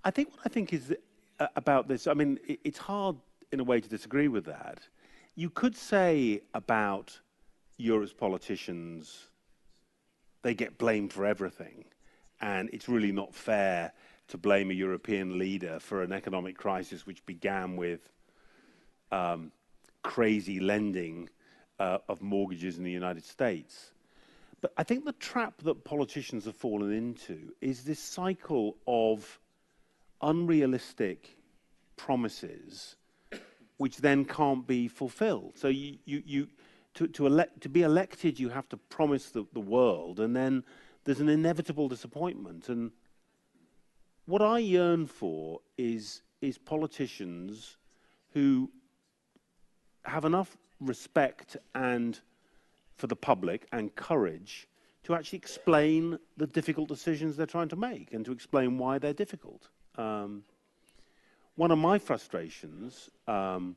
I 0.05 0.11
think 0.11 0.31
what 0.33 0.41
I 0.45 0.51
think 0.51 0.75
is 0.75 0.95
uh, 1.41 1.47
about 1.57 1.89
this. 1.89 2.07
I 2.07 2.13
mean, 2.13 2.39
it, 2.47 2.61
it's 2.63 2.79
hard 2.79 3.17
in 3.53 3.61
a 3.61 3.65
way 3.65 3.81
to 3.81 3.89
disagree 3.89 4.29
with 4.29 4.45
that. 4.45 4.81
You 5.35 5.49
could 5.49 5.75
say 5.75 6.43
about 6.53 7.19
Europe's 7.79 8.13
politicians, 8.13 9.29
they 10.43 10.55
get 10.55 10.77
blamed 10.77 11.13
for 11.13 11.25
everything 11.25 11.87
and 12.45 12.69
it's 12.75 12.91
really 12.91 13.11
not 13.11 13.35
fair 13.35 13.91
to 14.29 14.37
blame 14.37 14.71
a 14.71 14.75
European 14.75 15.39
leader 15.39 15.79
for 15.81 16.03
an 16.03 16.13
economic 16.13 16.59
crisis 16.59 17.07
which 17.07 17.25
began 17.25 17.75
with 17.75 18.13
um, 19.11 19.51
crazy 20.03 20.61
lending 20.61 21.31
uh, 21.81 21.99
of 22.07 22.21
mortgages 22.21 22.77
in 22.77 22.85
the 22.85 22.91
United 22.91 23.25
States. 23.25 23.93
But 24.61 24.75
I 24.77 24.83
think 24.83 25.07
the 25.07 25.13
trap 25.13 25.55
that 25.63 25.85
politicians 25.85 26.45
have 26.45 26.55
fallen 26.55 26.93
into 26.93 27.55
is 27.63 27.83
this 27.83 27.99
cycle 27.99 28.77
of 28.87 29.41
unrealistic 30.21 31.39
promises 31.97 32.97
which 33.79 33.97
then 33.97 34.27
can't 34.27 34.67
be 34.67 34.87
fulfilled. 34.87 35.53
So 35.57 35.69
you, 35.69 35.97
you, 36.05 36.23
you 36.27 36.49
to, 36.95 37.07
to, 37.09 37.27
elect, 37.27 37.63
to 37.63 37.71
be 37.71 37.83
elected, 37.83 38.39
you 38.39 38.51
have 38.51 38.69
to 38.69 38.77
promise 38.77 39.31
the, 39.31 39.47
the 39.55 39.61
world, 39.61 40.21
and 40.21 40.37
then 40.37 40.63
there's 41.05 41.21
an 41.21 41.29
inevitable 41.29 41.89
disappointment. 41.89 42.69
And 42.69 42.91
what 44.27 44.43
I 44.43 44.59
yearn 44.59 45.07
for 45.07 45.61
is, 45.77 46.23
is 46.41 46.59
politicians 46.59 47.77
who 48.33 48.71
have 50.05 50.25
enough 50.25 50.57
respect 50.81 51.57
and 51.75 52.19
for 52.97 53.07
the 53.07 53.17
public 53.17 53.67
and 53.73 53.95
courage 53.95 54.69
to 55.05 55.15
actually 55.15 55.39
explain 55.39 56.19
the 56.37 56.47
difficult 56.47 56.89
decisions 56.89 57.37
they're 57.37 57.47
trying 57.47 57.69
to 57.69 57.77
make 57.77 58.13
and 58.13 58.25
to 58.25 58.33
explain 58.33 58.79
why 58.79 58.99
they're 58.99 59.13
difficult. 59.13 59.69
Um, 59.97 60.45
one 61.57 61.71
of 61.71 61.79
my 61.79 61.99
frustrations 61.99 63.11
um, 63.29 63.77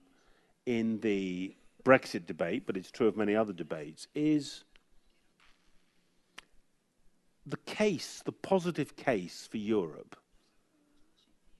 in 0.65 0.99
the 1.01 1.55
Brexit 1.83 2.25
debate, 2.25 2.63
but 2.65 2.75
it's 2.75 2.91
true 2.91 3.07
of 3.07 3.15
many 3.15 3.35
other 3.35 3.53
debates, 3.53 4.07
is 4.15 4.63
the 7.47 7.57
case, 7.57 8.21
the 8.25 8.31
positive 8.31 8.95
case 8.97 9.47
for 9.49 9.57
Europe, 9.57 10.17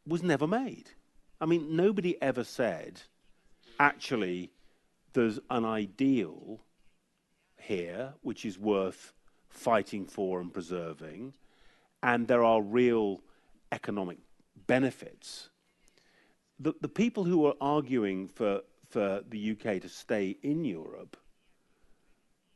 was 0.06 0.22
never 0.22 0.46
made. 0.46 0.92
I 1.40 1.46
mean, 1.46 1.76
nobody 1.76 2.22
ever 2.22 2.44
said, 2.44 3.02
actually, 3.80 4.52
there's 5.14 5.40
an 5.50 5.64
ideal 5.64 6.60
here 7.58 8.14
which 8.22 8.46
is 8.46 8.60
worth 8.60 9.14
fighting 9.50 10.06
for 10.06 10.42
and 10.42 10.54
preserving, 10.54 11.34
and 12.04 12.28
there 12.28 12.44
are 12.44 12.62
real 12.62 13.22
economic 13.72 14.18
benefits. 14.68 15.50
The, 16.60 16.74
the 16.82 16.90
people 16.90 17.24
who 17.24 17.46
are 17.46 17.56
arguing 17.62 18.28
for, 18.28 18.62
for 18.90 19.22
the 19.28 19.52
UK 19.52 19.82
to 19.82 19.90
stay 19.90 20.38
in 20.44 20.66
Europe 20.66 21.16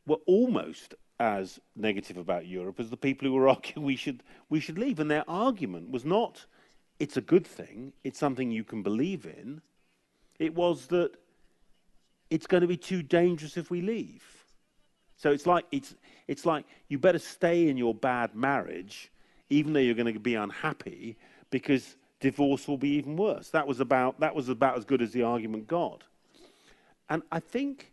were 0.06 0.18
almost 0.26 0.94
as 1.22 1.60
negative 1.76 2.16
about 2.16 2.46
Europe 2.46 2.80
as 2.80 2.90
the 2.90 2.96
people 2.96 3.28
who 3.28 3.34
were 3.34 3.48
arguing 3.56 3.86
we 3.86 3.96
should 3.96 4.22
we 4.50 4.60
should 4.60 4.78
leave. 4.78 4.98
And 4.98 5.10
their 5.10 5.28
argument 5.28 5.90
was 5.90 6.04
not 6.04 6.44
it's 6.98 7.16
a 7.16 7.20
good 7.20 7.46
thing, 7.46 7.92
it's 8.04 8.18
something 8.18 8.50
you 8.50 8.64
can 8.64 8.82
believe 8.82 9.24
in. 9.26 9.60
It 10.38 10.54
was 10.54 10.86
that 10.88 11.12
it's 12.30 12.46
going 12.46 12.60
to 12.60 12.66
be 12.66 12.76
too 12.76 13.02
dangerous 13.02 13.56
if 13.56 13.70
we 13.70 13.80
leave. 13.80 14.24
So 15.16 15.30
it's 15.30 15.46
like 15.46 15.64
it's 15.70 15.94
it's 16.26 16.44
like 16.44 16.64
you 16.88 16.98
better 16.98 17.18
stay 17.18 17.68
in 17.68 17.76
your 17.76 17.94
bad 17.94 18.34
marriage, 18.34 19.12
even 19.50 19.72
though 19.72 19.80
you're 19.80 19.94
going 19.94 20.12
to 20.12 20.20
be 20.20 20.34
unhappy, 20.34 21.16
because 21.50 21.96
divorce 22.18 22.66
will 22.66 22.78
be 22.78 22.90
even 22.90 23.16
worse. 23.16 23.50
That 23.50 23.66
was 23.66 23.78
about 23.78 24.18
that 24.20 24.34
was 24.34 24.48
about 24.48 24.76
as 24.76 24.84
good 24.84 25.02
as 25.02 25.12
the 25.12 25.22
argument 25.22 25.68
got. 25.68 26.02
And 27.08 27.22
I 27.30 27.38
think 27.38 27.91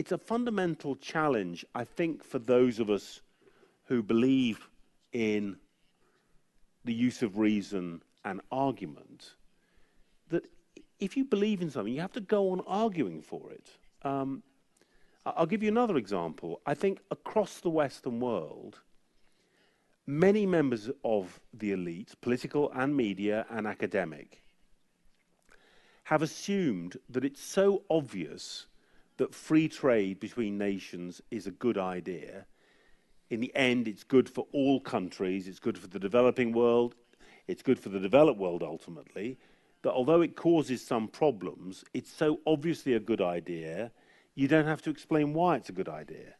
it's 0.00 0.12
a 0.12 0.16
fundamental 0.16 0.96
challenge, 0.96 1.62
I 1.74 1.84
think, 1.84 2.24
for 2.24 2.38
those 2.38 2.80
of 2.80 2.88
us 2.88 3.20
who 3.84 4.02
believe 4.02 4.66
in 5.12 5.56
the 6.86 6.94
use 6.94 7.20
of 7.20 7.36
reason 7.36 8.00
and 8.24 8.40
argument, 8.50 9.34
that 10.30 10.46
if 11.00 11.18
you 11.18 11.24
believe 11.26 11.60
in 11.60 11.68
something, 11.68 11.92
you 11.92 12.00
have 12.00 12.14
to 12.14 12.22
go 12.22 12.50
on 12.52 12.62
arguing 12.66 13.20
for 13.20 13.50
it. 13.50 13.68
Um, 14.02 14.42
I'll 15.26 15.44
give 15.44 15.62
you 15.62 15.68
another 15.68 15.98
example. 15.98 16.62
I 16.64 16.72
think 16.72 17.00
across 17.10 17.60
the 17.60 17.68
Western 17.68 18.20
world, 18.20 18.78
many 20.06 20.46
members 20.46 20.88
of 21.04 21.38
the 21.52 21.72
elite, 21.72 22.14
political 22.22 22.72
and 22.74 22.96
media 22.96 23.44
and 23.50 23.66
academic, 23.66 24.42
have 26.04 26.22
assumed 26.22 26.96
that 27.10 27.22
it's 27.22 27.42
so 27.42 27.82
obvious 27.90 28.66
that 29.20 29.34
free 29.34 29.68
trade 29.68 30.18
between 30.18 30.56
nations 30.56 31.20
is 31.30 31.46
a 31.46 31.50
good 31.50 31.76
idea. 31.76 32.46
In 33.28 33.40
the 33.40 33.54
end, 33.54 33.86
it's 33.86 34.02
good 34.02 34.30
for 34.30 34.46
all 34.50 34.80
countries, 34.80 35.46
it's 35.46 35.58
good 35.58 35.76
for 35.76 35.88
the 35.88 35.98
developing 35.98 36.52
world, 36.52 36.94
it's 37.46 37.60
good 37.60 37.78
for 37.78 37.90
the 37.90 38.00
developed 38.00 38.40
world 38.40 38.62
ultimately. 38.62 39.38
That 39.82 39.92
although 39.92 40.22
it 40.22 40.36
causes 40.36 40.82
some 40.82 41.06
problems, 41.06 41.84
it's 41.92 42.10
so 42.10 42.40
obviously 42.46 42.94
a 42.94 42.98
good 42.98 43.20
idea, 43.20 43.92
you 44.36 44.48
don't 44.48 44.64
have 44.64 44.80
to 44.82 44.90
explain 44.90 45.34
why 45.34 45.56
it's 45.56 45.68
a 45.68 45.72
good 45.72 45.90
idea. 45.90 46.36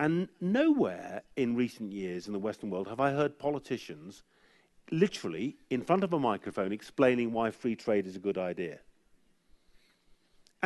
And 0.00 0.28
nowhere 0.40 1.22
in 1.36 1.54
recent 1.54 1.92
years 1.92 2.26
in 2.26 2.32
the 2.32 2.40
Western 2.40 2.68
world 2.68 2.88
have 2.88 2.98
I 2.98 3.12
heard 3.12 3.38
politicians 3.38 4.24
literally 4.90 5.56
in 5.70 5.82
front 5.82 6.02
of 6.02 6.12
a 6.12 6.18
microphone 6.18 6.72
explaining 6.72 7.32
why 7.32 7.52
free 7.52 7.76
trade 7.76 8.08
is 8.08 8.16
a 8.16 8.26
good 8.26 8.38
idea. 8.38 8.80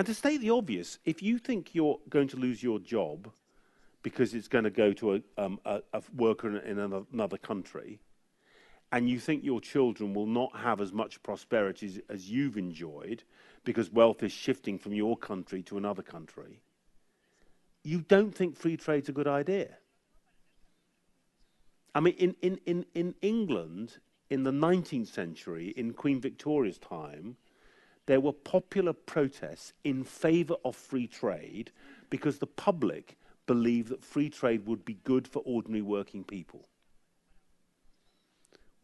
And 0.00 0.06
to 0.06 0.14
state 0.14 0.40
the 0.40 0.48
obvious, 0.48 0.98
if 1.04 1.22
you 1.22 1.36
think 1.36 1.74
you're 1.74 1.98
going 2.08 2.28
to 2.28 2.38
lose 2.38 2.62
your 2.62 2.78
job 2.78 3.30
because 4.02 4.32
it's 4.32 4.48
going 4.48 4.64
to 4.64 4.70
go 4.70 4.94
to 4.94 5.16
a, 5.16 5.20
um, 5.36 5.60
a, 5.66 5.82
a 5.92 6.02
worker 6.16 6.56
in, 6.56 6.78
another 7.12 7.36
country, 7.36 8.00
and 8.92 9.10
you 9.10 9.20
think 9.20 9.44
your 9.44 9.60
children 9.60 10.14
will 10.14 10.26
not 10.26 10.56
have 10.56 10.80
as 10.80 10.90
much 10.90 11.22
prosperity 11.22 11.86
as, 11.86 12.00
as 12.08 12.30
you've 12.30 12.56
enjoyed 12.56 13.24
because 13.64 13.92
wealth 13.92 14.22
is 14.22 14.32
shifting 14.32 14.78
from 14.78 14.94
your 14.94 15.18
country 15.18 15.60
to 15.64 15.76
another 15.76 16.00
country, 16.00 16.62
you 17.84 18.00
don't 18.00 18.34
think 18.34 18.56
free 18.56 18.78
trade's 18.78 19.10
a 19.10 19.12
good 19.12 19.28
idea. 19.28 19.76
I 21.94 22.00
mean, 22.00 22.14
in, 22.14 22.36
in, 22.40 22.58
in, 22.64 22.86
in 22.94 23.14
England, 23.20 23.98
in 24.30 24.44
the 24.44 24.50
19th 24.50 25.08
century, 25.08 25.74
in 25.76 25.92
Queen 25.92 26.22
Victoria's 26.22 26.78
time, 26.78 27.36
there 28.10 28.20
were 28.20 28.32
popular 28.32 28.92
protests 28.92 29.72
in 29.84 30.02
favour 30.02 30.56
of 30.64 30.74
free 30.74 31.06
trade 31.06 31.70
because 32.10 32.40
the 32.40 32.46
public 32.46 33.16
believed 33.46 33.88
that 33.88 34.04
free 34.04 34.28
trade 34.28 34.66
would 34.66 34.84
be 34.84 34.94
good 35.04 35.28
for 35.28 35.42
ordinary 35.46 35.80
working 35.80 36.24
people. 36.24 36.66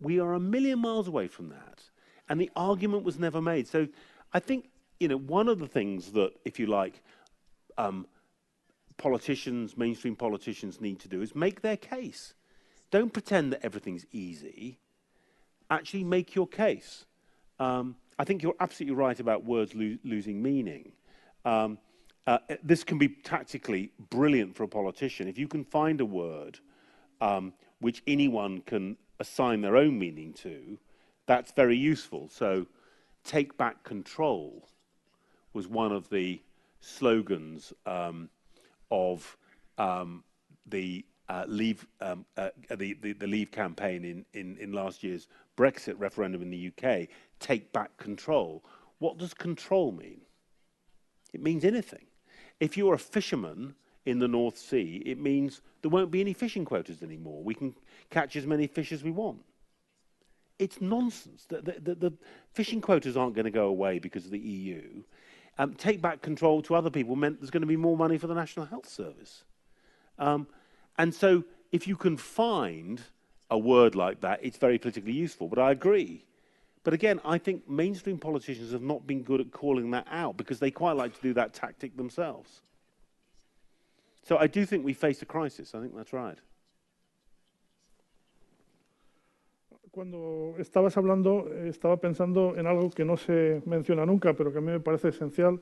We 0.00 0.20
are 0.20 0.34
a 0.34 0.38
million 0.38 0.78
miles 0.78 1.08
away 1.08 1.26
from 1.26 1.48
that, 1.48 1.82
and 2.28 2.40
the 2.40 2.52
argument 2.54 3.02
was 3.02 3.18
never 3.18 3.42
made. 3.42 3.66
So 3.66 3.88
I 4.32 4.38
think, 4.38 4.68
you 5.00 5.08
know, 5.08 5.18
one 5.18 5.48
of 5.48 5.58
the 5.58 5.66
things 5.66 6.12
that, 6.12 6.30
if 6.44 6.60
you 6.60 6.68
like, 6.68 7.02
um, 7.76 8.06
politicians, 8.96 9.76
mainstream 9.76 10.14
politicians 10.14 10.80
need 10.80 11.00
to 11.00 11.08
do 11.08 11.20
is 11.20 11.34
make 11.34 11.62
their 11.62 11.76
case. 11.76 12.34
Don't 12.92 13.12
pretend 13.12 13.52
that 13.52 13.64
everything's 13.64 14.06
easy. 14.12 14.78
Actually 15.68 16.04
make 16.04 16.36
your 16.36 16.46
case. 16.46 17.06
Um, 17.58 17.96
I 18.18 18.24
think 18.24 18.42
you're 18.42 18.54
absolutely 18.60 18.96
right 18.96 19.18
about 19.18 19.44
words 19.44 19.74
lo 19.74 19.96
losing 20.04 20.42
meaning. 20.42 20.92
Um, 21.44 21.78
uh, 22.26 22.38
this 22.62 22.82
can 22.82 22.98
be 22.98 23.08
tactically 23.08 23.92
brilliant 24.10 24.56
for 24.56 24.64
a 24.64 24.68
politician. 24.68 25.28
If 25.28 25.38
you 25.38 25.46
can 25.46 25.64
find 25.64 26.00
a 26.00 26.04
word 26.04 26.58
um, 27.20 27.52
which 27.80 28.02
anyone 28.06 28.62
can 28.62 28.96
assign 29.20 29.60
their 29.60 29.76
own 29.76 29.98
meaning 29.98 30.32
to, 30.32 30.78
that's 31.26 31.52
very 31.52 31.76
useful. 31.76 32.28
So, 32.28 32.66
take 33.24 33.56
back 33.56 33.82
control 33.84 34.68
was 35.52 35.66
one 35.66 35.92
of 35.92 36.08
the 36.10 36.40
slogans 36.80 37.72
um, 37.84 38.28
of 38.90 39.36
um, 39.78 40.22
the 40.66 41.04
uh, 41.28 41.44
leave 41.48 41.86
um, 42.00 42.24
uh, 42.36 42.50
the, 42.76 42.94
the, 43.02 43.12
the, 43.14 43.26
leave 43.26 43.50
campaign 43.50 44.04
in, 44.04 44.24
in, 44.32 44.56
in 44.58 44.72
last 44.72 45.02
year's 45.02 45.26
Brexit 45.56 45.96
referendum 45.98 46.40
in 46.42 46.50
the 46.50 46.70
UK, 46.70 47.08
take 47.40 47.72
back 47.72 47.96
control. 47.96 48.64
What 48.98 49.18
does 49.18 49.34
control 49.34 49.92
mean? 49.92 50.20
It 51.32 51.42
means 51.42 51.64
anything. 51.64 52.06
If 52.60 52.76
you're 52.76 52.94
a 52.94 52.98
fisherman 52.98 53.74
in 54.04 54.18
the 54.18 54.28
North 54.28 54.56
Sea, 54.56 55.02
it 55.04 55.18
means 55.18 55.60
there 55.82 55.90
won't 55.90 56.10
be 56.10 56.20
any 56.20 56.32
fishing 56.32 56.64
quotas 56.64 57.02
anymore. 57.02 57.42
We 57.42 57.54
can 57.54 57.74
catch 58.10 58.36
as 58.36 58.46
many 58.46 58.66
fish 58.66 58.92
as 58.92 59.02
we 59.02 59.10
want. 59.10 59.42
It's 60.58 60.80
nonsense. 60.80 61.44
The, 61.48 61.60
the, 61.60 61.80
the, 61.80 61.94
the 61.94 62.12
fishing 62.54 62.80
quotas 62.80 63.16
aren't 63.16 63.34
going 63.34 63.44
to 63.44 63.50
go 63.50 63.66
away 63.66 63.98
because 63.98 64.24
of 64.24 64.30
the 64.30 64.38
EU. 64.38 65.02
Um, 65.58 65.74
take 65.74 66.00
back 66.00 66.22
control 66.22 66.62
to 66.62 66.74
other 66.74 66.90
people 66.90 67.16
meant 67.16 67.40
there's 67.40 67.50
going 67.50 67.62
to 67.62 67.66
be 67.66 67.76
more 67.76 67.96
money 67.96 68.18
for 68.18 68.26
the 68.26 68.34
National 68.34 68.66
Health 68.66 68.88
Service. 68.88 69.44
Um, 70.18 70.46
and 70.98 71.14
so 71.14 71.44
if 71.72 71.86
you 71.86 71.96
can 71.96 72.16
find 72.16 73.02
a 73.50 73.58
word 73.58 73.94
like 73.94 74.20
that, 74.20 74.40
it's 74.42 74.56
very 74.56 74.78
politically 74.78 75.12
useful. 75.12 75.48
But 75.48 75.58
I 75.58 75.72
agree. 75.72 76.24
But 76.86 76.94
again, 76.94 77.20
I 77.24 77.38
think 77.38 77.68
mainstream 77.68 78.16
politicians 78.16 78.70
have 78.70 78.80
not 78.80 79.08
been 79.08 79.24
good 79.24 79.40
at 79.40 79.50
calling 79.50 79.90
that 79.90 80.06
out 80.08 80.36
because 80.36 80.60
they 80.60 80.70
quite 80.70 80.94
like 80.94 81.12
to 81.16 81.20
do 81.20 81.34
that 81.34 81.52
tactic 81.52 81.96
themselves. 81.96 82.62
So 84.22 84.38
I 84.38 84.46
do 84.46 84.64
think 84.64 84.84
we 84.84 84.92
face 84.92 85.20
a 85.20 85.26
crisis. 85.26 85.74
I 85.74 85.80
think 85.80 85.96
that's 85.96 86.12
right. 86.12 86.38
Cuando 89.90 90.54
estabas 90.60 90.96
hablando, 90.96 91.48
estaba 91.66 92.00
pensando 92.00 92.56
en 92.56 92.68
algo 92.68 92.94
que 92.94 93.04
no 93.04 93.16
se 93.16 93.62
menciona 93.66 94.06
nunca, 94.06 94.34
pero 94.34 94.52
que 94.52 94.58
a 94.58 94.60
mí 94.60 94.70
me 94.70 94.78
parece 94.78 95.08
esencial, 95.08 95.58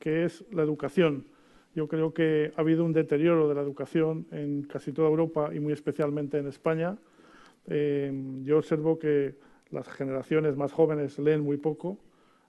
que 0.00 0.24
es 0.24 0.44
la 0.50 0.64
educación. 0.64 1.28
Yo 1.76 1.86
creo 1.86 2.12
que 2.12 2.52
ha 2.56 2.60
habido 2.60 2.84
un 2.84 2.92
deterioro 2.92 3.48
de 3.48 3.54
la 3.54 3.60
educación 3.60 4.26
en 4.32 4.64
casi 4.64 4.92
toda 4.92 5.10
Europa 5.10 5.50
y 5.54 5.60
muy 5.60 5.72
especialmente 5.72 6.38
en 6.38 6.48
España. 6.48 6.98
Eh, 7.68 8.10
yo 8.42 8.58
observo 8.58 8.98
que 8.98 9.46
las 9.70 9.88
generaciones 9.88 10.56
más 10.56 10.72
jóvenes 10.72 11.18
leen 11.18 11.40
muy 11.40 11.56
poco, 11.56 11.98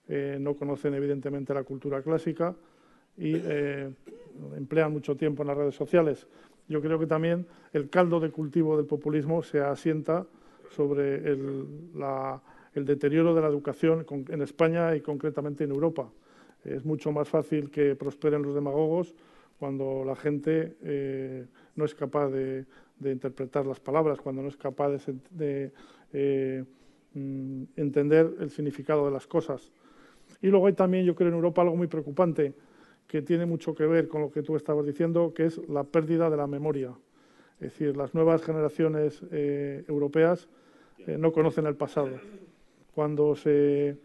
eh, 0.08 0.38
no 0.40 0.56
conocen 0.56 0.94
evidentemente 0.94 1.54
la 1.54 1.64
cultura 1.64 2.02
clásica 2.02 2.56
y 3.18 3.34
eh, 3.36 3.90
emplean 4.56 4.92
mucho 4.92 5.16
tiempo 5.16 5.44
en 5.44 5.48
las 5.48 5.58
redes 5.58 5.76
sociales. 5.76 6.28
Yo 6.68 6.82
creo 6.82 7.00
que 7.00 7.08
también 7.08 7.48
el 7.74 7.90
caldo 7.90 8.20
de 8.20 8.30
cultivo 8.30 8.78
del 8.78 8.86
populismo 8.86 9.42
se 9.42 9.60
asienta 9.60 10.26
sobre 10.70 11.16
el, 11.16 11.66
el 12.74 12.86
deterioro 12.86 13.34
de 13.34 13.42
la 13.42 13.48
educación 13.48 14.06
en 14.30 14.42
España 14.42 14.96
y 14.96 15.02
concretamente 15.02 15.64
en 15.64 15.72
Europa. 15.72 16.10
Es 16.64 16.86
mucho 16.86 17.12
más 17.12 17.30
fácil 17.30 17.70
que 17.70 17.96
prosperen 17.96 18.42
los 18.42 18.54
demagogos 18.54 19.16
cuando 19.58 20.04
la 20.06 20.16
gente 20.16 20.78
eh, 20.84 21.46
no 21.76 21.86
es 21.86 21.96
capaz 21.96 22.30
de, 22.30 22.66
interpretar 23.04 23.66
las 23.66 23.80
palabras, 23.80 24.20
cuando 24.20 24.42
no 24.42 24.50
es 24.50 24.58
capaz 24.58 24.90
de, 25.32 25.72
eh, 26.14 26.64
mm, 27.14 27.64
entender 27.76 28.34
el 28.40 28.50
significado 28.50 29.06
de 29.06 29.12
las 29.12 29.28
cosas. 29.28 29.72
Y 30.42 30.48
luego 30.48 30.68
hay 30.68 30.74
también, 30.74 31.06
yo 31.06 31.16
creo, 31.16 31.30
en 31.30 31.36
Europa 31.36 31.62
algo 31.62 31.76
muy 31.76 31.88
preocupante 31.88 32.54
que 33.08 33.22
tiene 33.22 33.46
mucho 33.46 33.74
que 33.74 33.86
ver 33.86 34.08
con 34.08 34.22
lo 34.22 34.32
que 34.32 34.44
tú 34.44 34.56
estabas 34.56 34.86
diciendo, 34.86 35.34
que 35.34 35.46
es 35.46 35.58
la 35.70 35.84
pérdida 35.84 36.30
de 36.30 36.38
la 36.38 36.48
memoria. 36.48 36.94
Es 37.56 37.72
decir, 37.72 37.96
las 37.96 38.14
nuevas 38.14 38.44
generaciones 38.44 39.22
eh, 39.32 39.84
europeas 39.88 40.50
no 41.06 41.32
conocen 41.32 41.66
el 41.68 41.76
pasado. 41.76 42.20
Cuando 42.94 43.36
se 43.36 43.98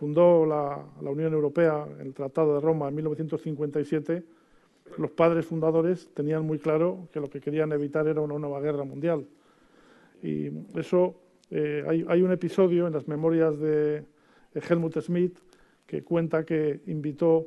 fundó 0.00 0.46
la, 0.46 0.82
Unión 1.02 1.34
Europea, 1.34 1.86
el 2.00 2.14
Tratado 2.14 2.54
de 2.54 2.60
Roma 2.60 2.88
en 2.88 2.94
1957, 2.94 4.24
los 4.96 5.10
padres 5.10 5.44
fundadores 5.44 6.08
tenían 6.14 6.46
muy 6.46 6.58
claro 6.58 7.06
que 7.12 7.20
lo 7.20 7.28
que 7.28 7.38
querían 7.38 7.70
evitar 7.72 8.08
era 8.08 8.22
una 8.22 8.38
nueva 8.38 8.60
guerra 8.62 8.84
mundial. 8.84 9.26
Y 10.22 10.48
eso, 10.74 11.14
eh, 11.50 12.04
hay, 12.08 12.22
un 12.22 12.32
episodio 12.32 12.86
en 12.86 12.92
las 12.92 13.08
memorias 13.08 13.58
de, 13.58 14.04
Helmut 14.54 14.98
Schmidt 15.00 15.38
que 15.86 16.02
cuenta 16.02 16.44
que 16.44 16.80
invitó 16.86 17.46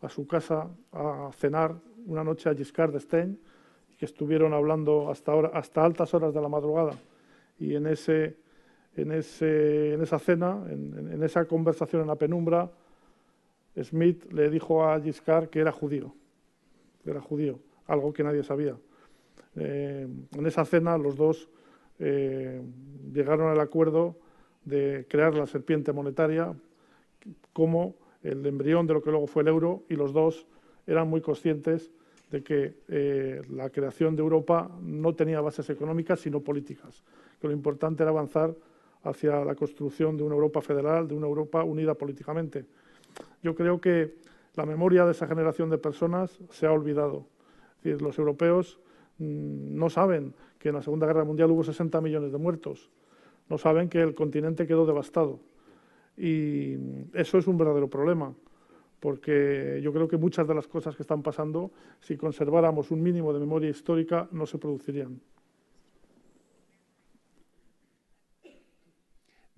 a 0.00 0.08
su 0.08 0.26
casa 0.26 0.68
a 0.92 1.30
cenar 1.34 1.74
una 2.06 2.24
noche 2.24 2.48
a 2.48 2.54
Giscard 2.54 2.92
d'Estaing 2.92 3.38
y 3.92 3.96
que 3.96 4.04
estuvieron 4.04 4.52
hablando 4.54 5.10
hasta, 5.10 5.32
hasta 5.52 5.84
altas 5.84 6.12
horas 6.14 6.32
de 6.32 6.40
la 6.40 6.48
madrugada. 6.48 6.92
Y 7.58 7.74
en 7.74 7.86
ese 7.86 8.36
en, 8.96 9.12
ese, 9.12 9.94
en 9.94 10.02
esa 10.02 10.18
cena, 10.18 10.64
en, 10.68 11.12
en, 11.12 11.22
esa 11.22 11.44
conversación 11.44 12.02
en 12.02 12.08
la 12.08 12.16
penumbra, 12.16 12.70
Smith 13.82 14.30
le 14.32 14.50
dijo 14.50 14.84
a 14.84 15.00
Giscard 15.00 15.48
que 15.48 15.60
era 15.60 15.72
judío, 15.72 16.14
que 17.04 17.10
era 17.10 17.20
judío, 17.20 17.60
algo 17.86 18.12
que 18.12 18.24
nadie 18.24 18.42
sabía. 18.42 18.76
Eh, 19.56 20.06
en 20.36 20.46
esa 20.46 20.64
cena 20.64 20.98
los 20.98 21.16
dos 21.16 21.48
eh, 21.98 22.62
llegaron 23.12 23.50
al 23.50 23.60
acuerdo 23.60 24.16
de 24.64 25.06
crear 25.08 25.34
la 25.34 25.46
serpiente 25.46 25.92
monetaria 25.92 26.54
como 27.52 27.96
el 28.22 28.44
embrión 28.46 28.86
de 28.86 28.94
lo 28.94 29.02
que 29.02 29.10
luego 29.10 29.26
fue 29.26 29.42
el 29.42 29.48
euro 29.48 29.82
y 29.88 29.94
los 29.94 30.12
dos 30.12 30.46
eran 30.86 31.08
muy 31.08 31.20
conscientes 31.20 31.90
de 32.30 32.42
que 32.42 32.74
eh, 32.88 33.42
la 33.50 33.70
creación 33.70 34.14
de 34.14 34.22
Europa 34.22 34.70
no 34.82 35.14
tenía 35.14 35.40
bases 35.40 35.70
económicas 35.70 36.20
sino 36.20 36.40
políticas, 36.40 37.02
que 37.40 37.46
lo 37.46 37.52
importante 37.52 38.02
era 38.02 38.10
avanzar 38.10 38.54
hacia 39.02 39.44
la 39.44 39.54
construcción 39.54 40.16
de 40.16 40.24
una 40.24 40.34
Europa 40.34 40.60
federal, 40.60 41.08
de 41.08 41.14
una 41.14 41.26
Europa 41.26 41.62
unida 41.62 41.94
políticamente. 41.94 42.66
Yo 43.42 43.54
creo 43.54 43.80
que 43.80 44.16
la 44.56 44.66
memoria 44.66 45.04
de 45.04 45.12
esa 45.12 45.26
generación 45.26 45.70
de 45.70 45.78
personas 45.78 46.38
se 46.50 46.66
ha 46.66 46.72
olvidado. 46.72 47.26
los 47.82 48.18
europeos 48.18 48.78
mm, 49.18 49.76
no 49.76 49.88
saben 49.88 50.34
que 50.58 50.68
en 50.70 50.74
la 50.74 50.82
Segunda 50.82 51.06
Guerra 51.06 51.24
Mundial 51.24 51.50
hubo 51.50 51.62
60 51.62 52.00
millones 52.00 52.32
de 52.32 52.38
muertos, 52.38 52.90
no 53.48 53.58
saben 53.58 53.88
que 53.88 54.00
el 54.00 54.14
continente 54.14 54.66
quedó 54.66 54.86
devastado. 54.86 55.40
Y 56.16 56.74
eso 57.14 57.38
es 57.38 57.46
un 57.46 57.56
verdadero 57.56 57.88
problema, 57.88 58.34
porque 59.00 59.80
yo 59.82 59.92
creo 59.92 60.08
que 60.08 60.16
muchas 60.16 60.48
de 60.48 60.54
las 60.54 60.66
cosas 60.66 60.96
que 60.96 61.02
están 61.02 61.22
pasando, 61.22 61.70
si 62.00 62.16
conserváramos 62.16 62.90
un 62.90 63.02
mínimo 63.02 63.32
de 63.32 63.40
memoria 63.40 63.70
histórica, 63.70 64.28
no 64.32 64.44
se 64.46 64.58
producirían. 64.58 65.20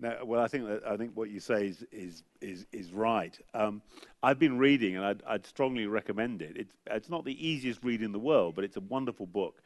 No, 0.01 0.17
well, 0.25 0.41
I 0.41 0.49
think 0.49 0.65
I 0.87 0.97
think 0.97 1.15
what 1.15 1.29
you 1.29 1.41
say 1.41 1.67
is 1.67 1.85
is 1.93 2.23
is, 2.41 2.67
is 2.73 2.91
right. 2.91 3.39
Um, 3.53 3.83
I've 4.23 4.39
been 4.39 4.57
reading, 4.57 4.97
and 4.97 5.05
I'd, 5.05 5.23
I'd, 5.27 5.45
strongly 5.45 5.87
recommend 5.87 6.41
it. 6.41 6.57
It's 6.57 6.75
it's 6.87 7.11
not 7.11 7.27
the 7.27 7.37
easiest 7.47 7.85
read 7.85 8.01
in 8.01 8.11
the 8.11 8.19
world, 8.19 8.55
but 8.55 8.65
it's 8.65 8.79
a 8.79 8.81
wonderful 8.81 9.27
book. 9.27 9.63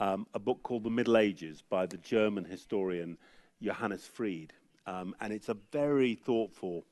Um, 0.00 0.26
a 0.32 0.38
book 0.38 0.62
called 0.62 0.84
The 0.84 0.90
Middle 0.90 1.16
Ages 1.16 1.62
by 1.68 1.86
the 1.86 1.96
German 1.96 2.44
historian 2.44 3.18
Johannes 3.60 4.06
Fried, 4.06 4.52
um, 4.86 5.14
and 5.20 5.32
it's 5.32 5.48
a 5.48 5.56
very 5.72 6.14
thoughtful 6.14 6.84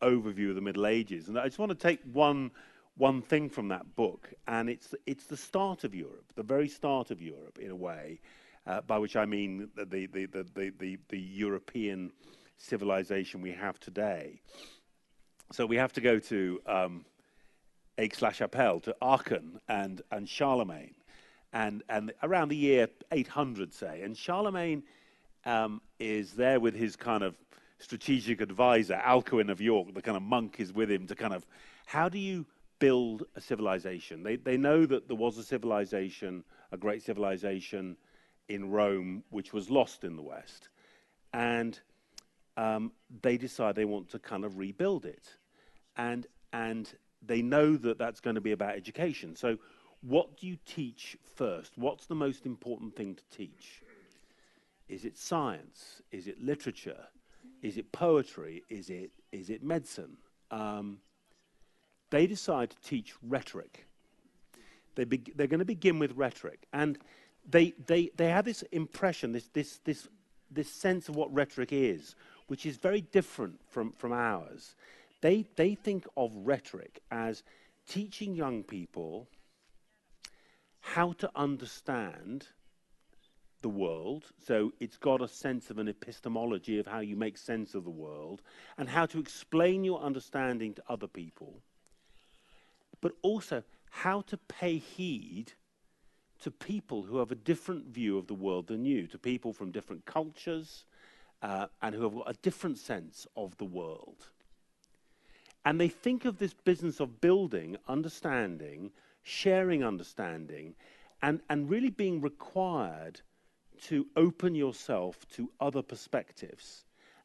overview 0.00 0.48
of 0.48 0.56
the 0.56 0.60
Middle 0.60 0.86
Ages. 0.86 1.28
And 1.28 1.38
I 1.38 1.44
just 1.44 1.58
want 1.58 1.70
to 1.70 1.88
take 1.88 2.00
one 2.12 2.50
one 2.98 3.22
thing 3.22 3.48
from 3.48 3.68
that 3.68 3.94
book, 3.94 4.32
and 4.46 4.68
it's 4.68 4.94
it's 5.06 5.26
the 5.26 5.36
start 5.36 5.84
of 5.84 5.94
Europe, 5.94 6.32
the 6.34 6.42
very 6.42 6.68
start 6.68 7.10
of 7.10 7.22
Europe, 7.22 7.58
in 7.60 7.70
a 7.70 7.76
way. 7.76 8.20
uh, 8.66 8.80
by 8.82 8.98
which 8.98 9.16
I 9.16 9.24
mean 9.24 9.68
the, 9.74 9.84
the, 9.84 10.06
the, 10.06 10.26
the, 10.54 10.72
the, 10.78 10.98
the 11.08 11.18
European 11.18 12.12
civilization 12.58 13.40
we 13.40 13.52
have 13.52 13.80
today. 13.80 14.40
So 15.52 15.66
we 15.66 15.76
have 15.76 15.92
to 15.94 16.00
go 16.00 16.18
to 16.18 16.60
um, 16.66 17.04
Aix-la-Chapelle, 17.98 18.80
to 18.80 18.96
Aachen 19.02 19.60
and, 19.68 20.00
and 20.10 20.28
Charlemagne, 20.28 20.94
and, 21.52 21.82
and 21.88 22.12
around 22.22 22.48
the 22.48 22.56
year 22.56 22.88
800, 23.10 23.74
say. 23.74 24.02
And 24.02 24.16
Charlemagne 24.16 24.82
um, 25.44 25.80
is 25.98 26.32
there 26.32 26.60
with 26.60 26.74
his 26.74 26.96
kind 26.96 27.22
of 27.22 27.34
strategic 27.78 28.40
advisor, 28.40 29.00
Alcuin 29.04 29.50
of 29.50 29.60
York, 29.60 29.92
the 29.92 30.02
kind 30.02 30.16
of 30.16 30.22
monk 30.22 30.60
is 30.60 30.72
with 30.72 30.90
him 30.90 31.06
to 31.08 31.14
kind 31.14 31.34
of, 31.34 31.46
how 31.86 32.08
do 32.08 32.18
you 32.18 32.46
build 32.78 33.24
a 33.36 33.40
civilization? 33.40 34.22
They, 34.22 34.36
they 34.36 34.56
know 34.56 34.86
that 34.86 35.08
there 35.08 35.16
was 35.16 35.36
a 35.38 35.42
civilization, 35.42 36.44
a 36.70 36.76
great 36.76 37.02
civilization 37.02 37.96
in 38.48 38.70
Rome, 38.70 39.24
which 39.30 39.52
was 39.52 39.70
lost 39.70 40.04
in 40.04 40.16
the 40.16 40.22
West. 40.22 40.68
And 41.32 41.78
um, 42.56 42.92
they 43.22 43.36
decide 43.36 43.74
they 43.74 43.84
want 43.84 44.10
to 44.10 44.18
kind 44.18 44.44
of 44.44 44.58
rebuild 44.58 45.04
it. 45.04 45.28
And, 45.96 46.26
and 46.52 46.92
they 47.24 47.42
know 47.42 47.76
that 47.76 47.98
that's 47.98 48.20
going 48.20 48.36
to 48.36 48.40
be 48.40 48.52
about 48.52 48.74
education. 48.74 49.36
So, 49.36 49.58
what 50.02 50.36
do 50.36 50.46
you 50.46 50.56
teach 50.66 51.16
first? 51.36 51.72
What's 51.76 52.06
the 52.06 52.14
most 52.14 52.44
important 52.44 52.96
thing 52.96 53.14
to 53.14 53.36
teach? 53.36 53.82
Is 54.88 55.04
it 55.04 55.16
science? 55.16 56.02
Is 56.10 56.26
it 56.26 56.42
literature? 56.42 57.06
Is 57.62 57.78
it 57.78 57.92
poetry? 57.92 58.64
Is 58.68 58.90
it, 58.90 59.10
is 59.30 59.48
it 59.48 59.62
medicine? 59.62 60.16
Um, 60.50 60.98
they 62.10 62.26
decide 62.26 62.70
to 62.70 62.76
teach 62.82 63.14
rhetoric. 63.22 63.86
They 64.96 65.04
be, 65.04 65.22
they're 65.34 65.46
going 65.46 65.60
to 65.60 65.64
begin 65.64 65.98
with 65.98 66.12
rhetoric. 66.16 66.66
And 66.72 66.98
they, 67.48 67.72
they, 67.86 68.10
they 68.16 68.28
have 68.28 68.44
this 68.44 68.62
impression, 68.72 69.32
this, 69.32 69.48
this, 69.52 69.80
this, 69.84 70.08
this 70.50 70.68
sense 70.68 71.08
of 71.08 71.16
what 71.16 71.32
rhetoric 71.32 71.72
is, 71.72 72.14
which 72.48 72.66
is 72.66 72.76
very 72.76 73.00
different 73.00 73.60
from, 73.70 73.92
from 73.92 74.12
ours. 74.12 74.74
They, 75.20 75.46
they 75.56 75.74
think 75.76 76.06
of 76.16 76.32
rhetoric 76.34 77.00
as 77.10 77.44
teaching 77.88 78.34
young 78.34 78.64
people 78.64 79.28
how 80.82 81.12
to 81.12 81.30
understand 81.34 82.48
the 83.62 83.68
world. 83.68 84.24
So 84.44 84.72
it's 84.80 84.96
got 84.96 85.22
a 85.22 85.28
sense 85.28 85.70
of 85.70 85.78
an 85.78 85.88
epistemology 85.88 86.78
of 86.78 86.86
how 86.86 87.00
you 87.00 87.16
make 87.16 87.38
sense 87.38 87.74
of 87.74 87.84
the 87.84 87.90
world 87.90 88.42
and 88.76 88.88
how 88.88 89.06
to 89.06 89.18
explain 89.18 89.84
your 89.84 90.00
understanding 90.00 90.74
to 90.74 90.82
other 90.88 91.06
people. 91.06 91.62
But 93.00 93.12
also 93.22 93.62
how 93.90 94.22
to 94.22 94.36
pay 94.36 94.78
heed 94.78 95.52
to 96.42 96.50
people 96.50 97.04
who 97.04 97.18
have 97.18 97.30
a 97.30 97.36
different 97.36 97.86
view 97.86 98.18
of 98.18 98.26
the 98.26 98.34
world 98.34 98.66
than 98.66 98.84
you, 98.84 99.06
to 99.06 99.18
people 99.18 99.52
from 99.52 99.70
different 99.70 100.04
cultures 100.04 100.84
uh, 101.40 101.66
and 101.80 101.94
who 101.94 102.02
have 102.02 102.14
got 102.14 102.30
a 102.30 102.42
different 102.42 102.78
sense 102.78 103.26
of 103.36 103.56
the 103.58 103.64
world. 103.64 104.26
And 105.64 105.80
they 105.80 105.88
think 105.88 106.24
of 106.24 106.38
this 106.38 106.54
business 106.54 106.98
of 106.98 107.20
building, 107.20 107.76
understanding, 107.86 108.90
sharing 109.22 109.84
understanding, 109.84 110.74
and, 111.22 111.40
and 111.48 111.70
really 111.70 111.90
being 111.90 112.20
required 112.20 113.20
to 113.82 114.06
open 114.16 114.54
yourself 114.54 115.26
to 115.30 115.50
other 115.60 115.82
perspectives 115.82 116.84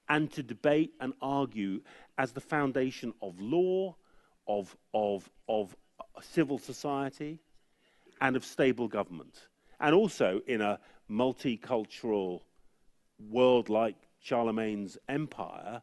and 0.09 0.31
to 0.31 0.43
debate 0.43 0.93
and 1.01 1.13
argue 1.21 1.81
as 2.17 2.31
the 2.31 2.41
foundation 2.41 3.13
of 3.21 3.39
law, 3.39 3.95
of, 4.47 4.75
of, 4.93 5.29
of 5.49 5.75
civil 6.21 6.57
society, 6.57 7.39
and 8.21 8.35
of 8.35 8.45
stable 8.45 8.87
government. 8.87 9.47
And 9.79 9.93
also 9.93 10.41
in 10.47 10.61
a 10.61 10.79
multicultural 11.09 12.41
world 13.29 13.69
like 13.69 13.95
Charlemagne's 14.19 14.97
empire, 15.07 15.81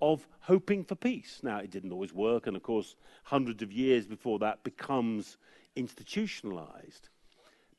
of 0.00 0.26
hoping 0.40 0.84
for 0.84 0.94
peace. 0.94 1.40
Now, 1.42 1.58
it 1.58 1.70
didn't 1.70 1.92
always 1.92 2.12
work, 2.12 2.46
and 2.46 2.56
of 2.56 2.62
course, 2.62 2.94
hundreds 3.24 3.62
of 3.62 3.72
years 3.72 4.06
before 4.06 4.38
that 4.40 4.62
becomes 4.64 5.36
institutionalized. 5.76 7.08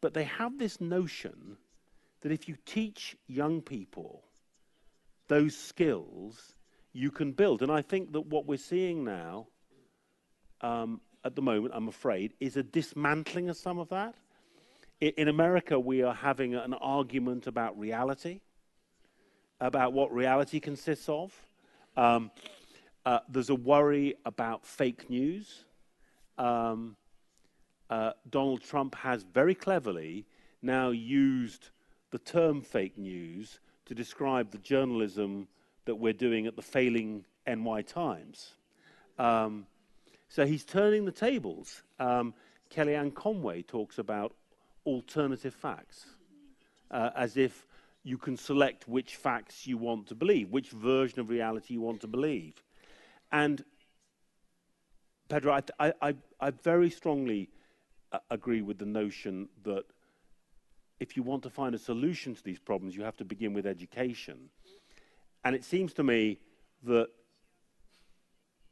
But 0.01 0.13
they 0.13 0.25
have 0.25 0.57
this 0.57 0.79
notion 0.79 1.57
that 2.21 2.31
if 2.31 2.47
you 2.47 2.55
teach 2.65 3.15
young 3.27 3.61
people 3.61 4.23
those 5.27 5.55
skills, 5.55 6.55
you 6.93 7.11
can 7.11 7.31
build. 7.31 7.61
And 7.61 7.71
I 7.71 7.81
think 7.81 8.11
that 8.13 8.21
what 8.21 8.45
we're 8.45 8.57
seeing 8.57 9.03
now, 9.03 9.47
um, 10.61 11.01
at 11.23 11.35
the 11.35 11.41
moment, 11.41 11.73
I'm 11.75 11.87
afraid, 11.87 12.33
is 12.39 12.57
a 12.57 12.63
dismantling 12.63 13.49
of 13.49 13.57
some 13.57 13.79
of 13.79 13.89
that. 13.89 14.15
In 15.01 15.29
America, 15.29 15.79
we 15.79 16.01
are 16.01 16.13
having 16.13 16.55
an 16.55 16.73
argument 16.73 17.47
about 17.47 17.79
reality, 17.79 18.41
about 19.61 19.93
what 19.93 20.11
reality 20.13 20.59
consists 20.59 21.07
of. 21.07 21.33
Um, 21.99 22.31
uh, 23.05 23.19
there's 23.27 23.49
a 23.49 23.55
worry 23.55 24.15
about 24.25 24.65
fake 24.65 25.09
news. 25.09 25.65
Um, 26.37 26.95
uh, 27.89 28.11
Donald 28.29 28.61
Trump 28.61 28.95
has 28.95 29.23
very 29.23 29.53
cleverly 29.53 30.25
now 30.61 30.91
used 30.91 31.71
the 32.11 32.19
term 32.19 32.61
fake 32.61 32.97
news 32.97 33.59
to 33.85 33.93
describe 33.93 34.49
the 34.51 34.59
journalism 34.59 35.49
that 35.83 35.95
we're 35.95 36.13
doing 36.13 36.47
at 36.47 36.55
the 36.55 36.61
failing 36.61 37.25
NY 37.45 37.81
Times. 37.81 38.53
Um, 39.17 39.65
so 40.29 40.45
he's 40.45 40.63
turning 40.63 41.03
the 41.03 41.11
tables. 41.11 41.83
Um, 41.99 42.33
Kellyanne 42.73 43.13
Conway 43.13 43.63
talks 43.63 43.97
about 43.97 44.33
alternative 44.85 45.53
facts, 45.53 46.05
uh, 46.91 47.09
as 47.13 47.35
if 47.35 47.65
you 48.03 48.17
can 48.17 48.37
select 48.37 48.87
which 48.87 49.15
facts 49.15 49.67
you 49.67 49.77
want 49.77 50.07
to 50.07 50.15
believe, 50.15 50.49
which 50.49 50.69
version 50.69 51.19
of 51.19 51.29
reality 51.29 51.73
you 51.73 51.81
want 51.81 52.01
to 52.01 52.07
believe. 52.07 52.53
And 53.31 53.63
Pedro, 55.27 55.61
I, 55.79 55.93
I, 56.01 56.15
I 56.39 56.49
very 56.51 56.89
strongly 56.89 57.49
uh, 58.11 58.19
agree 58.31 58.61
with 58.61 58.79
the 58.79 58.85
notion 58.85 59.49
that 59.63 59.83
if 60.99 61.15
you 61.15 61.23
want 61.23 61.43
to 61.43 61.49
find 61.49 61.75
a 61.75 61.79
solution 61.79 62.35
to 62.35 62.43
these 62.43 62.59
problems, 62.59 62.95
you 62.95 63.03
have 63.03 63.17
to 63.17 63.25
begin 63.25 63.53
with 63.53 63.65
education. 63.65 64.49
And 65.43 65.55
it 65.55 65.63
seems 65.63 65.93
to 65.93 66.03
me 66.03 66.39
that 66.83 67.09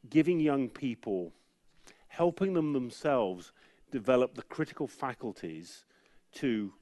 giving 0.10 0.40
young 0.40 0.70
people, 0.70 1.32
helping 2.08 2.54
them 2.54 2.74
themselves 2.74 3.52
develop 3.92 4.36
the 4.36 4.44
critical 4.44 4.88
faculties 4.88 5.86
to 6.34 6.74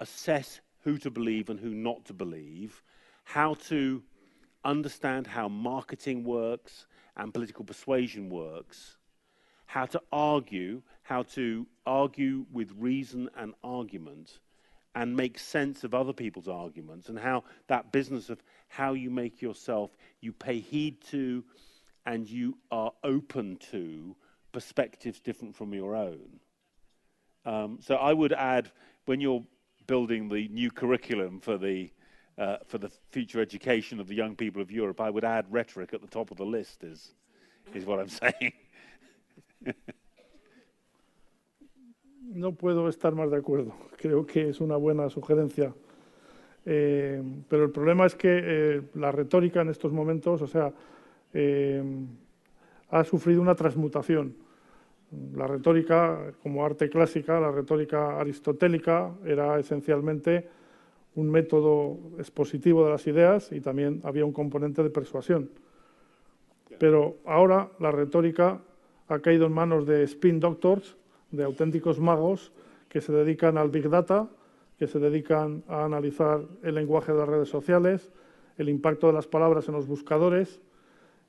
assess 0.00 0.60
who 0.82 0.98
to 0.98 1.10
believe 1.10 1.50
and 1.50 1.60
who 1.60 1.74
not 1.74 2.04
to 2.06 2.12
believe, 2.12 2.82
how 3.24 3.54
to 3.54 4.02
understand 4.64 5.26
how 5.26 5.48
marketing 5.48 6.24
works 6.24 6.86
and 7.16 7.32
political 7.34 7.64
persuasion 7.64 8.28
works, 8.28 8.96
how 9.66 9.86
to 9.86 10.00
argue, 10.12 10.82
how 11.02 11.22
to 11.22 11.66
argue 11.86 12.46
with 12.52 12.72
reason 12.78 13.28
and 13.36 13.54
argument, 13.62 14.40
and 14.94 15.16
make 15.16 15.38
sense 15.38 15.84
of 15.84 15.94
other 15.94 16.12
people's 16.12 16.48
arguments, 16.48 17.08
and 17.08 17.18
how 17.18 17.44
that 17.66 17.92
business 17.92 18.30
of 18.30 18.42
how 18.68 18.94
you 18.94 19.10
make 19.10 19.42
yourself, 19.42 19.96
you 20.20 20.32
pay 20.32 20.58
heed 20.58 21.00
to, 21.02 21.44
and 22.06 22.28
you 22.28 22.56
are 22.70 22.92
open 23.04 23.56
to 23.56 24.16
perspectives 24.52 25.20
different 25.20 25.54
from 25.54 25.74
your 25.74 25.94
own. 25.94 26.40
Um, 27.44 27.78
so 27.80 27.96
I 27.96 28.12
would 28.12 28.32
add, 28.32 28.70
when 29.04 29.20
you're 29.20 29.44
building 29.88 30.28
the 30.28 30.46
new 30.48 30.70
curriculum 30.70 31.40
for 31.40 31.58
the 31.58 31.90
uh, 32.36 32.58
for 32.64 32.78
the 32.78 32.88
future 33.10 33.40
education 33.40 33.98
of 33.98 34.06
the 34.06 34.14
young 34.14 34.36
people 34.36 34.62
of 34.62 34.70
Europe, 34.70 35.00
I 35.00 35.10
would 35.10 35.24
add 35.24 35.46
rhetoric 35.50 35.92
at 35.92 36.00
the 36.00 36.06
top 36.06 36.30
of 36.30 36.36
the 36.36 36.44
list. 36.44 36.84
Is 36.84 37.14
is 37.74 37.84
what 37.84 37.98
I'm 37.98 38.08
saying. 38.22 38.52
no 42.22 42.52
puedo 42.52 42.88
estar 42.88 43.14
más 43.14 43.30
de 43.30 43.38
acuerdo. 43.38 43.72
Creo 43.96 44.24
que 44.24 44.50
es 44.50 44.60
una 44.60 44.76
buena 44.76 45.10
sugerencia. 45.10 45.74
Eh, 46.64 47.22
pero 47.48 47.64
el 47.64 47.70
problema 47.70 48.06
es 48.06 48.14
que 48.14 48.28
eh, 48.30 48.82
la 48.94 49.10
retórica 49.10 49.62
en 49.62 49.70
estos 49.70 49.92
momentos, 49.92 50.42
o 50.42 50.46
sea, 50.46 50.72
eh, 51.32 51.82
ha 52.90 53.04
sufrido 53.04 53.40
una 53.40 53.54
transmutación. 53.54 54.36
La 55.34 55.46
retórica, 55.46 56.32
como 56.42 56.64
arte 56.64 56.90
clásica, 56.90 57.40
la 57.40 57.50
retórica 57.50 58.20
aristotélica, 58.20 59.14
era 59.24 59.58
esencialmente 59.58 60.48
un 61.14 61.30
método 61.30 61.98
expositivo 62.18 62.84
de 62.84 62.90
las 62.90 63.06
ideas 63.06 63.50
y 63.50 63.60
también 63.60 64.00
había 64.04 64.24
un 64.24 64.32
componente 64.32 64.82
de 64.82 64.90
persuasión. 64.90 65.50
Pero 66.78 67.16
ahora 67.24 67.70
la 67.80 67.90
retórica 67.90 68.60
ha 69.08 69.18
caído 69.20 69.46
en 69.46 69.52
manos 69.52 69.86
de 69.86 70.02
spin 70.04 70.38
doctors, 70.38 70.96
de 71.30 71.44
auténticos 71.44 71.98
magos 71.98 72.52
que 72.88 73.00
se 73.00 73.12
dedican 73.12 73.58
al 73.58 73.70
big 73.70 73.88
data, 73.88 74.28
que 74.78 74.86
se 74.86 74.98
dedican 74.98 75.64
a 75.68 75.84
analizar 75.84 76.46
el 76.62 76.74
lenguaje 76.74 77.12
de 77.12 77.18
las 77.18 77.28
redes 77.28 77.48
sociales, 77.48 78.12
el 78.58 78.68
impacto 78.68 79.06
de 79.06 79.14
las 79.14 79.26
palabras 79.26 79.68
en 79.68 79.74
los 79.74 79.86
buscadores 79.86 80.60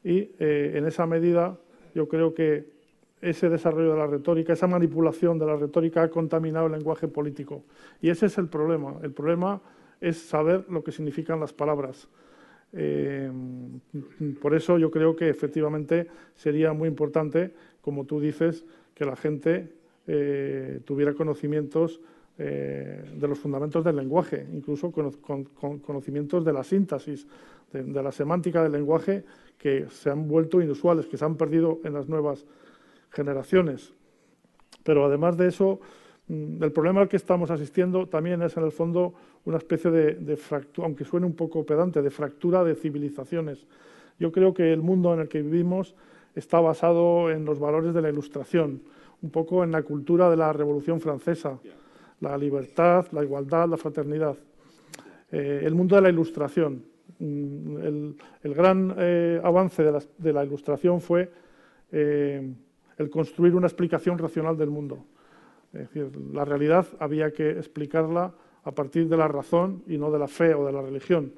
y 0.03 0.31
eh, 0.39 0.73
en 0.75 0.85
esa 0.85 1.05
medida 1.05 1.57
yo 1.95 2.07
creo 2.07 2.33
que 2.33 2.78
ese 3.21 3.49
desarrollo 3.49 3.91
de 3.91 3.97
la 3.97 4.07
retórica, 4.07 4.53
esa 4.53 4.67
manipulación 4.67 5.37
de 5.37 5.45
la 5.45 5.55
retórica 5.55 6.03
ha 6.03 6.09
contaminado 6.09 6.67
el 6.67 6.71
lenguaje 6.71 7.07
político. 7.07 7.63
Y 8.01 8.09
ese 8.09 8.27
es 8.27 8.37
el 8.37 8.47
problema. 8.47 8.95
El 9.03 9.11
problema 9.11 9.61
es 9.99 10.17
saber 10.17 10.65
lo 10.69 10.83
que 10.83 10.91
significan 10.91 11.39
las 11.39 11.53
palabras. 11.53 12.07
Eh, 12.71 13.31
por 14.41 14.53
eso 14.53 14.77
yo 14.77 14.91
creo 14.91 15.15
que 15.15 15.29
efectivamente 15.29 16.07
sería 16.35 16.71
muy 16.73 16.87
importante, 16.87 17.53
como 17.81 18.05
tú 18.05 18.19
dices, 18.19 18.63
que 18.93 19.05
la 19.05 19.15
gente 19.15 19.73
eh, 20.07 20.79
tuviera 20.85 21.13
conocimientos 21.13 21.99
eh, 22.37 23.03
de 23.15 23.27
los 23.27 23.37
fundamentos 23.37 23.83
del 23.83 23.97
lenguaje, 23.97 24.47
incluso 24.53 24.91
con, 24.91 25.11
conocimientos 25.79 26.45
de 26.45 26.53
la 26.53 26.63
síntesis, 26.63 27.27
de, 27.73 28.01
la 28.01 28.11
semántica 28.11 28.63
del 28.63 28.71
lenguaje, 28.71 29.23
que 29.57 29.87
se 29.89 30.09
han 30.09 30.27
vuelto 30.27 30.61
inusuales, 30.61 31.05
que 31.05 31.17
se 31.17 31.25
han 31.25 31.35
perdido 31.35 31.79
en 31.83 31.93
las 31.93 32.07
nuevas 32.07 32.45
generaciones. 33.09 33.93
Pero 34.83 35.05
además 35.05 35.37
de 35.37 35.47
eso, 35.47 35.79
mm, 36.27 36.63
el 36.63 36.71
problema 36.71 37.01
al 37.01 37.09
que 37.09 37.17
estamos 37.17 37.51
asistiendo 37.51 38.07
también 38.07 38.41
es 38.41 38.55
en 38.57 38.63
el 38.63 38.71
fondo 38.71 39.13
una 39.45 39.57
especie 39.57 39.91
de, 39.91 40.37
fractura, 40.37 40.85
aunque 40.85 41.05
suene 41.05 41.25
un 41.25 41.35
poco 41.35 41.65
pedante, 41.65 42.01
de 42.01 42.09
fractura 42.09 42.63
de 42.63 42.75
civilizaciones. 42.75 43.65
Yo 44.19 44.31
creo 44.31 44.53
que 44.53 44.73
el 44.73 44.81
mundo 44.81 45.13
en 45.13 45.21
el 45.21 45.27
que 45.27 45.41
vivimos 45.41 45.95
está 46.35 46.59
basado 46.59 47.31
en 47.31 47.45
los 47.45 47.59
valores 47.59 47.93
de 47.93 48.01
la 48.01 48.09
Ilustración, 48.09 48.81
un 49.21 49.29
poco 49.31 49.63
en 49.63 49.71
la 49.71 49.81
cultura 49.83 50.29
de 50.29 50.37
la 50.37 50.53
Revolución 50.53 50.99
Francesa, 50.99 51.59
la 52.19 52.37
libertad, 52.37 53.07
la 53.11 53.23
igualdad, 53.23 53.69
la 53.69 53.77
fraternidad. 53.77 54.37
Eh, 55.31 55.61
el 55.63 55.75
mundo 55.75 55.95
de 55.95 56.01
la 56.01 56.09
Ilustración. 56.09 56.83
Mm, 57.19 58.13
el, 58.43 58.53
gran 58.53 58.95
eh, 58.97 59.41
avance 59.43 59.83
de 59.83 60.33
la, 60.33 60.45
Ilustración 60.45 61.01
fue 61.01 61.31
eh, 61.91 62.53
el 62.99 63.09
construir 63.09 63.55
una 63.55 63.65
explicación 63.65 64.17
racional 64.17 64.57
del 64.57 64.69
mundo. 64.69 65.05
Es 65.73 65.81
decir, 65.81 66.11
la 66.33 66.45
realidad 66.45 66.85
había 66.99 67.31
que 67.31 67.51
explicarla 67.51 68.33
a 68.63 68.71
partir 68.71 69.07
de 69.07 69.17
la 69.17 69.27
razón 69.27 69.83
y 69.87 69.97
no 69.97 70.11
de 70.11 70.19
la 70.19 70.27
fe 70.27 70.53
o 70.53 70.65
de 70.65 70.73
la 70.73 70.81
religión. 70.81 71.31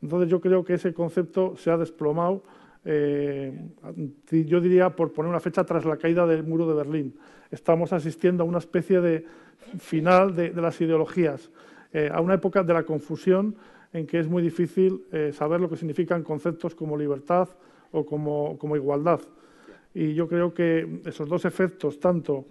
Entonces 0.00 0.30
yo 0.30 0.40
creo 0.40 0.64
que 0.64 0.74
ese 0.74 0.94
concepto 0.94 1.56
se 1.56 1.70
ha 1.70 1.76
desplomado, 1.76 2.44
eh, 2.84 3.52
yo 4.30 4.60
diría 4.60 4.90
por 4.94 5.12
poner 5.12 5.28
una 5.28 5.40
fecha 5.40 5.64
tras 5.64 5.84
la 5.84 5.96
caída 5.96 6.26
del 6.26 6.44
muro 6.44 6.68
de 6.68 6.74
Berlín. 6.74 7.14
Estamos 7.50 7.92
asistiendo 7.92 8.44
a 8.44 8.46
una 8.46 8.58
especie 8.58 9.00
de 9.00 9.24
final 9.78 10.36
de, 10.36 10.52
las 10.52 10.80
ideologías, 10.80 11.50
eh, 11.92 12.10
a 12.12 12.20
una 12.20 12.34
época 12.34 12.62
de 12.62 12.74
la 12.74 12.84
confusión 12.84 13.56
en 13.92 14.06
que 14.06 14.20
es 14.20 14.28
muy 14.28 14.42
difícil 14.42 15.04
eh, 15.10 15.32
saber 15.32 15.60
lo 15.60 15.68
que 15.68 15.76
significan 15.76 16.22
conceptos 16.22 16.74
como 16.74 16.96
libertad 16.96 17.48
o 17.90 18.06
como 18.06 18.76
igualdad. 18.76 19.20
Y 19.94 20.14
yo 20.14 20.28
creo 20.28 20.54
que 20.54 21.00
esos 21.04 21.28
dos 21.28 21.44
efectos, 21.44 22.00
tanto 22.00 22.46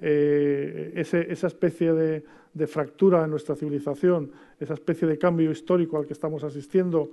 eh, 0.00 0.92
esa 0.94 1.46
especie 1.46 1.92
de, 1.92 2.24
fractura 2.66 3.24
en 3.24 3.30
nuestra 3.30 3.54
civilización, 3.54 4.32
esa 4.58 4.74
especie 4.74 5.06
de 5.06 5.18
cambio 5.18 5.50
histórico 5.50 5.98
al 5.98 6.06
que 6.06 6.14
estamos 6.14 6.42
asistiendo, 6.42 7.10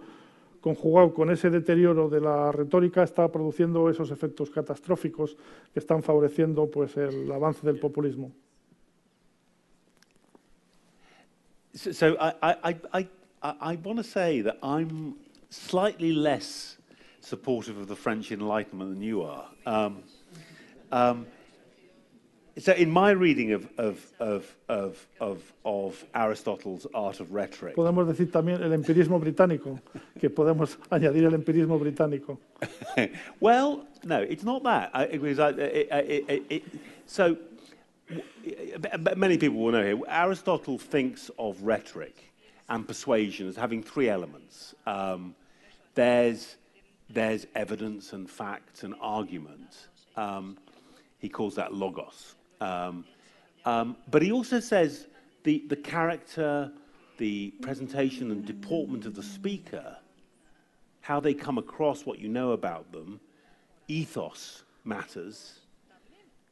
conjugado 0.62 1.14
con 1.14 1.30
ese 1.30 1.50
deterioro 1.50 2.08
de 2.08 2.22
la 2.22 2.52
retórica, 2.54 3.04
está 3.04 3.30
produciendo 3.30 3.90
esos 3.90 4.10
efectos 4.12 4.50
catastróficos 4.50 5.36
que 5.74 5.80
están 5.80 6.02
favoreciendo 6.02 6.72
pues, 6.72 6.96
el 6.96 7.30
avance 7.30 7.66
del 7.68 7.80
populismo. 7.80 8.32
So, 11.74 12.16
I 12.20 13.80
want 13.84 13.98
to 13.98 14.04
say 14.04 14.42
that 14.44 14.58
I'm 14.62 15.16
slightly 15.50 16.14
less 16.14 16.78
supportive 17.24 17.78
of 17.78 17.88
the 17.88 17.96
French 17.96 18.32
Enlightenment 18.32 18.92
than 18.92 19.02
you 19.02 19.24
are. 19.24 19.48
Um, 19.66 20.04
um, 20.92 21.26
so 22.60 22.72
in 22.74 22.92
my 22.92 23.12
reading 23.12 23.54
of, 23.54 23.68
of, 23.78 24.06
of, 24.20 24.56
of, 24.70 25.08
of, 25.20 25.54
of 25.66 26.06
Aristotle's 26.14 26.86
Art 26.94 27.20
of 27.20 27.32
Rhetoric. 27.32 27.76
Podemos 27.76 28.08
decir 28.08 28.32
también 28.32 28.62
el 28.62 28.72
empirismo 28.74 29.20
británico, 29.20 29.80
que 30.20 30.30
podemos 30.30 30.78
añadir 30.92 31.24
el 31.24 31.34
empirismo 31.34 31.80
británico. 31.80 32.38
well, 33.40 33.88
no, 34.04 34.22
it's 34.22 34.44
not 34.44 34.64
that. 34.64 34.92
I, 34.94 35.04
it, 35.06 36.30
it, 36.30 36.44
it, 36.50 36.64
so 37.08 37.38
many 39.16 39.38
people 39.38 39.58
will 39.58 39.72
know 39.72 39.84
here, 39.84 40.00
Aristotle 40.08 40.78
thinks 40.78 41.32
of 41.40 41.60
rhetoric 41.64 42.32
and 42.70 42.88
persuasion 42.88 43.48
as 43.48 43.56
having 43.56 43.82
three 43.82 44.10
elements. 44.10 44.76
Um, 44.86 45.36
there's 45.96 46.58
there's 47.10 47.46
evidence 47.56 48.14
and 48.14 48.30
facts 48.30 48.84
and 48.84 48.96
argument. 49.02 49.88
Um, 50.16 50.58
he 51.20 51.30
calls 51.30 51.56
that 51.56 51.74
logos. 51.74 52.36
Um, 52.60 53.06
um, 53.66 53.98
but 54.10 54.22
he 54.22 54.32
also 54.32 54.60
says 54.60 55.08
the, 55.44 55.64
the 55.68 55.76
character, 55.76 56.72
the 57.18 57.52
presentation 57.62 58.32
and 58.32 58.46
deportment 58.46 59.06
of 59.06 59.16
the 59.16 59.24
speaker, 59.24 59.98
how 61.02 61.20
they 61.20 61.34
come 61.34 61.58
across, 61.58 62.06
what 62.06 62.20
you 62.20 62.30
know 62.30 62.52
about 62.52 62.92
them, 62.92 63.20
ethos 63.88 64.64
matters, 64.86 65.60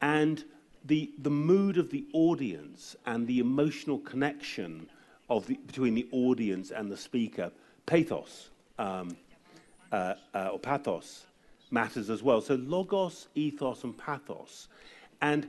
and 0.00 0.44
the, 0.84 1.10
the 1.18 1.30
mood 1.30 1.78
of 1.78 1.90
the 1.90 2.04
audience 2.12 2.96
and 3.06 3.26
the 3.26 3.38
emotional 3.38 3.98
connection 3.98 4.88
of 5.30 5.46
the, 5.46 5.54
between 5.66 5.94
the 5.94 6.06
audience 6.12 6.70
and 6.70 6.90
the 6.90 6.96
speaker, 6.96 7.50
pathos. 7.86 8.50
Um, 8.78 9.16
uh, 9.92 10.14
uh, 10.34 10.48
or 10.52 10.58
pathos 10.58 11.26
matters 11.70 12.10
as 12.10 12.22
well. 12.22 12.40
So 12.40 12.54
logos, 12.56 13.28
ethos, 13.34 13.84
and 13.84 13.96
pathos. 13.96 14.68
And 15.20 15.46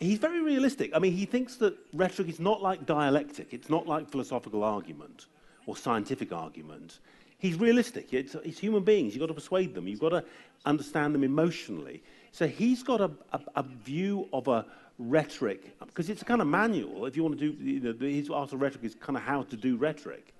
he's 0.00 0.18
very 0.18 0.40
realistic. 0.40 0.90
I 0.94 0.98
mean, 0.98 1.12
he 1.12 1.26
thinks 1.26 1.56
that 1.56 1.76
rhetoric 1.92 2.28
is 2.28 2.40
not 2.40 2.62
like 2.62 2.86
dialectic, 2.86 3.52
it's 3.52 3.68
not 3.68 3.86
like 3.86 4.10
philosophical 4.10 4.64
argument 4.64 5.26
or 5.66 5.76
scientific 5.76 6.32
argument. 6.32 6.98
He's 7.38 7.56
realistic. 7.56 8.12
It's, 8.12 8.34
it's 8.36 8.58
human 8.58 8.84
beings. 8.84 9.14
You've 9.14 9.20
got 9.20 9.26
to 9.26 9.34
persuade 9.34 9.74
them. 9.74 9.88
You've 9.88 10.00
got 10.00 10.10
to 10.10 10.24
understand 10.64 11.14
them 11.14 11.24
emotionally. 11.24 12.02
So 12.30 12.46
he's 12.46 12.82
got 12.84 13.00
a, 13.00 13.10
a, 13.32 13.40
a 13.56 13.62
view 13.62 14.28
of 14.32 14.46
a 14.48 14.64
rhetoric, 14.98 15.76
because 15.80 16.08
it's 16.08 16.22
a 16.22 16.24
kind 16.24 16.40
of 16.40 16.46
manual. 16.46 17.06
If 17.06 17.16
you 17.16 17.24
want 17.24 17.38
to 17.38 17.52
do, 17.52 17.64
you 17.64 17.80
know, 17.80 17.94
his 17.98 18.30
art 18.30 18.52
of 18.52 18.60
rhetoric 18.60 18.84
is 18.84 18.94
kind 18.94 19.16
of 19.16 19.24
how 19.24 19.42
to 19.42 19.56
do 19.56 19.76
rhetoric, 19.76 20.32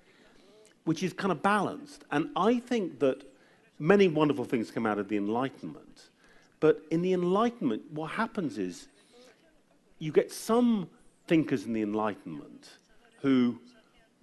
which 0.85 1.03
is 1.03 1.11
kind 1.11 1.31
of 1.31 1.41
balanced. 1.41 2.05
And 2.11 2.29
I 2.35 2.59
think 2.59 2.99
that 2.99 3.25
many 3.83 4.07
wonderful 4.07 4.45
things 4.45 4.71
come 4.71 4.85
out 4.85 4.97
of 4.97 5.09
the 5.09 5.17
Enlightenment. 5.17 6.03
But 6.61 6.81
in 6.89 7.01
the 7.01 7.11
Enlightenment, 7.11 7.81
what 7.91 8.11
happens 8.11 8.57
is 8.57 8.87
you 9.99 10.13
get 10.13 10.31
some 10.31 10.89
thinkers 11.27 11.65
in 11.65 11.73
the 11.73 11.81
Enlightenment 11.81 12.69
who 13.19 13.59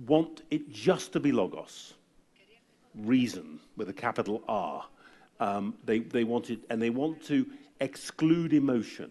want 0.06 0.42
it 0.50 0.72
just 0.72 1.12
to 1.12 1.20
be 1.20 1.30
logos, 1.30 1.92
reason 2.94 3.60
with 3.76 3.90
a 3.90 3.92
capital 3.92 4.42
R. 4.48 4.86
Um, 5.40 5.74
they, 5.84 5.98
they 5.98 6.24
want 6.24 6.48
it, 6.48 6.60
and 6.70 6.80
they 6.80 6.90
want 6.90 7.22
to 7.26 7.46
exclude 7.80 8.54
emotion. 8.54 9.10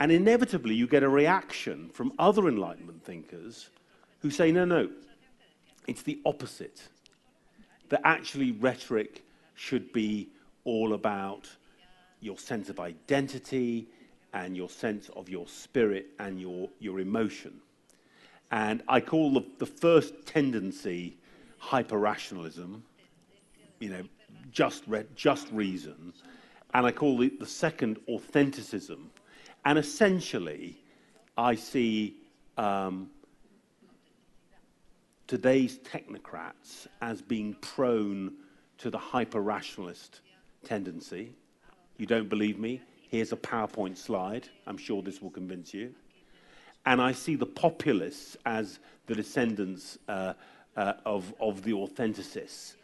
And 0.00 0.12
inevitably, 0.12 0.74
you 0.74 0.86
get 0.86 1.02
a 1.02 1.08
reaction 1.08 1.88
from 1.88 2.12
other 2.18 2.46
Enlightenment 2.46 3.02
thinkers 3.02 3.70
who 4.20 4.30
say, 4.30 4.52
no, 4.52 4.66
no, 4.66 4.90
it's 5.86 6.02
the 6.02 6.20
opposite 6.26 6.88
that 7.94 8.00
actually 8.04 8.50
rhetoric 8.50 9.22
should 9.54 9.92
be 9.92 10.28
all 10.64 10.94
about 10.94 11.48
your 12.18 12.36
sense 12.36 12.68
of 12.68 12.80
identity 12.80 13.86
and 14.32 14.56
your 14.56 14.68
sense 14.68 15.08
of 15.10 15.28
your 15.28 15.46
spirit 15.46 16.06
and 16.18 16.40
your, 16.40 16.68
your 16.80 16.98
emotion. 16.98 17.52
And 18.50 18.82
I 18.88 18.98
call 18.98 19.32
the, 19.32 19.44
the 19.58 19.66
first 19.66 20.26
tendency 20.26 21.16
hyper 21.58 21.96
rationalism, 21.96 22.82
you 23.78 23.90
know, 23.90 24.02
just, 24.50 24.82
re- 24.88 25.06
just 25.14 25.46
reason. 25.52 26.12
And 26.74 26.86
I 26.86 26.90
call 26.90 27.16
the, 27.16 27.28
the 27.38 27.46
second 27.46 28.00
authenticism. 28.08 29.06
And 29.64 29.78
essentially, 29.78 30.76
I 31.38 31.54
see 31.54 32.16
um, 32.58 33.08
today's 35.26 35.78
technocrats 35.78 36.86
as 37.00 37.22
being 37.22 37.54
prone 37.60 38.34
to 38.78 38.90
the 38.90 38.98
hyper 38.98 39.40
rationalist 39.40 40.20
tendency. 40.64 41.32
You 41.96 42.06
don't 42.06 42.28
believe 42.28 42.58
me? 42.58 42.82
Here's 43.08 43.32
a 43.32 43.36
PowerPoint 43.36 43.96
slide. 43.96 44.48
I'm 44.66 44.76
sure 44.76 45.02
this 45.02 45.22
will 45.22 45.30
convince 45.30 45.72
you. 45.72 45.94
And 46.86 47.00
I 47.00 47.12
see 47.12 47.36
the 47.36 47.46
populists 47.46 48.36
as 48.44 48.78
the 49.06 49.14
descendants 49.14 49.98
uh, 50.08 50.34
uh, 50.76 50.94
of, 51.06 51.32
of 51.40 51.62
the 51.62 51.72
authenticists. 51.72 52.74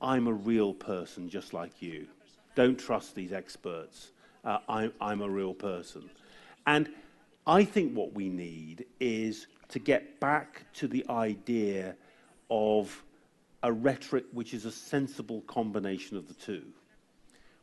I'm 0.00 0.26
a 0.26 0.32
real 0.32 0.72
person 0.72 1.28
just 1.28 1.52
like 1.52 1.82
you. 1.82 2.06
Don't 2.54 2.78
trust 2.78 3.14
these 3.14 3.32
experts. 3.32 4.12
Uh, 4.44 4.58
I'm, 4.68 4.92
I'm 5.00 5.20
a 5.20 5.28
real 5.28 5.54
person. 5.54 6.08
And 6.66 6.88
I 7.46 7.64
think 7.64 7.94
what 7.94 8.14
we 8.14 8.28
need 8.28 8.86
is 9.00 9.46
to 9.72 9.78
get 9.78 10.20
back 10.20 10.62
to 10.74 10.86
the 10.88 11.04
idea 11.10 11.96
of 12.50 13.02
a 13.62 13.72
rhetoric 13.72 14.24
which 14.32 14.54
is 14.54 14.64
a 14.64 14.72
sensible 14.72 15.42
combination 15.42 16.16
of 16.16 16.28
the 16.28 16.34
two. 16.34 16.62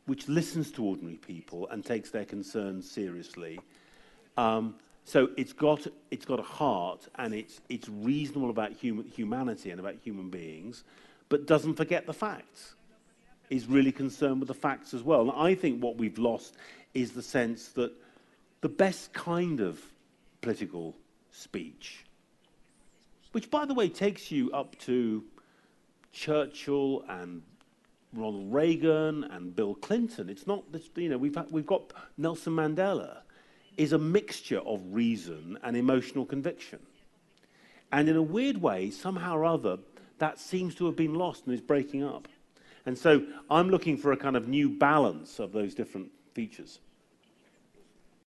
which 0.06 0.28
listens 0.28 0.72
to 0.72 0.84
ordinary 0.84 1.16
people 1.16 1.68
and 1.70 1.84
takes 1.84 2.10
their 2.10 2.24
concerns 2.24 2.90
seriously. 2.90 3.60
Um, 4.36 4.74
so 5.04 5.28
it's 5.36 5.52
got, 5.52 5.86
it's 6.10 6.24
got 6.24 6.40
a 6.40 6.42
heart 6.42 7.06
and 7.14 7.32
it's, 7.32 7.60
it's 7.68 7.88
reasonable 7.88 8.50
about 8.50 8.72
human, 8.72 9.06
humanity 9.06 9.70
and 9.70 9.78
about 9.78 9.94
human 10.02 10.28
beings, 10.28 10.82
but 11.28 11.46
doesn't 11.46 11.74
forget 11.74 12.06
the 12.06 12.12
facts. 12.12 12.74
Is 13.50 13.66
really 13.66 13.92
concerned 13.92 14.40
with 14.40 14.48
the 14.48 14.54
facts 14.54 14.94
as 14.94 15.02
well. 15.02 15.22
And 15.22 15.32
I 15.32 15.54
think 15.54 15.80
what 15.80 15.96
we've 15.96 16.18
lost 16.18 16.56
is 16.92 17.12
the 17.12 17.22
sense 17.22 17.68
that 17.70 17.92
the 18.60 18.68
best 18.68 19.12
kind 19.12 19.60
of 19.60 19.80
political 20.40 20.94
speech, 21.30 22.04
which, 23.32 23.50
by 23.50 23.64
the 23.64 23.74
way, 23.74 23.88
takes 23.88 24.30
you 24.30 24.50
up 24.52 24.78
to 24.80 25.24
Churchill 26.12 27.04
and 27.08 27.42
Ronald 28.12 28.52
Reagan 28.52 29.24
and 29.24 29.54
Bill 29.54 29.74
Clinton. 29.74 30.28
It's 30.28 30.46
not 30.46 30.72
this, 30.72 30.88
you 30.96 31.08
know, 31.08 31.18
we've, 31.18 31.36
we've 31.50 31.66
got 31.66 31.92
Nelson 32.16 32.54
Mandela, 32.54 33.18
is 33.76 33.92
a 33.92 33.98
mixture 33.98 34.58
of 34.58 34.80
reason 34.90 35.58
and 35.62 35.76
emotional 35.76 36.26
conviction. 36.26 36.80
And 37.92 38.08
in 38.08 38.16
a 38.16 38.22
weird 38.22 38.60
way, 38.60 38.90
somehow 38.90 39.36
or 39.36 39.44
other, 39.44 39.78
that 40.18 40.38
seems 40.38 40.74
to 40.76 40.86
have 40.86 40.96
been 40.96 41.14
lost 41.14 41.46
and 41.46 41.54
is 41.54 41.60
breaking 41.60 42.04
up. 42.04 42.28
And 42.86 42.96
so 42.96 43.22
I'm 43.50 43.70
looking 43.70 43.96
for 43.96 44.12
a 44.12 44.16
kind 44.16 44.36
of 44.36 44.48
new 44.48 44.68
balance 44.68 45.38
of 45.38 45.52
those 45.52 45.74
different 45.74 46.10
features. 46.34 46.80